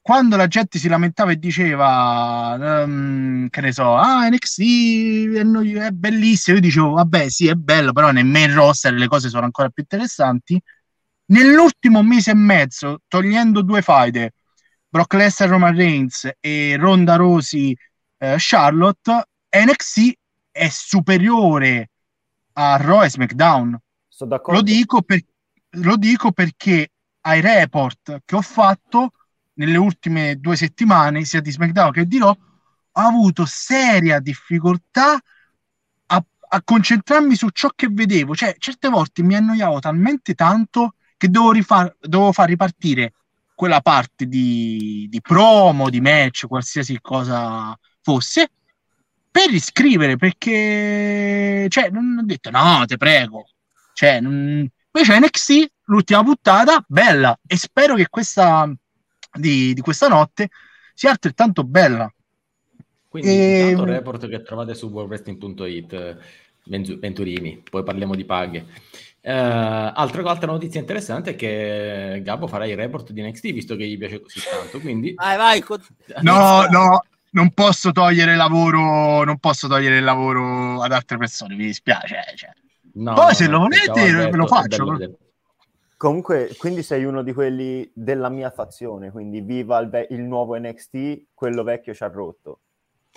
[0.00, 4.60] quando la gente si lamentava e diceva, um, che ne so, ah, NXT
[5.76, 9.44] è bellissimo, io dicevo, vabbè, sì, è bello, però nel main roster le cose sono
[9.44, 10.60] ancora più interessanti.
[11.26, 14.32] Nell'ultimo mese e mezzo, togliendo due faide,
[14.90, 17.76] Brock Lesnar, Roman Reigns e Ronda Rosi,
[18.18, 20.18] eh, Charlotte, NXT
[20.50, 21.90] è superiore
[22.54, 23.78] a Raw e SmackDown.
[24.52, 25.22] Lo dico, per,
[25.70, 26.90] lo dico perché
[27.20, 29.12] ai report che ho fatto
[29.54, 35.12] nelle ultime due settimane, sia di SmackDown che di Raw, ho avuto seria difficoltà
[36.06, 38.34] a, a, concentrarmi su ciò che vedevo.
[38.34, 43.12] Cioè, certe volte mi annoiavo talmente tanto che dovevo, rifar, dovevo far ripartire
[43.60, 48.48] quella parte di, di promo, di match, qualsiasi cosa fosse,
[49.30, 53.44] per riscrivere perché cioè, non ho detto no, te prego.
[53.92, 54.66] Cioè, non...
[54.92, 58.66] Invece NXT, l'ultima puntata, bella e spero che questa
[59.30, 60.48] di, di questa notte
[60.94, 62.10] sia altrettanto bella.
[63.08, 63.58] Quindi e...
[63.68, 66.16] intanto il report che trovate su worldwrestling.it
[66.64, 68.64] Venturini, poi parliamo di paghe.
[69.22, 73.86] Uh, altra, altra, notizia interessante è che Gabbo farà il report di NXT visto che
[73.86, 74.80] gli piace così tanto.
[74.80, 75.12] Quindi...
[75.14, 75.78] Vai, vai, con...
[76.22, 81.66] No, no, non posso togliere lavoro, non posso togliere il lavoro ad altre persone, mi
[81.66, 82.16] dispiace.
[82.34, 82.50] Cioè.
[82.94, 85.18] No, Poi no, se lo volete ve lo faccio.
[85.98, 90.58] Comunque, quindi sei uno di quelli della mia fazione, quindi viva il, ve- il nuovo
[90.58, 92.60] NXT, quello vecchio ci ha rotto.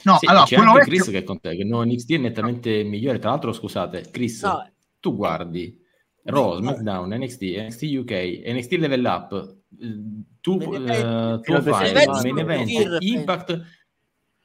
[0.03, 0.91] No, sì, allora, c'è anche vecchio...
[0.91, 3.19] Chris che è con te, che il nuovo NXT è nettamente migliore.
[3.19, 4.69] Tra l'altro, scusate, Chris, no.
[4.99, 5.81] tu guardi
[6.25, 8.11] Raw, SmackDown, NXT, NXT UK,
[8.47, 9.57] NXT Level Up,
[10.39, 12.69] tu, uh, tu fai main event,
[13.01, 13.61] Impact,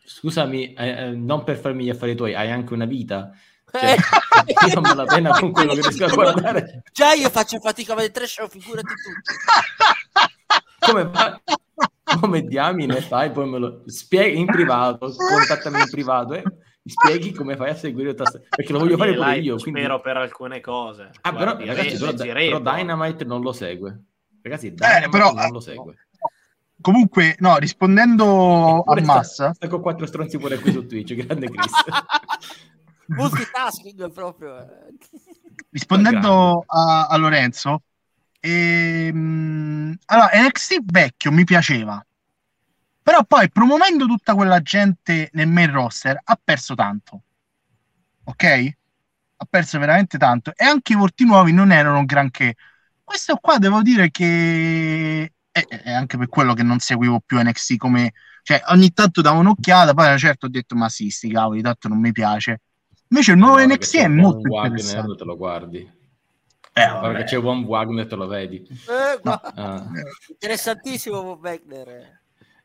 [0.05, 3.31] scusami, eh, eh, non per farmi gli affari tuoi, hai anche una vita?
[3.71, 3.95] Cioè,
[4.75, 6.83] io me la pena con quello che riesco a guardare.
[6.93, 9.11] Già io faccio fatica a vedere trash, figurati tu.
[10.93, 11.11] Come,
[12.21, 13.31] come diamine fai?
[13.31, 16.43] Poi me lo spieghi in privato, contattami in privato e
[16.89, 18.43] mi spieghi come fai a seguire il tasto.
[18.49, 19.57] Perché lo voglio fare pure io.
[19.57, 19.81] Quindi...
[19.81, 21.11] Spero per alcune cose.
[21.21, 24.05] Ah, Guardi, però, ragazzi, però, però, Dynamite non lo segue.
[24.41, 25.95] Ragazzi, eh, Dynamite eh, però, non lo segue.
[26.81, 29.53] Comunque, no, rispondendo a Massa...
[29.53, 31.73] Sta con quattro stronzi pure qui su Twitch, grande Chris.
[33.09, 34.59] multitasking proprio.
[34.59, 34.95] Eh.
[35.71, 37.83] Rispondendo a, a, Lorenzo,
[38.41, 42.03] ehm, allora, NXT vecchio mi piaceva,
[43.09, 47.23] però poi promuovendo tutta quella gente nel main roster ha perso tanto.
[48.25, 48.45] Ok?
[48.45, 50.53] Ha perso veramente tanto.
[50.55, 52.57] E anche i volti nuovi non erano granché.
[53.03, 57.77] Questo qua devo dire che è, è anche per quello che non seguivo più NXT
[57.79, 58.13] come...
[58.43, 62.01] Cioè, ogni tanto davo un'occhiata, poi certa ho detto, ma sì, sti cavoli, tanto non
[62.01, 62.61] mi piace
[63.09, 65.79] Invece il nuovo no, NXT è molto Wagner, te lo guardi.
[65.79, 68.67] Eh, perché c'è Von Wagner, te lo vedi.
[68.69, 69.33] Eh, no.
[69.33, 69.87] ah.
[70.29, 72.18] Interessantissimo Von Wagner.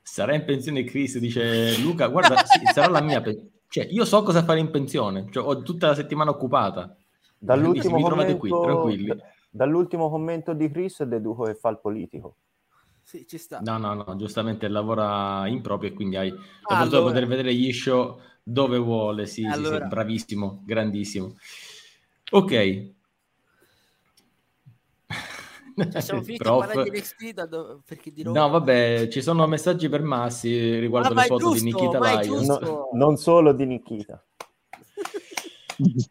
[0.03, 2.07] Sarà in pensione Chris, dice Luca.
[2.07, 3.21] Guarda, sì, sarà la mia.
[3.21, 5.25] Pe- cioè, io so cosa fare in pensione.
[5.31, 6.95] Cioè, ho tutta la settimana occupata.
[7.39, 9.15] Dall'ultimo, commento, qui, tranquilli.
[9.49, 12.35] dall'ultimo commento di Chris deduco che fa il politico.
[13.01, 13.59] Sì, ci sta.
[13.59, 16.37] No, no, no, giustamente lavora in proprio e quindi hai la
[16.77, 16.99] allora.
[16.99, 19.25] di poter vedere gli show dove vuole.
[19.25, 19.77] Sì, allora.
[19.77, 21.35] sì, sì, bravissimo, grandissimo.
[22.31, 22.91] Ok.
[25.99, 26.63] Siamo finiti Prof.
[26.63, 27.81] a parlare di NXT da do...
[27.85, 31.71] perché di No, vabbè, ci sono messaggi per Massi riguardo ah, le foto giusto, di
[31.71, 32.47] Nikita Lions.
[32.47, 34.23] No, non solo di Nikita.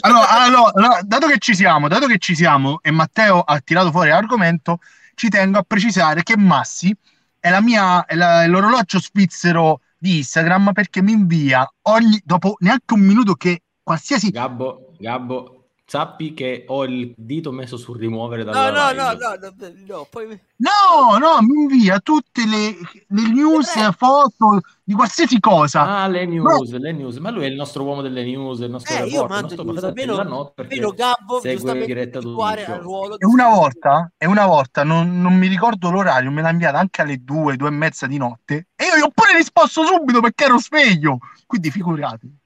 [0.00, 4.08] allora, allora, dato che ci siamo, dato che ci siamo e Matteo ha tirato fuori
[4.08, 4.78] l'argomento,
[5.14, 6.96] ci tengo a precisare che Massi
[7.38, 12.56] è, la mia, è, la, è l'orologio svizzero di Instagram perché mi invia ogni dopo
[12.60, 15.61] neanche un minuto che qualsiasi Gabbo, Gabbo
[15.92, 20.06] sappi che ho il dito messo sul rimuovere dalla no, no, no, no, no, no,
[20.08, 20.26] poi...
[20.56, 22.78] no, no, mi invia tutte le,
[23.08, 23.92] le news, eh.
[23.92, 25.82] foto di qualsiasi cosa.
[25.82, 26.78] Ah, le news, no.
[26.78, 29.52] le news, ma lui è il nostro uomo delle news, il nostro eh, io mando
[29.52, 34.46] il nostro news, della notte perché Gabbo, segue diretta ruolo e una volta, e una
[34.46, 38.06] volta non, non, mi ricordo l'orario, me l'ha inviata anche alle due, due e mezza
[38.06, 42.40] di notte e io gli ho pure risposto subito perché ero sveglio, quindi figurati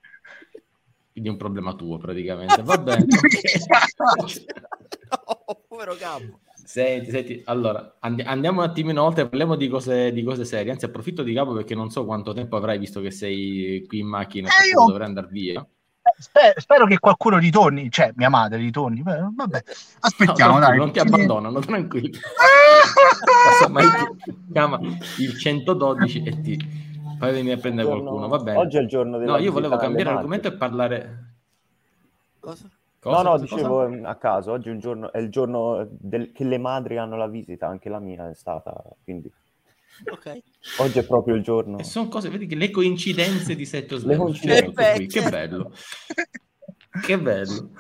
[1.16, 2.62] quindi è un problema tuo praticamente.
[2.62, 3.06] Va bene.
[5.08, 6.40] no, povero capo.
[6.62, 10.72] Senti, senti, allora and- andiamo un attimino oltre, parliamo di cose, di cose, serie.
[10.72, 14.08] Anzi, approfitto di capo perché non so quanto tempo avrai visto che sei qui in
[14.08, 14.84] macchina eh, io...
[14.84, 15.62] dovrai andare via.
[15.62, 15.66] Eh,
[16.18, 19.02] spero, spero, che qualcuno ritorni, cioè mia madre ritorni.
[19.02, 19.62] Vabbè,
[20.00, 20.76] aspettiamo, no, dai.
[20.76, 22.10] Non ti abbandonano, tranquillo.
[24.52, 24.78] chiama
[25.16, 26.85] il 112 e ti
[27.18, 28.02] Fai venire a prendere giorno...
[28.02, 28.58] qualcuno, va bene.
[28.58, 31.34] Oggi è il giorno della No, io volevo cambiare argomento e parlare...
[32.40, 32.68] Cosa?
[33.00, 33.22] Cosa?
[33.22, 34.08] No, no, dicevo Cosa?
[34.08, 36.32] a caso, oggi è, giorno, è il giorno del...
[36.32, 38.74] che le madri hanno la visita, anche la mia è stata,
[39.04, 39.30] quindi...
[40.10, 40.42] Ok.
[40.80, 41.78] Oggi è proprio il giorno.
[41.78, 44.32] E sono cose, vedi che le coincidenze di Setto Slam.
[44.32, 45.72] Che bello.
[47.00, 47.70] che bello.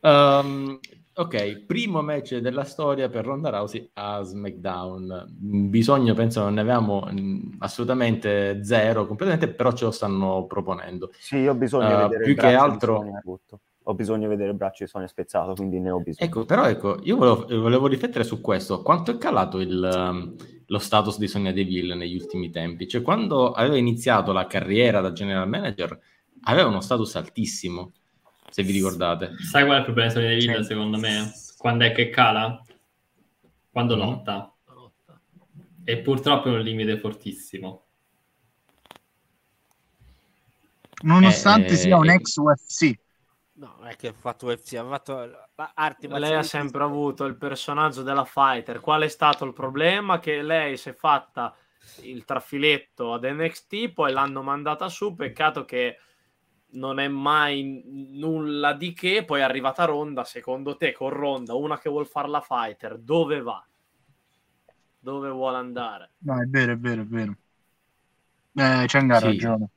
[0.00, 0.78] Um,
[1.14, 5.26] ok, primo match della storia per Ronda Rousey a SmackDown.
[5.28, 11.10] Bisogno, penso, non ne avevamo mm, assolutamente zero completamente, però ce lo stanno proponendo.
[11.18, 13.04] Sì, io ho bisogno uh, vedere più che altro
[13.84, 16.28] ho bisogno di vedere il braccio di Sonia spezzato, quindi ne ho bisogno.
[16.28, 18.82] Ecco, però ecco, io volevo, volevo riflettere su questo.
[18.82, 20.36] Quanto è calato il, um,
[20.66, 22.86] lo status di Sonia Deville negli ultimi tempi?
[22.86, 25.98] Cioè, quando aveva iniziato la carriera da general manager,
[26.42, 27.92] aveva uno status altissimo,
[28.52, 29.34] se vi ricordate.
[29.38, 31.32] Sai qual è il problema di Sonia Deville, secondo me?
[31.56, 32.62] Quando è che cala?
[33.70, 33.98] Quando mm.
[33.98, 34.54] lotta.
[35.84, 37.86] E purtroppo è un limite fortissimo.
[41.04, 42.94] Nonostante eh, sia un ex UFC.
[43.54, 47.36] No, non è che ha fatto UFC, ha fatto arti Lei ha sempre avuto il
[47.36, 48.80] personaggio della fighter.
[48.80, 50.18] Qual è stato il problema?
[50.18, 51.56] Che lei si è fatta
[52.02, 55.14] il trafiletto ad NXT, poi l'hanno mandata su.
[55.14, 55.96] Peccato che
[56.72, 57.82] non è mai
[58.12, 59.24] nulla di che.
[59.24, 60.24] Poi è arrivata Ronda.
[60.24, 63.64] Secondo te, con Ronda, una che vuol fare la fighter, dove va?
[64.98, 66.12] Dove vuole andare?
[66.18, 67.36] No, è vero, è vero, è vero.
[68.54, 69.06] Eh, c'è sì.
[69.06, 69.68] ragione.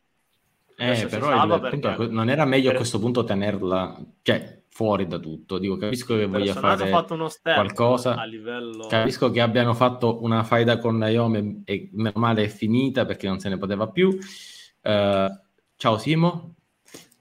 [0.77, 1.88] Eh, però il, perché...
[1.88, 2.73] appunto, non era meglio per...
[2.76, 5.57] a questo punto tenerla cioè, fuori da tutto.
[5.57, 8.15] Dico, capisco che voglia fare qualcosa.
[8.15, 8.85] A livello...
[8.88, 13.39] Capisco che abbiano fatto una faida con Naomi e meno male è finita perché non
[13.39, 14.09] se ne poteva più.
[14.09, 15.39] Uh,
[15.77, 16.55] ciao Simo.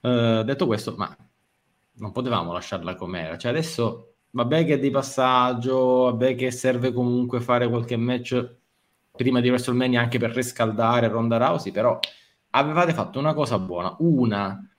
[0.05, 1.15] Uh, detto questo, ma
[1.93, 3.37] non potevamo lasciarla com'era.
[3.37, 8.55] Cioè adesso vabbè che è di passaggio, vabbè che serve comunque fare qualche match
[9.11, 11.97] prima di WrestleMania anche per riscaldare Ronda Rousey, però
[12.51, 14.69] avevate fatto una cosa buona, una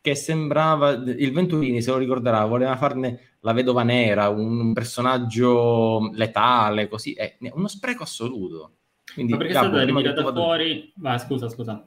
[0.00, 6.88] che sembrava, il Venturini se lo ricorderà, voleva farne la vedova nera, un personaggio letale,
[6.88, 8.74] così, è uno spreco assoluto.
[9.12, 10.92] Quindi, Ma perché Gabbo, è stata ritirata fuori...
[10.94, 11.84] Vai, scusa, scusa.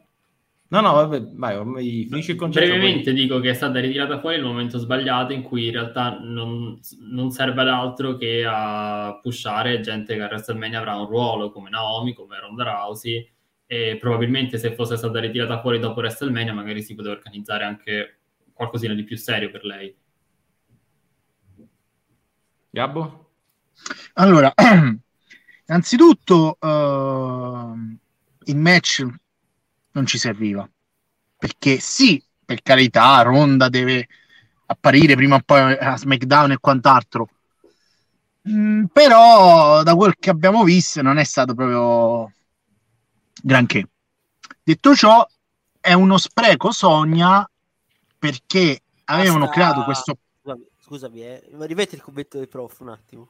[0.72, 2.68] No, no, vabbè, vai, ormai finisci il concetto.
[2.68, 3.22] Brevemente poi...
[3.22, 6.80] dico che è stata ritirata fuori nel momento sbagliato in cui in realtà non,
[7.10, 11.72] non, serve ad altro che a pushare gente che a WrestleMania avrà un ruolo come
[11.72, 13.28] Naomi, come Ronda Rousey,
[13.66, 18.20] e probabilmente se fosse stata ritirata fuori dopo WrestleMania magari si poteva organizzare anche
[18.54, 19.96] qualcosina di più serio per lei.
[22.70, 23.32] Gabbo?
[24.14, 24.54] Allora,
[25.66, 27.98] innanzitutto uh,
[28.44, 29.04] il match
[30.00, 30.68] non ci serviva
[31.40, 34.10] perché sì, per carità, Ronda deve
[34.66, 37.30] apparire prima o poi a SmackDown e quant'altro.
[38.50, 42.34] Mm, però da quel che abbiamo visto non è stato proprio
[43.42, 43.88] granché.
[44.62, 45.26] Detto ciò,
[45.80, 47.50] è uno spreco Sogna
[48.18, 49.54] perché avevano Basta...
[49.54, 50.18] creato questo.
[50.42, 51.50] Scusami, scusami eh.
[51.60, 53.30] rivedi il commento del prof un attimo.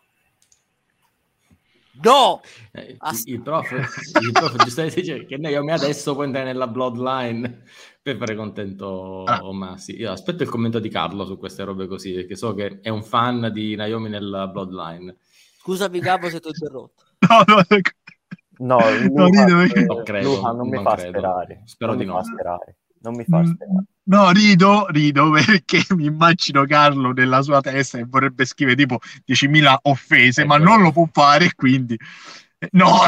[2.01, 2.41] No!
[2.71, 7.63] Eh, il, prof, il prof giustamente dice che Naomi adesso può entrare nella bloodline
[8.01, 9.41] per fare contento ah.
[9.51, 9.95] Massi.
[9.97, 13.03] Io aspetto il commento di Carlo su queste robe così, perché so che è un
[13.03, 15.17] fan di Naomi nella bloodline.
[15.59, 17.03] Scusami Gabbo se ti ho interrotto.
[17.29, 17.61] No, no,
[18.59, 18.77] No,
[19.07, 19.85] Luca, no, rido perché...
[19.85, 21.09] no, credo, Luca non, mi fa credo.
[21.09, 21.61] sperare.
[21.65, 22.23] Spero non di no.
[22.23, 22.75] Sperare.
[23.01, 23.85] Non mi fa mm, sperare.
[24.09, 29.75] No, rido, rido perché mi immagino Carlo nella sua testa e vorrebbe scrivere tipo 10.000
[29.83, 30.49] offese, ecco.
[30.49, 31.97] ma non lo può fare, quindi...
[32.71, 32.99] No,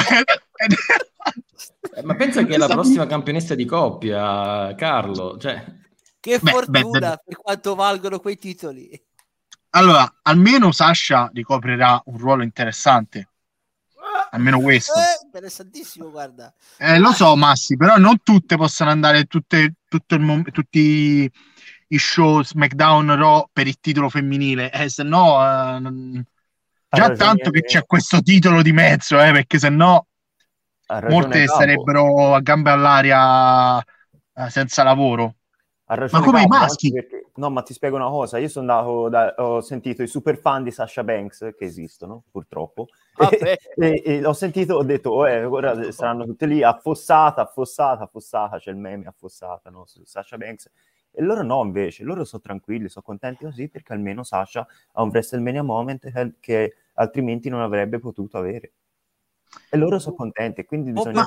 [1.95, 5.38] eh, ma pensa che è la prossima campionessa di coppia, Carlo.
[5.38, 5.80] Cioè...
[6.19, 8.89] Che beh, fortuna beh, per quanto valgono quei titoli.
[9.72, 13.30] Allora, almeno Sasha ricoprirà un ruolo interessante
[14.31, 14.93] almeno questo.
[14.93, 16.53] Eh, interessantissimo, guarda.
[16.77, 21.31] Eh, lo so, Massi, però non tutte possono andare tutte, tutto il mom- tutti
[21.87, 26.23] i show SmackDown Raw per il titolo femminile, eh, se no eh, non...
[26.89, 30.07] già tanto che c'è questo titolo di mezzo, eh, perché se no
[31.09, 31.59] molte capo.
[31.59, 35.35] sarebbero a gambe all'aria eh, senza lavoro.
[35.85, 36.91] Ma come i maschi?
[36.91, 38.37] Perché No, ma ti spiego una cosa.
[38.37, 42.87] Io sono andato, da, ho sentito i super fan di Sasha Banks, che esistono purtroppo,
[43.15, 47.41] ah, e, e, e, ho sentito, ho detto, oh, eh, ora saranno tutte lì, affossata,
[47.41, 50.69] affossata, affossata, c'è il meme affossata, no, su Sasha Banks.
[51.13, 55.09] E loro no, invece, loro sono tranquilli, sono contenti così, perché almeno Sasha ha un
[55.09, 58.71] WrestleMania moment che, che altrimenti non avrebbe potuto avere.
[59.69, 61.25] E loro sono contenti, quindi bisogna...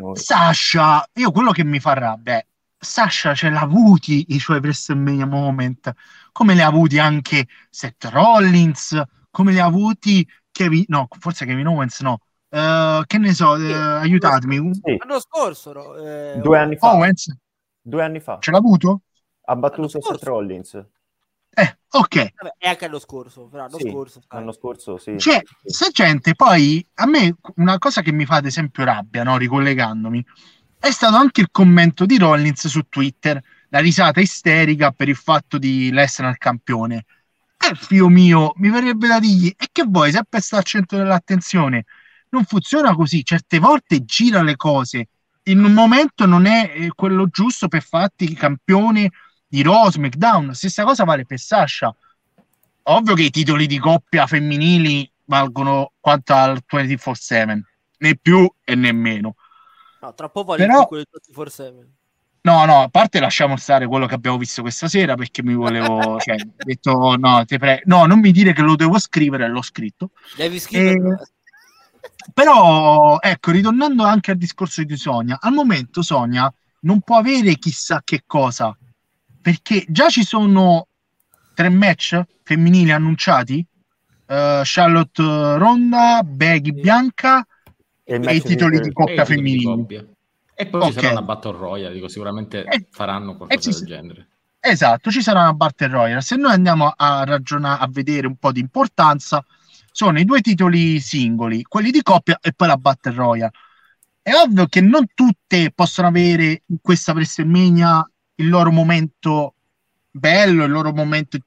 [0.00, 2.46] Oh, Sasha, io quello che mi fa rabbia è
[2.82, 5.92] Sasha ce l'ha avuti i suoi WrestleMania moment,
[6.32, 9.00] come li ha avuti anche Seth Rollins,
[9.30, 13.70] come li ha avuti Kevin, no, forse Kevin Owens no, uh, che ne so, sì,
[13.70, 14.74] uh, aiutatemi.
[14.74, 14.96] Sì.
[14.96, 15.94] L'anno scorso, no?
[15.96, 16.94] eh, due anni fa.
[16.94, 17.36] Owens?
[17.82, 18.38] Due anni fa.
[18.40, 19.02] Ce l'ha avuto?
[19.42, 20.82] Ha battuto Seth Rollins.
[21.52, 22.32] Eh, ok.
[22.36, 24.22] Vabbè, e anche l'anno scorso, però l'anno Sì, scorso.
[24.28, 25.18] L'anno scorso, sì.
[25.18, 29.36] Cioè, sta gente, poi a me una cosa che mi fa ad esempio rabbia, no,
[29.36, 30.24] ricollegandomi,
[30.80, 35.58] è stato anche il commento di Rollins su Twitter, la risata isterica per il fatto
[35.58, 37.04] di Lesnar campione.
[37.58, 41.84] Eh, figlio mio, mi verrebbe da dirgli, e che vuoi, sempre sta al centro dell'attenzione?
[42.30, 45.08] Non funziona così, certe volte gira le cose,
[45.44, 49.10] in un momento non è eh, quello giusto per farti campione
[49.46, 51.94] di Raw, SmackDown, stessa cosa vale per Sasha.
[52.84, 57.60] Ovvio che i titoli di coppia femminili valgono quanto al 24-7,
[57.98, 59.34] né più e né meno.
[60.00, 61.86] No, tra poco vale Però- quello di 24/7.
[62.42, 66.18] No, no, a parte lasciamo stare quello che abbiamo visto questa sera perché mi volevo,
[66.20, 70.12] cioè, detto no, te pre- no, non mi dire che lo devo scrivere, l'ho scritto.
[70.36, 71.12] Devi scriverlo.
[71.20, 71.28] Eh,
[72.32, 78.00] Però, ecco, ritornando anche al discorso di Sonia, al momento Sonia non può avere chissà
[78.02, 78.74] che cosa,
[79.42, 80.86] perché già ci sono
[81.54, 83.64] tre match femminili annunciati,
[84.26, 85.22] eh, Charlotte
[85.58, 87.46] Ronda, Becky Bianca
[88.10, 89.62] E il e i titoli di- di coppia femminili.
[89.64, 90.04] coppia.
[90.54, 90.94] E poi ci Ok.
[90.94, 94.28] sarà una Battle Royale, dico, sicuramente Eh, faranno eh, qualcosa ci- del genere.
[94.58, 96.20] Esatto, ci sarà una Battle Royale.
[96.20, 99.44] Se noi andiamo a ragionare, a vedere un po' di importanza,
[99.92, 103.52] sono i due titoli singoli, quelli di coppia e poi la Battle Royale.
[104.22, 109.54] È ovvio che non tutte possono avere in questa WrestleMania il loro momento
[110.10, 111.38] bello, il loro momento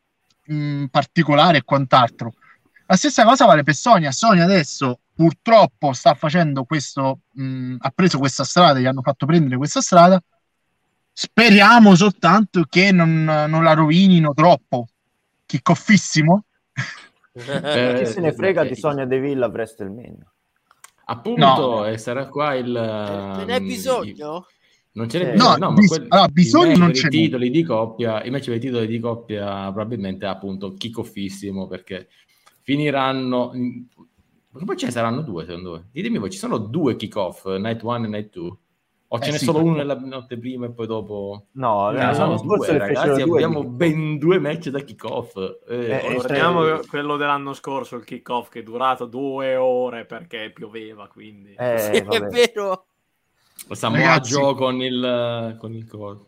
[0.45, 2.33] mh, particolare e quant'altro.
[2.87, 4.11] La stessa cosa vale per Sonia.
[4.11, 9.57] Sonia adesso purtroppo sta facendo questo, mh, ha preso questa strada, gli hanno fatto prendere
[9.57, 10.21] questa strada.
[11.11, 14.87] Speriamo soltanto che non, non la rovinino troppo.
[15.45, 16.43] Chiccoffissimo.
[17.33, 20.31] Eh, Chi se ne frega eh, di Sonia Deville a WrestleMania?
[21.05, 21.85] Appunto, No.
[21.85, 22.73] e sarà qua il...
[23.37, 24.47] Ce n'è um, bisogno?
[24.93, 27.09] Non ce n'è No, bisogno, no, bis- quelli- allora, bisogno non n'è.
[27.09, 32.07] titoli di coppia, i match per i titoli di coppia probabilmente appunto kickoffissimo perché
[32.61, 33.51] finiranno
[34.53, 35.81] perché poi ce ne saranno due secondo voi?
[35.91, 38.51] Ditemi voi, ci sono due kick-off, Night 1 e Night 2?
[39.09, 41.45] O ce Eh n'è sì, solo perché- uno nella notte prima e poi dopo?
[41.51, 44.69] No, Ne l'anno sono scorso due, ne fecero ragazzi, due abbiamo di- ben due match
[44.69, 45.35] da kick-off.
[45.67, 50.05] Eh, Eh, oh, Ricordiamo eh, quello dell'anno scorso, il kick-off, che è durato due ore
[50.05, 51.53] perché pioveva, quindi...
[51.55, 52.85] Eh, Sì, è vero.
[53.71, 55.57] Samoa Ragazzi- Joe con il...
[55.59, 56.25] Con il coso.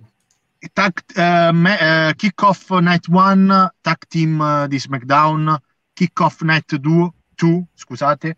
[0.71, 5.55] Tag, eh, me- eh, Kickoff Night 1, Tag Team eh, di SmackDown,
[5.93, 8.35] Kickoff Night 2, 2 scusate,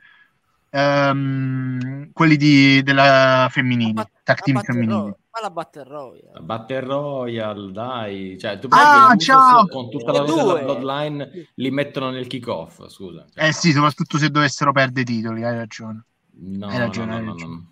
[0.70, 4.94] ehm, quelli di, della femminile, bat- Tag Team femminile.
[4.94, 5.18] Royale.
[5.32, 6.30] Ma la Battle Royale.
[6.34, 8.38] La Battle Royale, dai.
[8.40, 9.68] Cioè, tu Ah, ciao!
[9.68, 10.36] Con tutta la Due.
[10.36, 13.26] della Bloodline li mettono nel kick-off, scusa.
[13.34, 16.06] Cioè, Eh sì, soprattutto se dovessero perdere i titoli, hai ragione.
[16.40, 17.54] no, hai ragione, no, hai no, no, ragione.
[17.54, 17.72] no.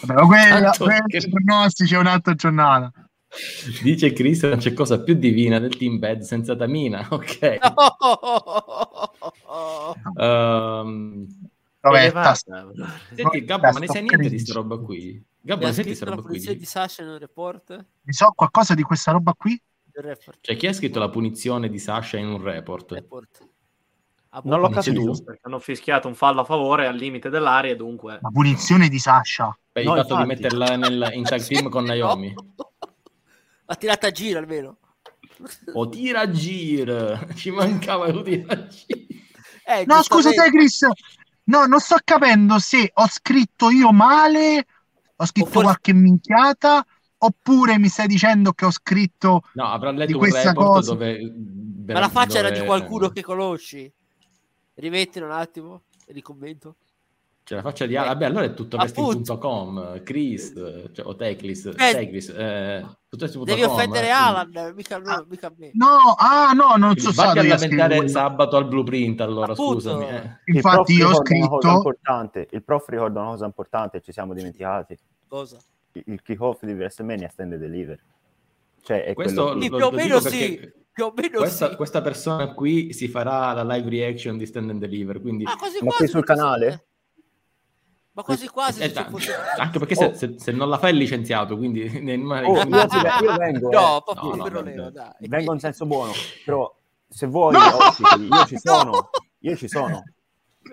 [0.00, 2.90] Vabbè, ma quella, quella che- pronostici è un'altra giornata.
[3.82, 7.06] Dice Cristian, non c'è cosa più divina del team bed senza Tamina.
[7.10, 7.58] Ok.
[10.18, 11.26] Ehm,
[11.80, 15.22] Roberta, senti, Gabbo, ma ne sai niente di sta roba qui?
[15.40, 16.56] Gabbo, ne sai di scritto sta la roba qui?
[16.56, 17.86] di Sasha nel report?
[18.02, 19.60] ne so qualcosa di questa roba qui?
[20.40, 22.92] Cioè, chi ha scritto la punizione di Sasha in un report?
[22.92, 23.48] report.
[24.30, 24.74] Ah, Non l'ho boh.
[24.74, 25.22] Capito.
[25.24, 28.18] Perché hanno fischiato un fallo a favore al limite dell'area e dunque...
[28.20, 29.56] La punizione di Sasha.
[29.72, 30.42] Per No, il fatto di infatti.
[30.42, 32.34] metterla nel, in tag team con Naomi.
[33.66, 34.78] L'ha tirata a giro almeno.
[35.74, 37.18] O tira a giro.
[37.34, 39.04] Ci mancava lo tira a giro.
[39.66, 40.86] Eh, No, scusa te, Chris.
[41.44, 44.66] No, non sto capendo se ho scritto io male,
[45.16, 46.84] ho scritto forse- qualche minchiata,
[47.18, 49.42] oppure mi stai dicendo che ho scritto...
[49.54, 50.92] No, avrà letto Di un report cosa.
[50.92, 51.34] dove...
[51.86, 53.92] Ma la faccia era di dove- qualcuno che conosci.
[54.74, 56.76] Rimettilo un attimo e ricommento.
[57.46, 57.96] Cioè, la faccia di...
[57.96, 60.52] Ah, vabbè, allora è tutto wrestling.com, Chris,
[60.92, 64.10] cioè, o Teclis, Eh, Teclis, eh, tutto Devi offendere eh.
[64.10, 65.24] Alan, mica, no, Ah.
[65.28, 65.70] mica me.
[65.74, 69.74] No, ah no, non Quindi so vatti a lamentare sabato al blueprint, allora, Appunto.
[69.74, 70.08] scusami.
[70.08, 70.38] eh.
[70.46, 71.76] Infatti io ho ricorda una cosa scritto...
[71.76, 72.48] importante.
[72.50, 74.98] Il prof ricorda una cosa importante, ci siamo dimenticati.
[75.28, 75.56] Cosa?
[75.92, 78.02] Il il kick-off di WrestleMania stand and deliver.
[78.82, 80.60] Cioè, è Questo quello più o meno sì.
[81.32, 81.76] Questa, sì.
[81.76, 85.44] questa persona qui si farà la live reaction di Stand and Deliver, quindi...
[85.44, 86.86] Ah, quasi Ma quasi, qui sul canale?
[88.16, 90.14] Ma quasi quasi Eh, se ci ta- fosse- anche perché Oh.
[90.14, 91.82] se, se- se non la fai è licenziato, quindi...
[91.84, 93.74] Oh, io, ti- io vengo, eh.
[93.74, 94.74] No, proprio No, no, libero vabbè.
[94.74, 95.12] Leo, dai.
[95.28, 96.12] vengo in senso buono,
[96.42, 96.74] però
[97.06, 97.76] se vuoi No!
[97.76, 99.10] ospiti, io ci sono, No!
[99.40, 100.02] io ci sono.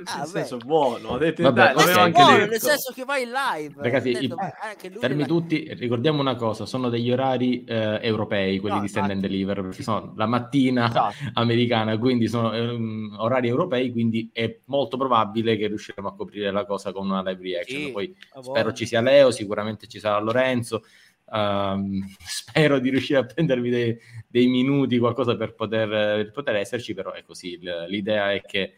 [0.05, 0.27] Ah, nel beh.
[0.39, 2.49] senso buono, ho detto, Vabbè, dai, anche Buono, detto.
[2.49, 3.73] nel senso che vai in live.
[3.77, 8.75] Ragazzi, senso, i- lui Fermi tutti, ricordiamo una cosa, sono degli orari eh, europei, quelli
[8.75, 9.21] No, di Stand and.
[9.21, 11.15] Deliver, perché sono la mattina Esatto.
[11.33, 16.65] americana, quindi sono ehm, orari europei, quindi è molto probabile che riusciremo a coprire la
[16.65, 17.81] cosa con una live reaction.
[17.85, 20.83] Sì, Poi spero ci sia Leo, sicuramente ci sarà Lorenzo,
[21.25, 23.97] Um, spero di riuscire a prendervi dei,
[24.27, 27.57] dei minuti, qualcosa per poter, per poter, esserci, però è così.
[27.87, 28.73] L'idea è che,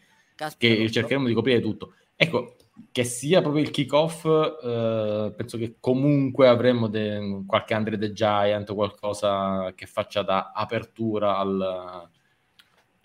[0.58, 1.94] che cercheremo di coprire tutto.
[2.14, 2.56] Ecco,
[2.92, 8.70] che sia proprio il kick-off, eh, penso che comunque avremo de- qualche Andre the Giant
[8.70, 11.60] o qualcosa che faccia da apertura al,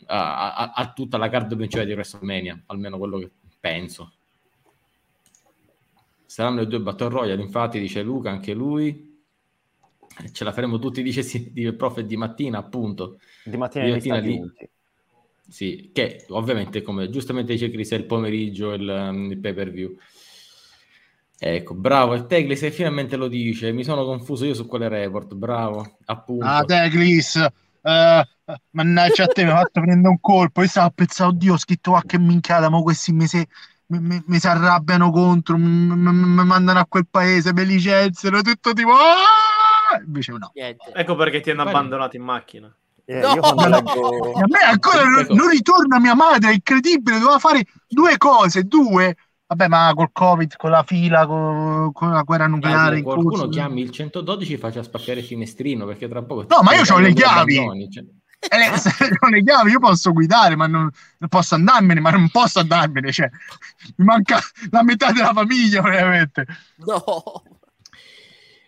[0.06, 4.14] a, a, a, tutta la card principale di WrestleMania, almeno quello che penso.
[6.26, 9.10] Saranno le due Battle Royale, infatti, dice Luca, anche lui.
[10.32, 13.20] Ce la faremo tutti, dice sì, di prof di mattina, appunto.
[13.44, 14.52] Di mattina, di mattina lì.
[15.52, 19.94] Sì, che ovviamente, come giustamente dice Chris, è il pomeriggio, il, il pay per view.
[21.38, 25.34] Ecco, bravo, e Teglis e finalmente lo dice, mi sono confuso io su quale report,
[25.34, 26.45] bravo, appunto.
[26.45, 27.36] Ah, Teglis,
[27.82, 31.53] uh, mannaggia a te, mi ha fatto prendere un colpo, io stavo a pensare, oddio,
[31.53, 33.45] ho scritto qualche minchiata, ma questi mi si,
[33.88, 38.91] mi, mi si arrabbiano contro, mi, mi, mandano a quel paese, mi licenziano, tutto tipo...
[38.91, 40.02] Ah!
[40.06, 40.49] Invece no.
[40.53, 42.73] Ecco perché ti hanno abbandonato in macchina.
[43.12, 44.32] Eh, no, no, leggo...
[44.36, 49.18] A me ancora non, non, ritorna mia madre, è incredibile, doveva fare due cose, due.
[49.48, 53.00] Vabbè, ma col Covid, con la fila, con, con la guerra nucleare.
[53.00, 56.46] Eh, qualcuno chiami il 112 e faccia spaccare il finestrino perché tra poco.
[56.48, 57.90] No, ma io ho le chiavi.
[57.92, 58.06] Cioè...
[58.40, 60.90] Eh, se ho le chiavi, io posso guidare, ma non
[61.28, 63.12] posso andarmene, ma non posso andarmene.
[63.12, 63.30] Cioè,
[63.98, 64.40] mi manca
[64.70, 66.46] la metà della famiglia, veramente.
[66.86, 67.44] No.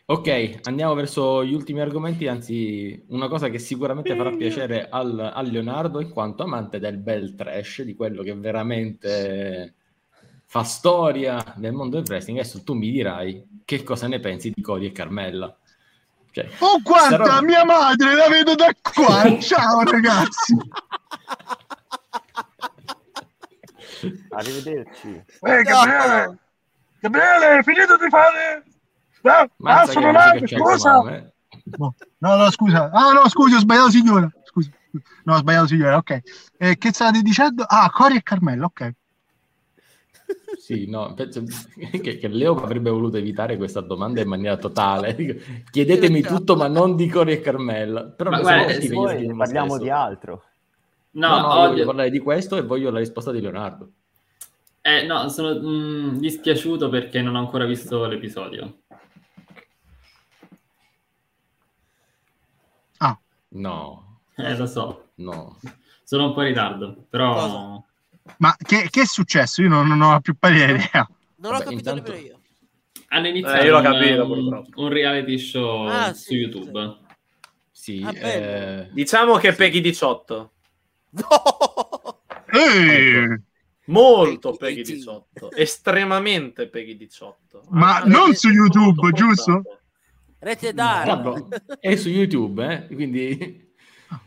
[0.05, 5.41] Ok, andiamo verso gli ultimi argomenti, anzi una cosa che sicuramente farà piacere al, a
[5.41, 9.75] Leonardo in quanto amante del bel trash, di quello che veramente
[10.45, 12.37] fa storia nel mondo del wrestling.
[12.37, 15.57] Adesso tu mi dirai che cosa ne pensi di Cody e Carmella.
[16.31, 17.41] Cioè, oh quanta roba...
[17.41, 19.23] mia madre, la vedo da qua!
[19.39, 20.57] Ciao ragazzi!
[24.31, 25.23] Arrivederci.
[25.39, 26.37] Eh, Gabriele!
[26.99, 28.63] Gabriele, finito di fare
[29.23, 31.01] No, ah, sono nato, scusa.
[31.77, 32.89] No, no, scusa.
[32.91, 34.29] Ah, no, scusa, ho sbagliato signora.
[34.43, 34.69] Scusa.
[35.23, 36.19] No, ho sbagliato signora, ok.
[36.57, 37.63] Eh, che state dicendo?
[37.65, 38.93] Ah, Cori e Carmelo, ok.
[40.63, 41.43] Sì, no, penso
[42.01, 45.15] che, che, Leo avrebbe voluto evitare questa domanda in maniera totale.
[45.69, 48.03] Chiedetemi tutto, ma non di Cori e Carmella.
[48.03, 49.83] Però ma guarda, poi parliamo stesso.
[49.83, 50.43] di altro.
[51.11, 53.89] No, no, no voglio parlare di questo e voglio la risposta di Leonardo.
[54.85, 58.82] Eh, no, sono mh, mm, dispiaciuto perché non ho ancora visto l'episodio.
[63.53, 64.21] No.
[64.35, 65.09] Eh, lo so.
[65.15, 65.59] No.
[66.03, 67.33] Sono un po' in ritardo, però...
[67.33, 67.83] Cosa?
[68.37, 69.61] Ma che, che, è successo?
[69.61, 71.07] Io non, non ho più pari idea.
[71.37, 72.11] Non Vabbè, ho capito intanto...
[72.11, 72.39] nemmeno io.
[73.09, 76.97] Hanno iniziato eh, io capito, un, un, reality show ah, su sì, YouTube.
[77.69, 78.89] Sì, sì ah, eh...
[78.91, 80.51] diciamo che Peggy 18.
[81.09, 82.21] No!
[82.45, 83.41] Ecco.
[83.85, 87.63] Molto Peggy 18, estremamente Peggy 18.
[87.69, 89.61] Ma ah, non su YouTube, giusto?
[90.43, 91.21] Rete d'Aro.
[91.21, 91.47] No,
[91.79, 92.93] è su YouTube, eh?
[92.93, 93.71] quindi...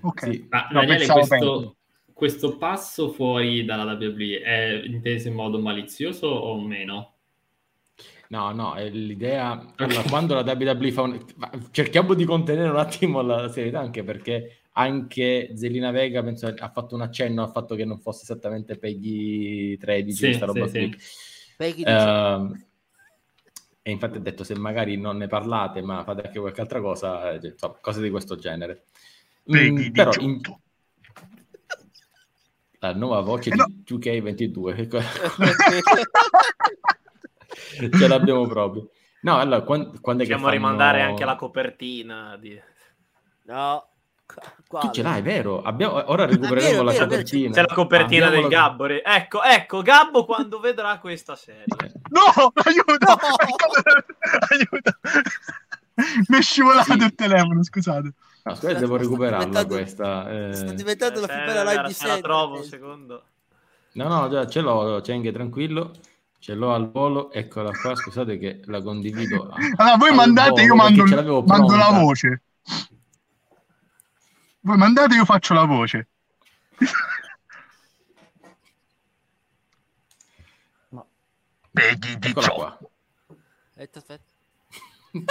[0.01, 0.30] Ok.
[0.32, 0.47] Sì.
[0.48, 1.76] Ma no, Daniele, questo,
[2.12, 7.14] questo, passo fuori dalla WWE è inteso in modo malizioso o meno?
[8.28, 9.74] No, no, è l'idea...
[9.76, 11.24] Allora, quando la WWE fa un...
[11.70, 16.94] Cerchiamo di contenere un attimo la serietà, anche perché anche Zelina Vega penso, ha fatto
[16.94, 20.97] un accenno al fatto che non fosse esattamente Peggy 13, sì, questa roba sì, qui.
[20.98, 21.55] Sì.
[21.56, 22.65] Peggy uh,
[23.86, 27.34] e infatti ha detto se magari non ne parlate ma fate anche qualche altra cosa,
[27.34, 28.86] insomma, cose di questo genere.
[29.54, 30.40] Mm, però in...
[32.80, 33.66] la nuova voce eh no.
[33.68, 34.88] di 2K22
[37.96, 38.90] ce l'abbiamo proprio.
[39.20, 40.56] No, allora, quando, quando è Possiamo fanno...
[40.56, 42.60] rimandare anche la copertina di...
[43.44, 43.88] No,
[44.68, 44.86] Quale?
[44.86, 45.62] Tu ce l'hai, vero?
[45.62, 46.10] Abbiamo...
[46.10, 47.55] Ora recupereremo vero, la vero, copertina.
[47.55, 48.62] C'è la copertina Abbiamo del la...
[48.62, 48.86] Gabbo.
[48.86, 51.64] Ecco, ecco, Gabbo quando vedrà questa serie.
[52.09, 53.06] No, aiuto!
[53.06, 53.16] No!
[54.51, 54.90] aiuto!
[56.28, 56.98] Mi è scivolato sì.
[56.98, 58.12] il telefono, scusate.
[58.43, 60.30] No, aspetta, devo recuperarla questa.
[60.30, 60.52] Eh...
[60.52, 62.16] Sta diventando la più bella live di sempre.
[62.16, 63.22] la trovo un secondo.
[63.93, 65.93] No, no, già ce l'ho, c'è anche tranquillo.
[66.38, 69.48] Ce l'ho al volo, eccola qua, scusate che la condivido.
[69.76, 72.43] Allora, voi mandate, volo, io mando, mando la voce.
[74.66, 76.09] Voi mandate, io faccio la voce.
[80.88, 81.06] Ma...
[81.70, 82.90] Peggy 18.
[83.68, 84.24] Aspetta, aspetta.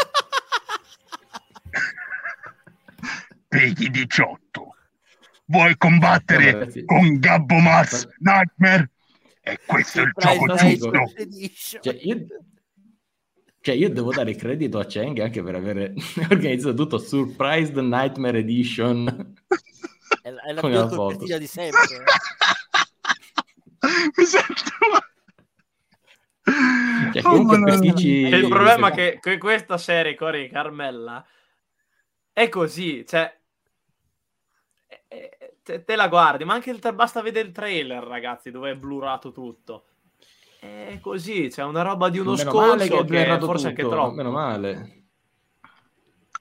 [3.49, 4.75] Peggy 18.
[5.47, 8.89] Vuoi combattere no, con Gabbo Mars Nightmare?
[9.41, 10.91] E questo è il gioco giusto.
[11.81, 12.25] Cioè, io
[13.65, 15.91] cioè, io devo dare credito a Cheng anche per aver
[16.29, 19.33] organizzato tutto Surprised Nightmare Edition.
[20.21, 21.81] È, è la più copertina di sempre.
[24.15, 24.71] Mi sento...
[27.11, 28.07] Cioè, comunque questi...
[28.07, 31.25] Il problema è che questa serie Corey Carmella
[32.33, 33.35] è così, cioè
[35.63, 38.75] te, te, la guardi, ma anche il tra- basta vedere il trailer, ragazzi, dove è
[38.75, 39.85] blurato tutto.
[40.59, 44.11] È così, c'è una roba di uno meno scorso che, che forse tutto, anche troppo.
[44.13, 45.05] Meno male.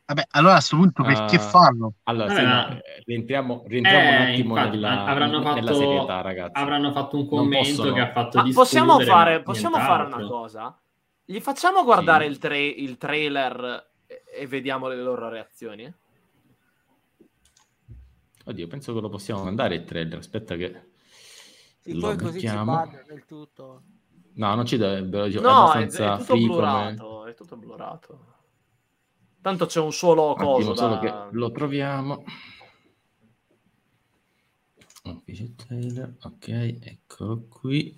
[0.07, 1.95] Vabbè, allora a questo punto perché uh, farlo?
[2.03, 6.53] Allora, sì, no, rientriamo, rientriamo eh, un attimo infatti, nella, avranno fatto, nella serietà, ragazzi.
[6.61, 7.95] Avranno fatto un commento possono...
[7.95, 10.79] che ha fatto Ma possiamo fare, possiamo fare una cosa?
[11.25, 12.31] Gli facciamo guardare sì.
[12.31, 15.91] il, tra- il, trailer e, e vediamo le loro reazioni?
[18.45, 20.19] Oddio, penso che lo possiamo mandare il trailer.
[20.19, 20.91] Aspetta che
[21.81, 22.47] sì, lo poi così ci
[23.07, 23.83] del tutto.
[24.35, 25.27] No, non ci dovrebbero.
[25.41, 27.31] No, è, è, tutto blurato, come...
[27.31, 28.19] è tutto blurato.
[29.41, 30.77] Tanto c'è un solo coso da...
[30.77, 32.25] solo che lo troviamo.
[35.03, 37.97] Ok, eccolo qui.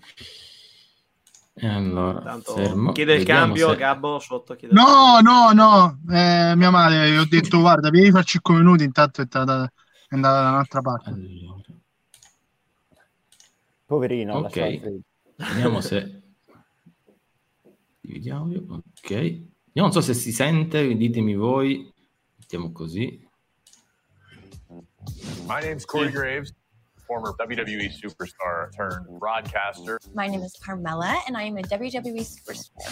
[1.58, 2.92] E allora, Tanto fermo.
[2.92, 3.76] chiede il Vediamo cambio, se...
[3.76, 8.24] Gabbo sotto chiede No, no, no, eh, mia madre, gli ho detto guarda, devi fare
[8.24, 11.10] 5 minuti, intanto è è andata da un'altra parte.
[11.10, 11.62] Allora.
[13.86, 14.34] Poverino.
[14.34, 15.00] Ok,
[15.36, 16.25] vediamo se...
[18.06, 19.10] Dividiamo, ok.
[19.10, 21.92] Io non so se si sente, ditemi voi.
[22.38, 23.20] Mettiamo così.
[25.46, 26.52] My name's Corey Graves,
[27.04, 29.98] former WWE superstar turned broadcaster.
[30.14, 32.86] My name is Carmella, and I am a WWE superstar.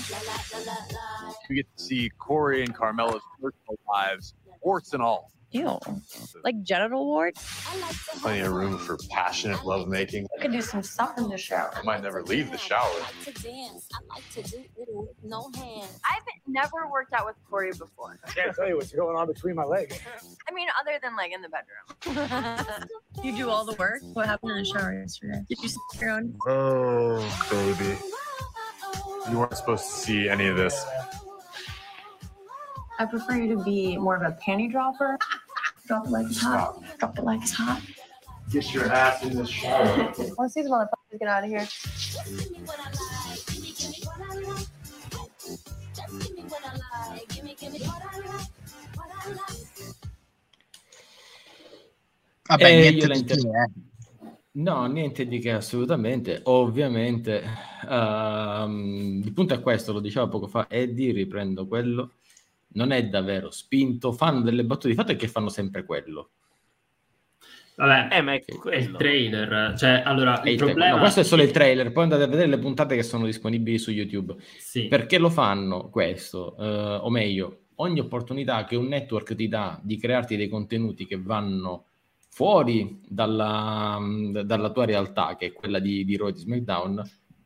[1.48, 5.30] We get to see Corey and Carmella's personal lives, sports and all.
[5.54, 5.78] Ew.
[6.42, 7.64] Like genital warts?
[8.20, 10.26] Plenty of room for passionate lovemaking.
[10.36, 11.70] I could do some stuff in the shower.
[11.76, 12.90] I might never leave the shower.
[12.92, 13.88] I'd like to dance.
[13.94, 15.88] I'd like to do it with no hand.
[16.10, 18.18] I've never worked out with Corey before.
[18.26, 19.96] I can't tell you what's going on between my legs.
[20.48, 22.88] I mean, other than like in the bedroom.
[23.22, 24.00] you do all the work?
[24.14, 25.44] What happened in the shower yesterday?
[25.48, 26.36] Did you see your own?
[26.48, 27.18] Oh,
[27.48, 27.96] baby.
[29.30, 30.84] You weren't supposed to see any of this.
[32.98, 35.18] I prefer you to be more of a panty dropper.
[35.86, 36.80] Drop it like it's hot.
[36.98, 37.82] Drop it like it's hot.
[38.50, 40.12] Get your ass in the shower.
[40.38, 41.66] Once these motherfuckers get out of here.
[52.46, 53.70] Vabbè, eh, niente di che, eh.
[54.52, 56.40] No, niente di che assolutamente.
[56.44, 57.42] Ovviamente,
[57.82, 62.12] uh, il punto è questo, lo diceva poco fa Eddie, riprendo quello
[62.74, 66.30] non è davvero spinto, fanno delle battute di fatto e che fanno sempre quello.
[67.76, 70.94] Vabbè, eh, ma è, è il trailer, cioè, allora, il, il problema...
[70.94, 73.78] No, questo è solo il trailer, poi andate a vedere le puntate che sono disponibili
[73.78, 74.36] su YouTube.
[74.58, 74.86] Sì.
[74.86, 76.54] Perché lo fanno questo?
[76.56, 81.18] Uh, o meglio, ogni opportunità che un network ti dà di crearti dei contenuti che
[81.20, 81.86] vanno
[82.28, 83.98] fuori dalla,
[84.44, 87.02] dalla tua realtà, che è quella di, di Raw di SmackDown,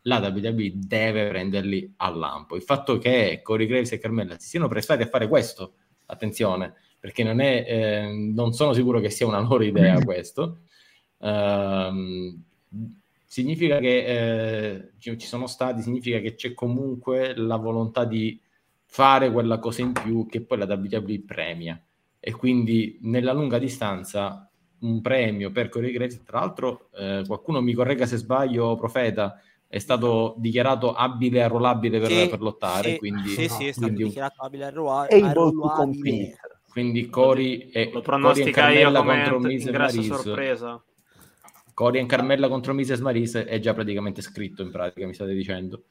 [0.09, 2.57] la WWE deve prenderli al lampo.
[2.57, 5.75] Il fatto che Corey Graves e Carmella si siano prestati a fare questo,
[6.07, 10.61] attenzione, perché non, è, eh, non sono sicuro che sia una loro idea questo,
[11.19, 12.37] uh,
[13.25, 18.41] significa che eh, ci sono stati, significa che c'è comunque la volontà di
[18.87, 21.81] fare quella cosa in più che poi la WWE premia.
[22.19, 27.75] E quindi nella lunga distanza un premio per Corey Graves, tra l'altro eh, qualcuno mi
[27.75, 32.93] corregga se sbaglio, profeta, è stato dichiarato abile e arruolabile per, sì, per lottare.
[32.93, 34.65] Sì, quindi, sì, sì, è stato quindi, dichiarato abile
[35.11, 36.39] e arruolabile.
[36.71, 40.07] Quindi Cori e, Lo pronostica io contro Mises Maris.
[40.07, 40.83] sorpresa.
[41.75, 45.85] Cori e Carmella contro Mises Maris è già praticamente scritto in pratica, mi state dicendo.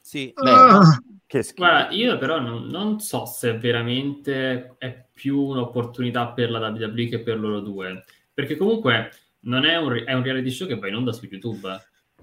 [0.00, 0.32] Sì.
[0.36, 6.68] Ah, che Guarda, io però non, non, so se veramente è più un'opportunità per la
[6.68, 8.04] WWE che per loro due.
[8.32, 9.10] Perché comunque
[9.40, 11.68] non è un, è un reality show che va in onda su YouTube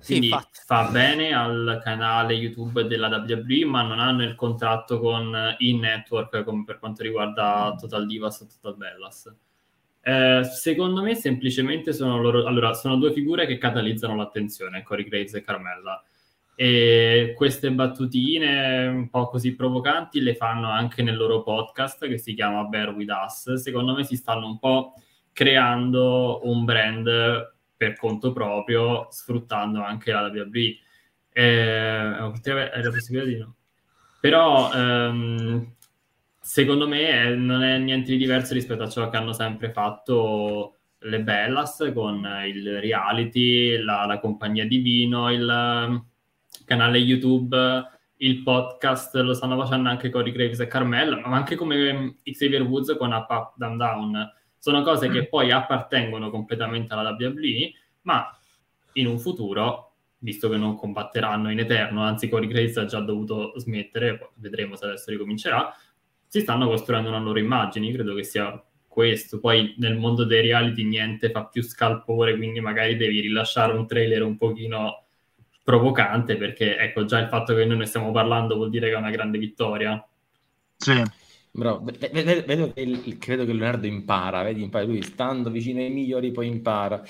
[0.03, 5.55] quindi sì, fa bene al canale YouTube della WWE, ma non hanno il contratto con
[5.57, 9.33] in-network come per quanto riguarda Total Divas o Total Bellas.
[10.03, 15.35] Eh, secondo me semplicemente sono loro allora sono due figure che catalizzano l'attenzione Corey Graves
[15.35, 16.03] e Carmella.
[16.55, 22.33] E queste battutine un po' così provocanti le fanno anche nel loro podcast che si
[22.33, 23.53] chiama Bear With Us.
[23.53, 24.93] Secondo me si stanno un po'
[25.31, 30.77] creando un brand per conto proprio, sfruttando anche la WWE.
[31.33, 33.55] Eh, la possibilità di no.
[34.19, 35.73] Però ehm,
[36.39, 40.75] secondo me è, non è niente di diverso rispetto a ciò che hanno sempre fatto
[40.99, 46.05] le Bellas con il reality, la, la compagnia di vino, il um,
[46.63, 47.83] canale YouTube,
[48.17, 52.95] il podcast, lo stanno facendo anche Corey Graves e Carmella, ma anche come Xavier Woods
[52.95, 57.73] con Up Up Down Down sono cose che poi appartengono completamente alla WWE,
[58.03, 58.37] ma
[58.93, 63.53] in un futuro visto che non combatteranno in eterno, anzi Corey Grace ha già dovuto
[63.57, 65.75] smettere, vedremo se adesso ricomincerà,
[66.27, 69.39] si stanno costruendo una loro immagine, credo che sia questo.
[69.39, 74.21] Poi nel mondo dei reality niente fa più scalpore, quindi magari devi rilasciare un trailer
[74.21, 75.05] un pochino
[75.63, 78.97] provocante, perché ecco già il fatto che noi ne stiamo parlando vuol dire che è
[78.99, 80.07] una grande vittoria.
[80.77, 81.03] Sì.
[81.53, 81.83] Bravo.
[81.83, 84.85] Vedo, che, credo che Leonardo impara, vedi, impara.
[84.85, 87.03] lui stando vicino ai migliori poi impara.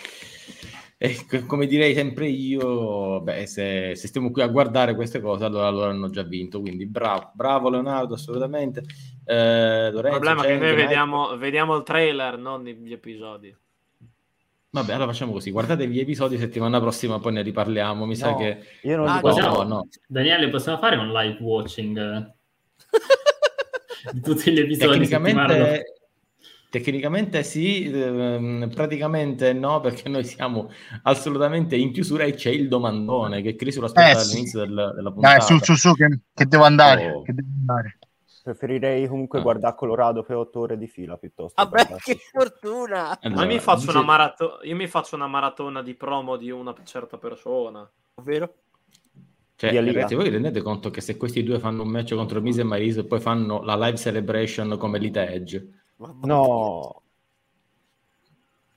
[0.98, 5.68] E come direi sempre io, beh, se, se, stiamo qui a guardare queste cose, allora,
[5.68, 6.60] allora hanno già vinto.
[6.60, 8.84] Quindi bravo, bravo Leonardo, assolutamente.
[9.26, 13.56] Eh, Lorenzo, il problema è che noi vediamo, vediamo, il trailer, non gli episodi.
[14.72, 18.06] Vabbè, allora facciamo così: guardate gli episodi, settimana prossima poi ne riparliamo.
[18.06, 19.88] Mi no, sa che io non ah, possiamo, no.
[20.08, 21.98] Daniele, possiamo fare un live watching
[24.12, 24.92] di tutti gli episodi?
[24.92, 26.02] Tecnicamente,
[26.72, 30.72] Tecnicamente sì, ehm, praticamente no, perché noi siamo
[31.04, 35.12] assolutamente in chiusura e c'è il domandone che Chris lo aspetta eh, all'inizio del, della
[35.12, 35.38] puntata.
[35.38, 37.12] Dai, su, su, su, che, che devo andare.
[37.12, 37.24] Oh.
[37.24, 38.00] Che devo andare.
[38.42, 39.42] Preferirei comunque ah.
[39.42, 41.62] guardare Colorado per otto ore di fila piuttosto.
[41.62, 43.20] Vabbè, che fortuna!
[43.20, 43.98] Allora, Ma mi faccio dice...
[43.98, 47.86] una marato- io mi faccio una maratona di promo di una certa persona.
[48.14, 48.54] Ovvero?
[49.62, 52.64] Cioè, ragazzi, voi rendete conto che se questi due fanno un match contro Mise e
[52.64, 55.68] Marise e poi fanno la live celebration come Elite Edge
[56.24, 57.02] No.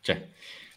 [0.01, 0.29] Cioè,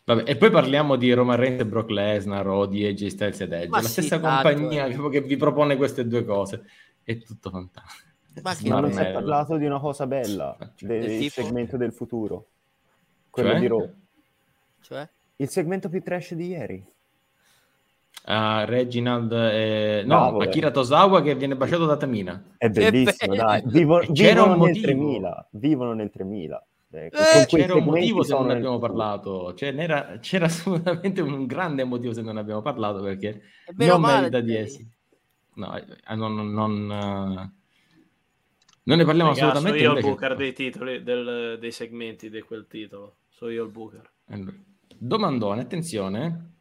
[0.06, 3.52] vabbè, e poi parliamo di Roman Reigns e Brock Lesnar o di AJ Styles ed
[3.52, 5.10] Edge, Ma la sì, stessa tanto, compagnia eh.
[5.10, 6.64] che, vi propone queste due cose.
[7.04, 8.06] È tutto fantastico.
[8.44, 12.48] Ma che non si è parlato di una cosa bella, del, del segmento del futuro.
[13.30, 13.60] Quello cioè?
[13.60, 13.94] di Raw.
[14.80, 15.10] Cioè?
[15.36, 16.86] Il segmento più trash di ieri.
[18.28, 22.56] Uh, Reginald, eh, no, Bravo, Akira Tosawa che viene baciato da Tamina.
[22.58, 23.64] È bellissimo, dai.
[23.68, 24.86] Vivo, vivono nel motivo.
[24.86, 25.48] 3000.
[25.52, 26.68] Vivono nel 3000.
[26.90, 31.86] Ecco, eh, c'era un motivo se non abbiamo parlato, cioè, c'era, c'era, assolutamente un grande
[31.86, 33.44] motivo se non abbiamo parlato perché
[33.76, 34.88] non merita di essere.
[35.54, 37.52] No, eh, non, non, non, eh,
[38.84, 39.86] non ne parliamo Ragazzi, assolutamente.
[39.86, 43.20] Sono io il booker dei titoli, del, dei segmenti di quel titolo.
[43.30, 44.12] Sono io il booker.
[44.98, 46.56] Domandone, attenzione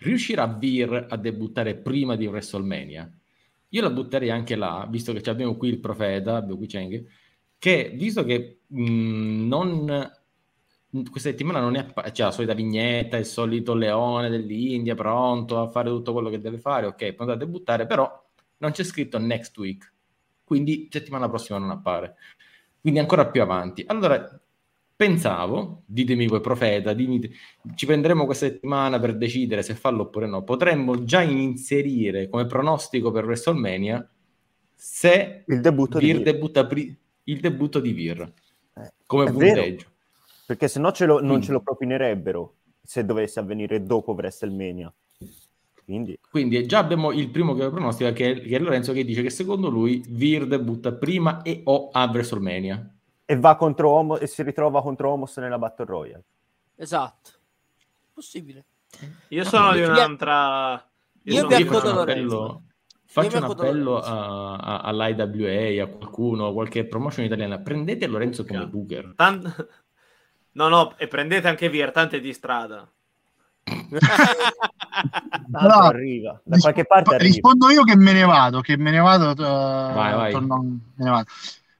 [0.00, 3.10] riuscirà Beer a debuttare prima di WrestleMania?
[3.68, 7.06] Io la butterei anche là, visto che abbiamo qui il profeta, abbiamo qui Cheng,
[7.58, 10.10] che visto che mh, non
[11.08, 15.88] questa settimana non è c'è la solita vignetta, il solito leone dell'India pronto a fare
[15.88, 18.10] tutto quello che deve fare, ok, pronto a debuttare, però
[18.58, 19.92] non c'è scritto next week,
[20.42, 22.16] quindi settimana prossima non appare,
[22.80, 23.84] quindi ancora più avanti.
[23.86, 24.40] Allora
[25.00, 27.22] pensavo, ditemi voi profeta, dimmi,
[27.74, 33.10] ci prenderemo questa settimana per decidere se farlo oppure no, potremmo già inserire come pronostico
[33.10, 34.06] per WrestleMania
[34.74, 36.94] se il debutto Vir di debutta pri-
[37.24, 38.30] il debutto di Vir
[38.74, 39.86] eh, come punteggio.
[40.44, 41.40] Perché se no non mm.
[41.40, 44.92] ce lo propinerebbero se dovesse avvenire dopo WrestleMania.
[45.82, 46.18] Quindi.
[46.30, 49.30] Quindi già abbiamo il primo che pronostica che è, che è Lorenzo che dice che
[49.30, 52.99] secondo lui Vir debutta prima e o a WrestleMania
[53.30, 56.24] e va contro Homo e si ritrova contro Homos nella Battle Royale.
[56.74, 57.30] Esatto.
[58.12, 58.64] Possibile.
[59.28, 60.84] Io sono di un'altra...
[61.22, 62.62] Io, io vi accodo Lorenzo.
[63.04, 67.60] Faccio un appello a, a, all'IWA, a qualcuno, a qualche promotion italiana.
[67.60, 69.12] Prendete Lorenzo come Booker.
[69.14, 69.68] Tant...
[70.52, 72.78] No, no, e prendete anche Virtante di strada.
[75.46, 76.40] no, arriva.
[76.42, 77.30] Da qualche parte arriva.
[77.30, 79.30] Rispondo io che me ne vado, che me ne vado.
[79.30, 80.32] Uh, vai, vai.
[80.32, 81.26] Torno, me ne vado.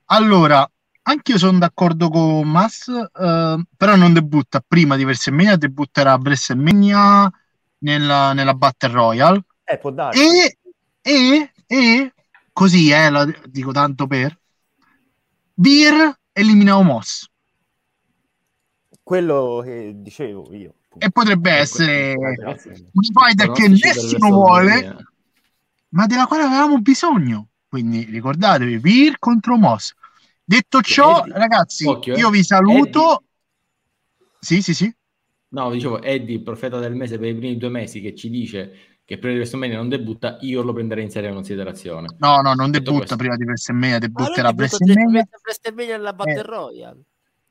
[0.04, 0.70] Allora,
[1.10, 6.20] anche io sono d'accordo con Mas, eh, però non debutta prima di WrestleMania, debutterà a
[6.20, 7.30] WrestleMania
[7.78, 9.44] nella, nella Battle Royale.
[9.64, 10.16] Eh, può dare.
[10.16, 10.58] E,
[11.02, 12.12] e, e
[12.52, 14.38] così, eh, la dico tanto per,
[15.52, 17.28] Beer elimina Omos.
[19.02, 20.74] Quello che dicevo io.
[20.96, 24.96] E potrebbe essere una fighter che nessuno vuole,
[25.90, 27.48] ma della quale avevamo bisogno.
[27.68, 29.94] Quindi ricordatevi, Beer contro Moss
[30.50, 32.18] Detto ciò, Eddie, ragazzi, occhio, eh.
[32.18, 33.12] io vi saluto.
[33.12, 34.28] Eddie.
[34.40, 34.92] Sì, sì, sì.
[35.50, 38.72] No, dicevo, Eddie, profeta del mese per i primi due mesi, che ci dice
[39.04, 42.16] che prima di WrestleMania non debutta, io lo prenderei in seria considerazione.
[42.18, 45.28] No, no, non debutta prima di WrestleMania, debutterà a WrestleMania.
[45.40, 46.42] WrestleMania alla Battle eh.
[46.42, 47.00] Royale.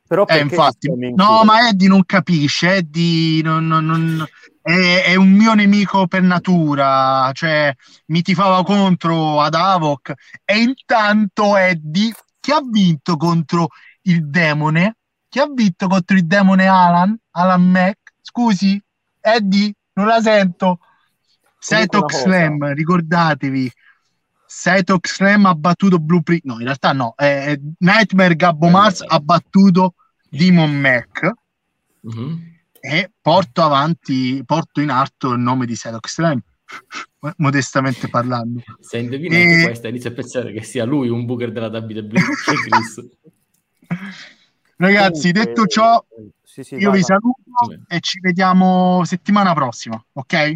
[0.05, 4.27] Però eh, infatti, no, ma Eddie non capisce, Eddie non, non, non,
[4.61, 7.73] è, è, un mio nemico per natura, cioè
[8.07, 10.11] mi tifava contro ad Avoc
[10.43, 13.69] e intanto Eddie chi ha vinto contro
[14.03, 14.97] il demone?
[15.27, 17.17] Chi ha vinto contro il demone Alan?
[17.31, 17.97] Alan Mac?
[18.21, 18.81] Scusi,
[19.19, 20.79] Eddie, non la sento.
[21.57, 23.71] Setox Slam, ricordatevi.
[24.45, 26.43] Setox Slam ha battuto Blueprint.
[26.45, 27.13] No, in realtà no.
[27.17, 29.95] Eh, Nightmare Gabbo Mars ha battuto
[30.29, 31.31] Demon Mac.
[32.07, 32.33] Mm-hmm.
[32.79, 36.41] e porto avanti, porto in alto il nome di Sedox Extreme,
[37.37, 38.61] modestamente parlando.
[38.79, 39.41] Se indovina e...
[39.41, 42.09] anche questa, inizio a pensare che sia lui un booker della WWE,
[44.77, 46.01] Ragazzi, detto ciò,
[46.41, 47.43] sì, sì, io vi saluto
[47.87, 50.55] e ci vediamo settimana prossima, ok?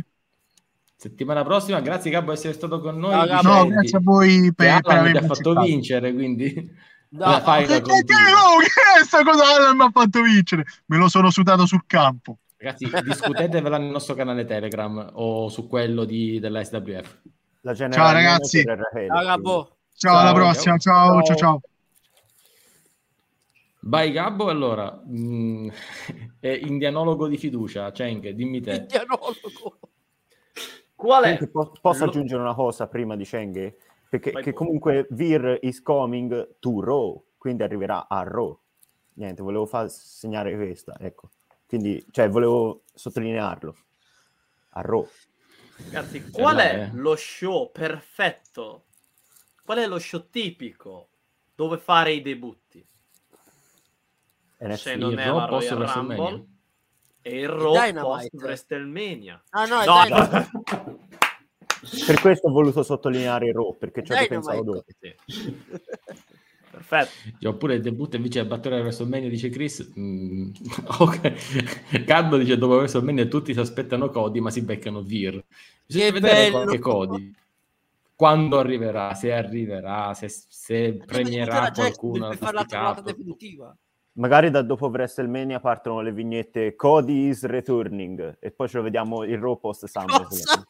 [0.96, 3.28] Settimana prossima, grazie Gabbo per essere stato con noi.
[3.28, 6.72] No, no grazie a voi per, per aver fatto vincere, quindi...
[7.10, 10.64] No, fai che, che, che, oh, che è questa cosa Alan mi ha fatto vincere?
[10.86, 12.40] Me lo sono sudato sul campo.
[12.64, 17.20] Ragazzi, discutetevela nel nostro canale Telegram o su quello di, della SWF.
[17.76, 18.64] ciao ragazzi.
[18.64, 19.76] Ciao, Gabbo.
[19.94, 20.78] ciao, alla prossima.
[20.78, 21.36] Ciao, ciao, ciao.
[21.36, 21.62] ciao.
[23.82, 25.68] Vai Gabbo, allora, mm,
[26.40, 28.76] è indianologo di fiducia, Cheng, dimmi te.
[28.76, 29.80] Indianologo.
[30.96, 31.46] Qual è?
[31.50, 33.76] Posso, posso aggiungere una cosa prima di Cheng?
[34.10, 38.58] Perché che comunque Vir is coming to Raw, quindi arriverà a Raw.
[39.16, 41.30] Niente, volevo far segnare questa, ecco.
[41.68, 43.76] Quindi, cioè, volevo sottolinearlo.
[44.76, 45.08] A Raw.
[45.78, 48.86] Ragazzi, qual è lo show perfetto?
[49.64, 51.10] Qual è lo show tipico
[51.56, 52.86] dove fare i debutti?
[54.60, 56.46] NXT, Se non è la Royal Rumble
[57.22, 59.44] e il Raw post WrestleMania.
[59.50, 61.00] Ah no, no, no.
[62.06, 64.86] Per questo ho voluto sottolineare il Raw, perché ci ho pensato dopo.
[64.98, 65.16] Sì.
[66.74, 67.12] Perfetto.
[67.38, 69.92] Io pure il debutto invece a battere WrestleMania, dice Chris.
[69.98, 70.50] Mm,
[71.00, 72.04] ok.
[72.04, 75.44] Caldo dice dopo WrestleMania tutti si aspettano Cody, ma si beccano Vir.
[75.86, 76.52] Bisogna che vedere bello.
[76.52, 77.34] qualche Cody.
[78.16, 82.30] Quando arriverà, se arriverà, se, se premierà qualcuno.
[82.30, 83.78] Per fare la trovata definitiva.
[84.14, 89.24] Magari da dopo WrestleMania partono le vignette Cody is returning e poi ce lo vediamo
[89.24, 90.64] il Raw post SummerSlam.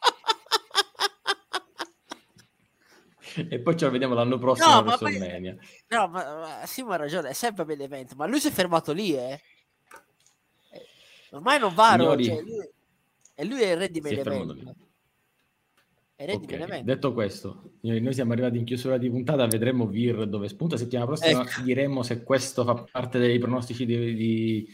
[3.48, 5.56] E poi ce lo vediamo l'anno prossimo no, a WrestleMania.
[5.88, 9.14] No, ma, ma Simo ha ragione, è sempre l'evento, ma lui si è fermato lì,
[9.14, 9.40] eh?
[10.70, 10.86] eh
[11.30, 12.24] ormai non va, Signori...
[12.24, 12.68] cioè, lui...
[13.34, 14.76] e lui è il re di main event.
[16.16, 16.84] Okay.
[16.84, 20.76] Detto questo, noi siamo arrivati in chiusura di puntata, vedremo Vir dove spunta.
[20.76, 21.60] Settimana prossima ecco.
[21.62, 24.68] diremo se questo fa parte dei pronostici di, di,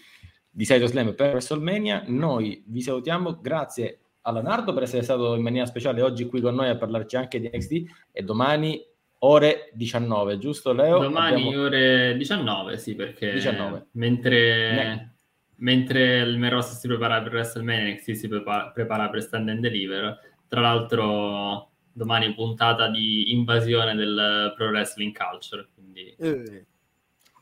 [0.51, 2.05] di Slam per WrestleMania.
[2.09, 6.55] Noi vi salutiamo, grazie a Leonardo per essere stato in maniera speciale oggi qui con
[6.55, 7.73] noi a parlarci anche di NXT
[8.13, 8.83] e domani
[9.21, 10.99] ore 19, giusto Leo?
[10.99, 11.65] Domani Abbiamo...
[11.65, 13.89] ore 19, sì, perché 19.
[13.93, 15.17] mentre,
[15.57, 20.19] mentre il Meross si prepara per WrestleMania, NXT si prepara, prepara per Stand and Deliver.
[20.47, 26.15] Tra l'altro domani puntata di invasione del pro wrestling culture, quindi...
[26.19, 26.67] Eh.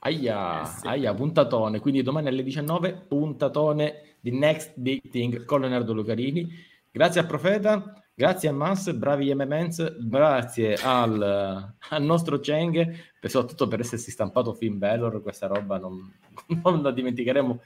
[0.00, 0.86] Aia, eh sì.
[0.86, 6.48] aia, puntatone, quindi domani alle 19 puntatone di Next Big Thing con Leonardo Lucarini.
[6.90, 13.80] Grazie a Profeta, grazie a Mas, bravi MMNs, grazie al, al nostro Cheng, soprattutto per
[13.80, 16.12] essersi stampato Finn Balor, questa roba non,
[16.62, 17.60] non la dimenticheremo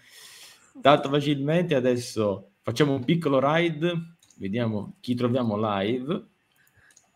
[0.80, 1.74] tanto facilmente.
[1.74, 6.26] Adesso facciamo un piccolo ride, vediamo chi troviamo live.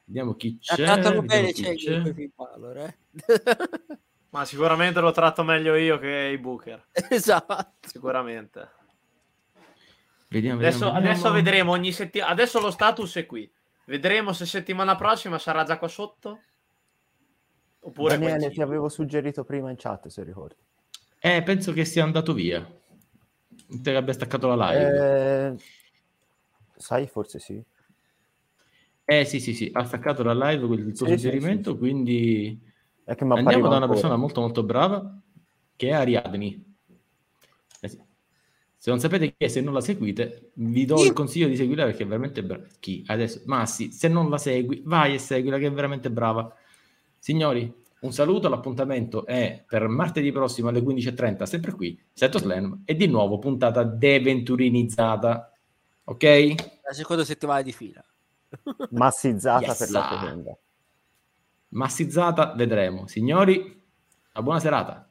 [0.09, 0.76] Vediamo chi c'è.
[0.76, 2.14] Trattato bene c'è, c'è.
[2.36, 2.97] Balor, eh?
[4.36, 6.88] Ma sicuramente lo tratto meglio io che i Booker.
[7.08, 7.72] Esatto.
[7.80, 8.68] Sicuramente.
[10.28, 11.34] Vediamo, adesso, vediamo, adesso vediamo.
[11.36, 12.32] vedremo ogni settimana.
[12.32, 13.50] Adesso lo status è qui.
[13.86, 16.40] Vedremo se settimana prossima sarà già qua sotto.
[17.80, 20.56] Oppure Daniele, ti avevo suggerito prima in chat, se ricordi.
[21.18, 22.68] Eh, penso che sia andato via.
[23.68, 25.54] Te abbia staccato la live.
[25.54, 25.56] Eh,
[26.76, 27.64] sai, forse sì.
[29.02, 31.78] Eh sì, sì, sì, ha staccato la live con il suo sì, suggerimento, sì, sì,
[31.78, 32.65] quindi
[33.06, 35.20] andiamo da una persona molto molto brava
[35.76, 36.64] che è Ariadni.
[38.86, 41.86] Se non sapete chi è, se non la seguite, vi do il consiglio di seguirla
[41.86, 42.64] perché è veramente brava.
[42.78, 43.02] Chi?
[43.04, 46.54] Adesso, Massi, se non la segui, vai e seguila che è veramente brava.
[47.18, 52.94] Signori, un saluto, l'appuntamento è per martedì prossimo alle 15.30, sempre qui, Seto Slam, e
[52.94, 55.52] di nuovo puntata deventurinizzata.
[56.04, 56.54] Ok?
[56.84, 58.04] La seconda settimana di fila.
[58.90, 59.78] Massizzata yes.
[59.78, 60.58] per la seconda.
[61.76, 63.06] Massizzata, vedremo.
[63.06, 63.58] Signori,
[64.32, 65.08] una buona serata.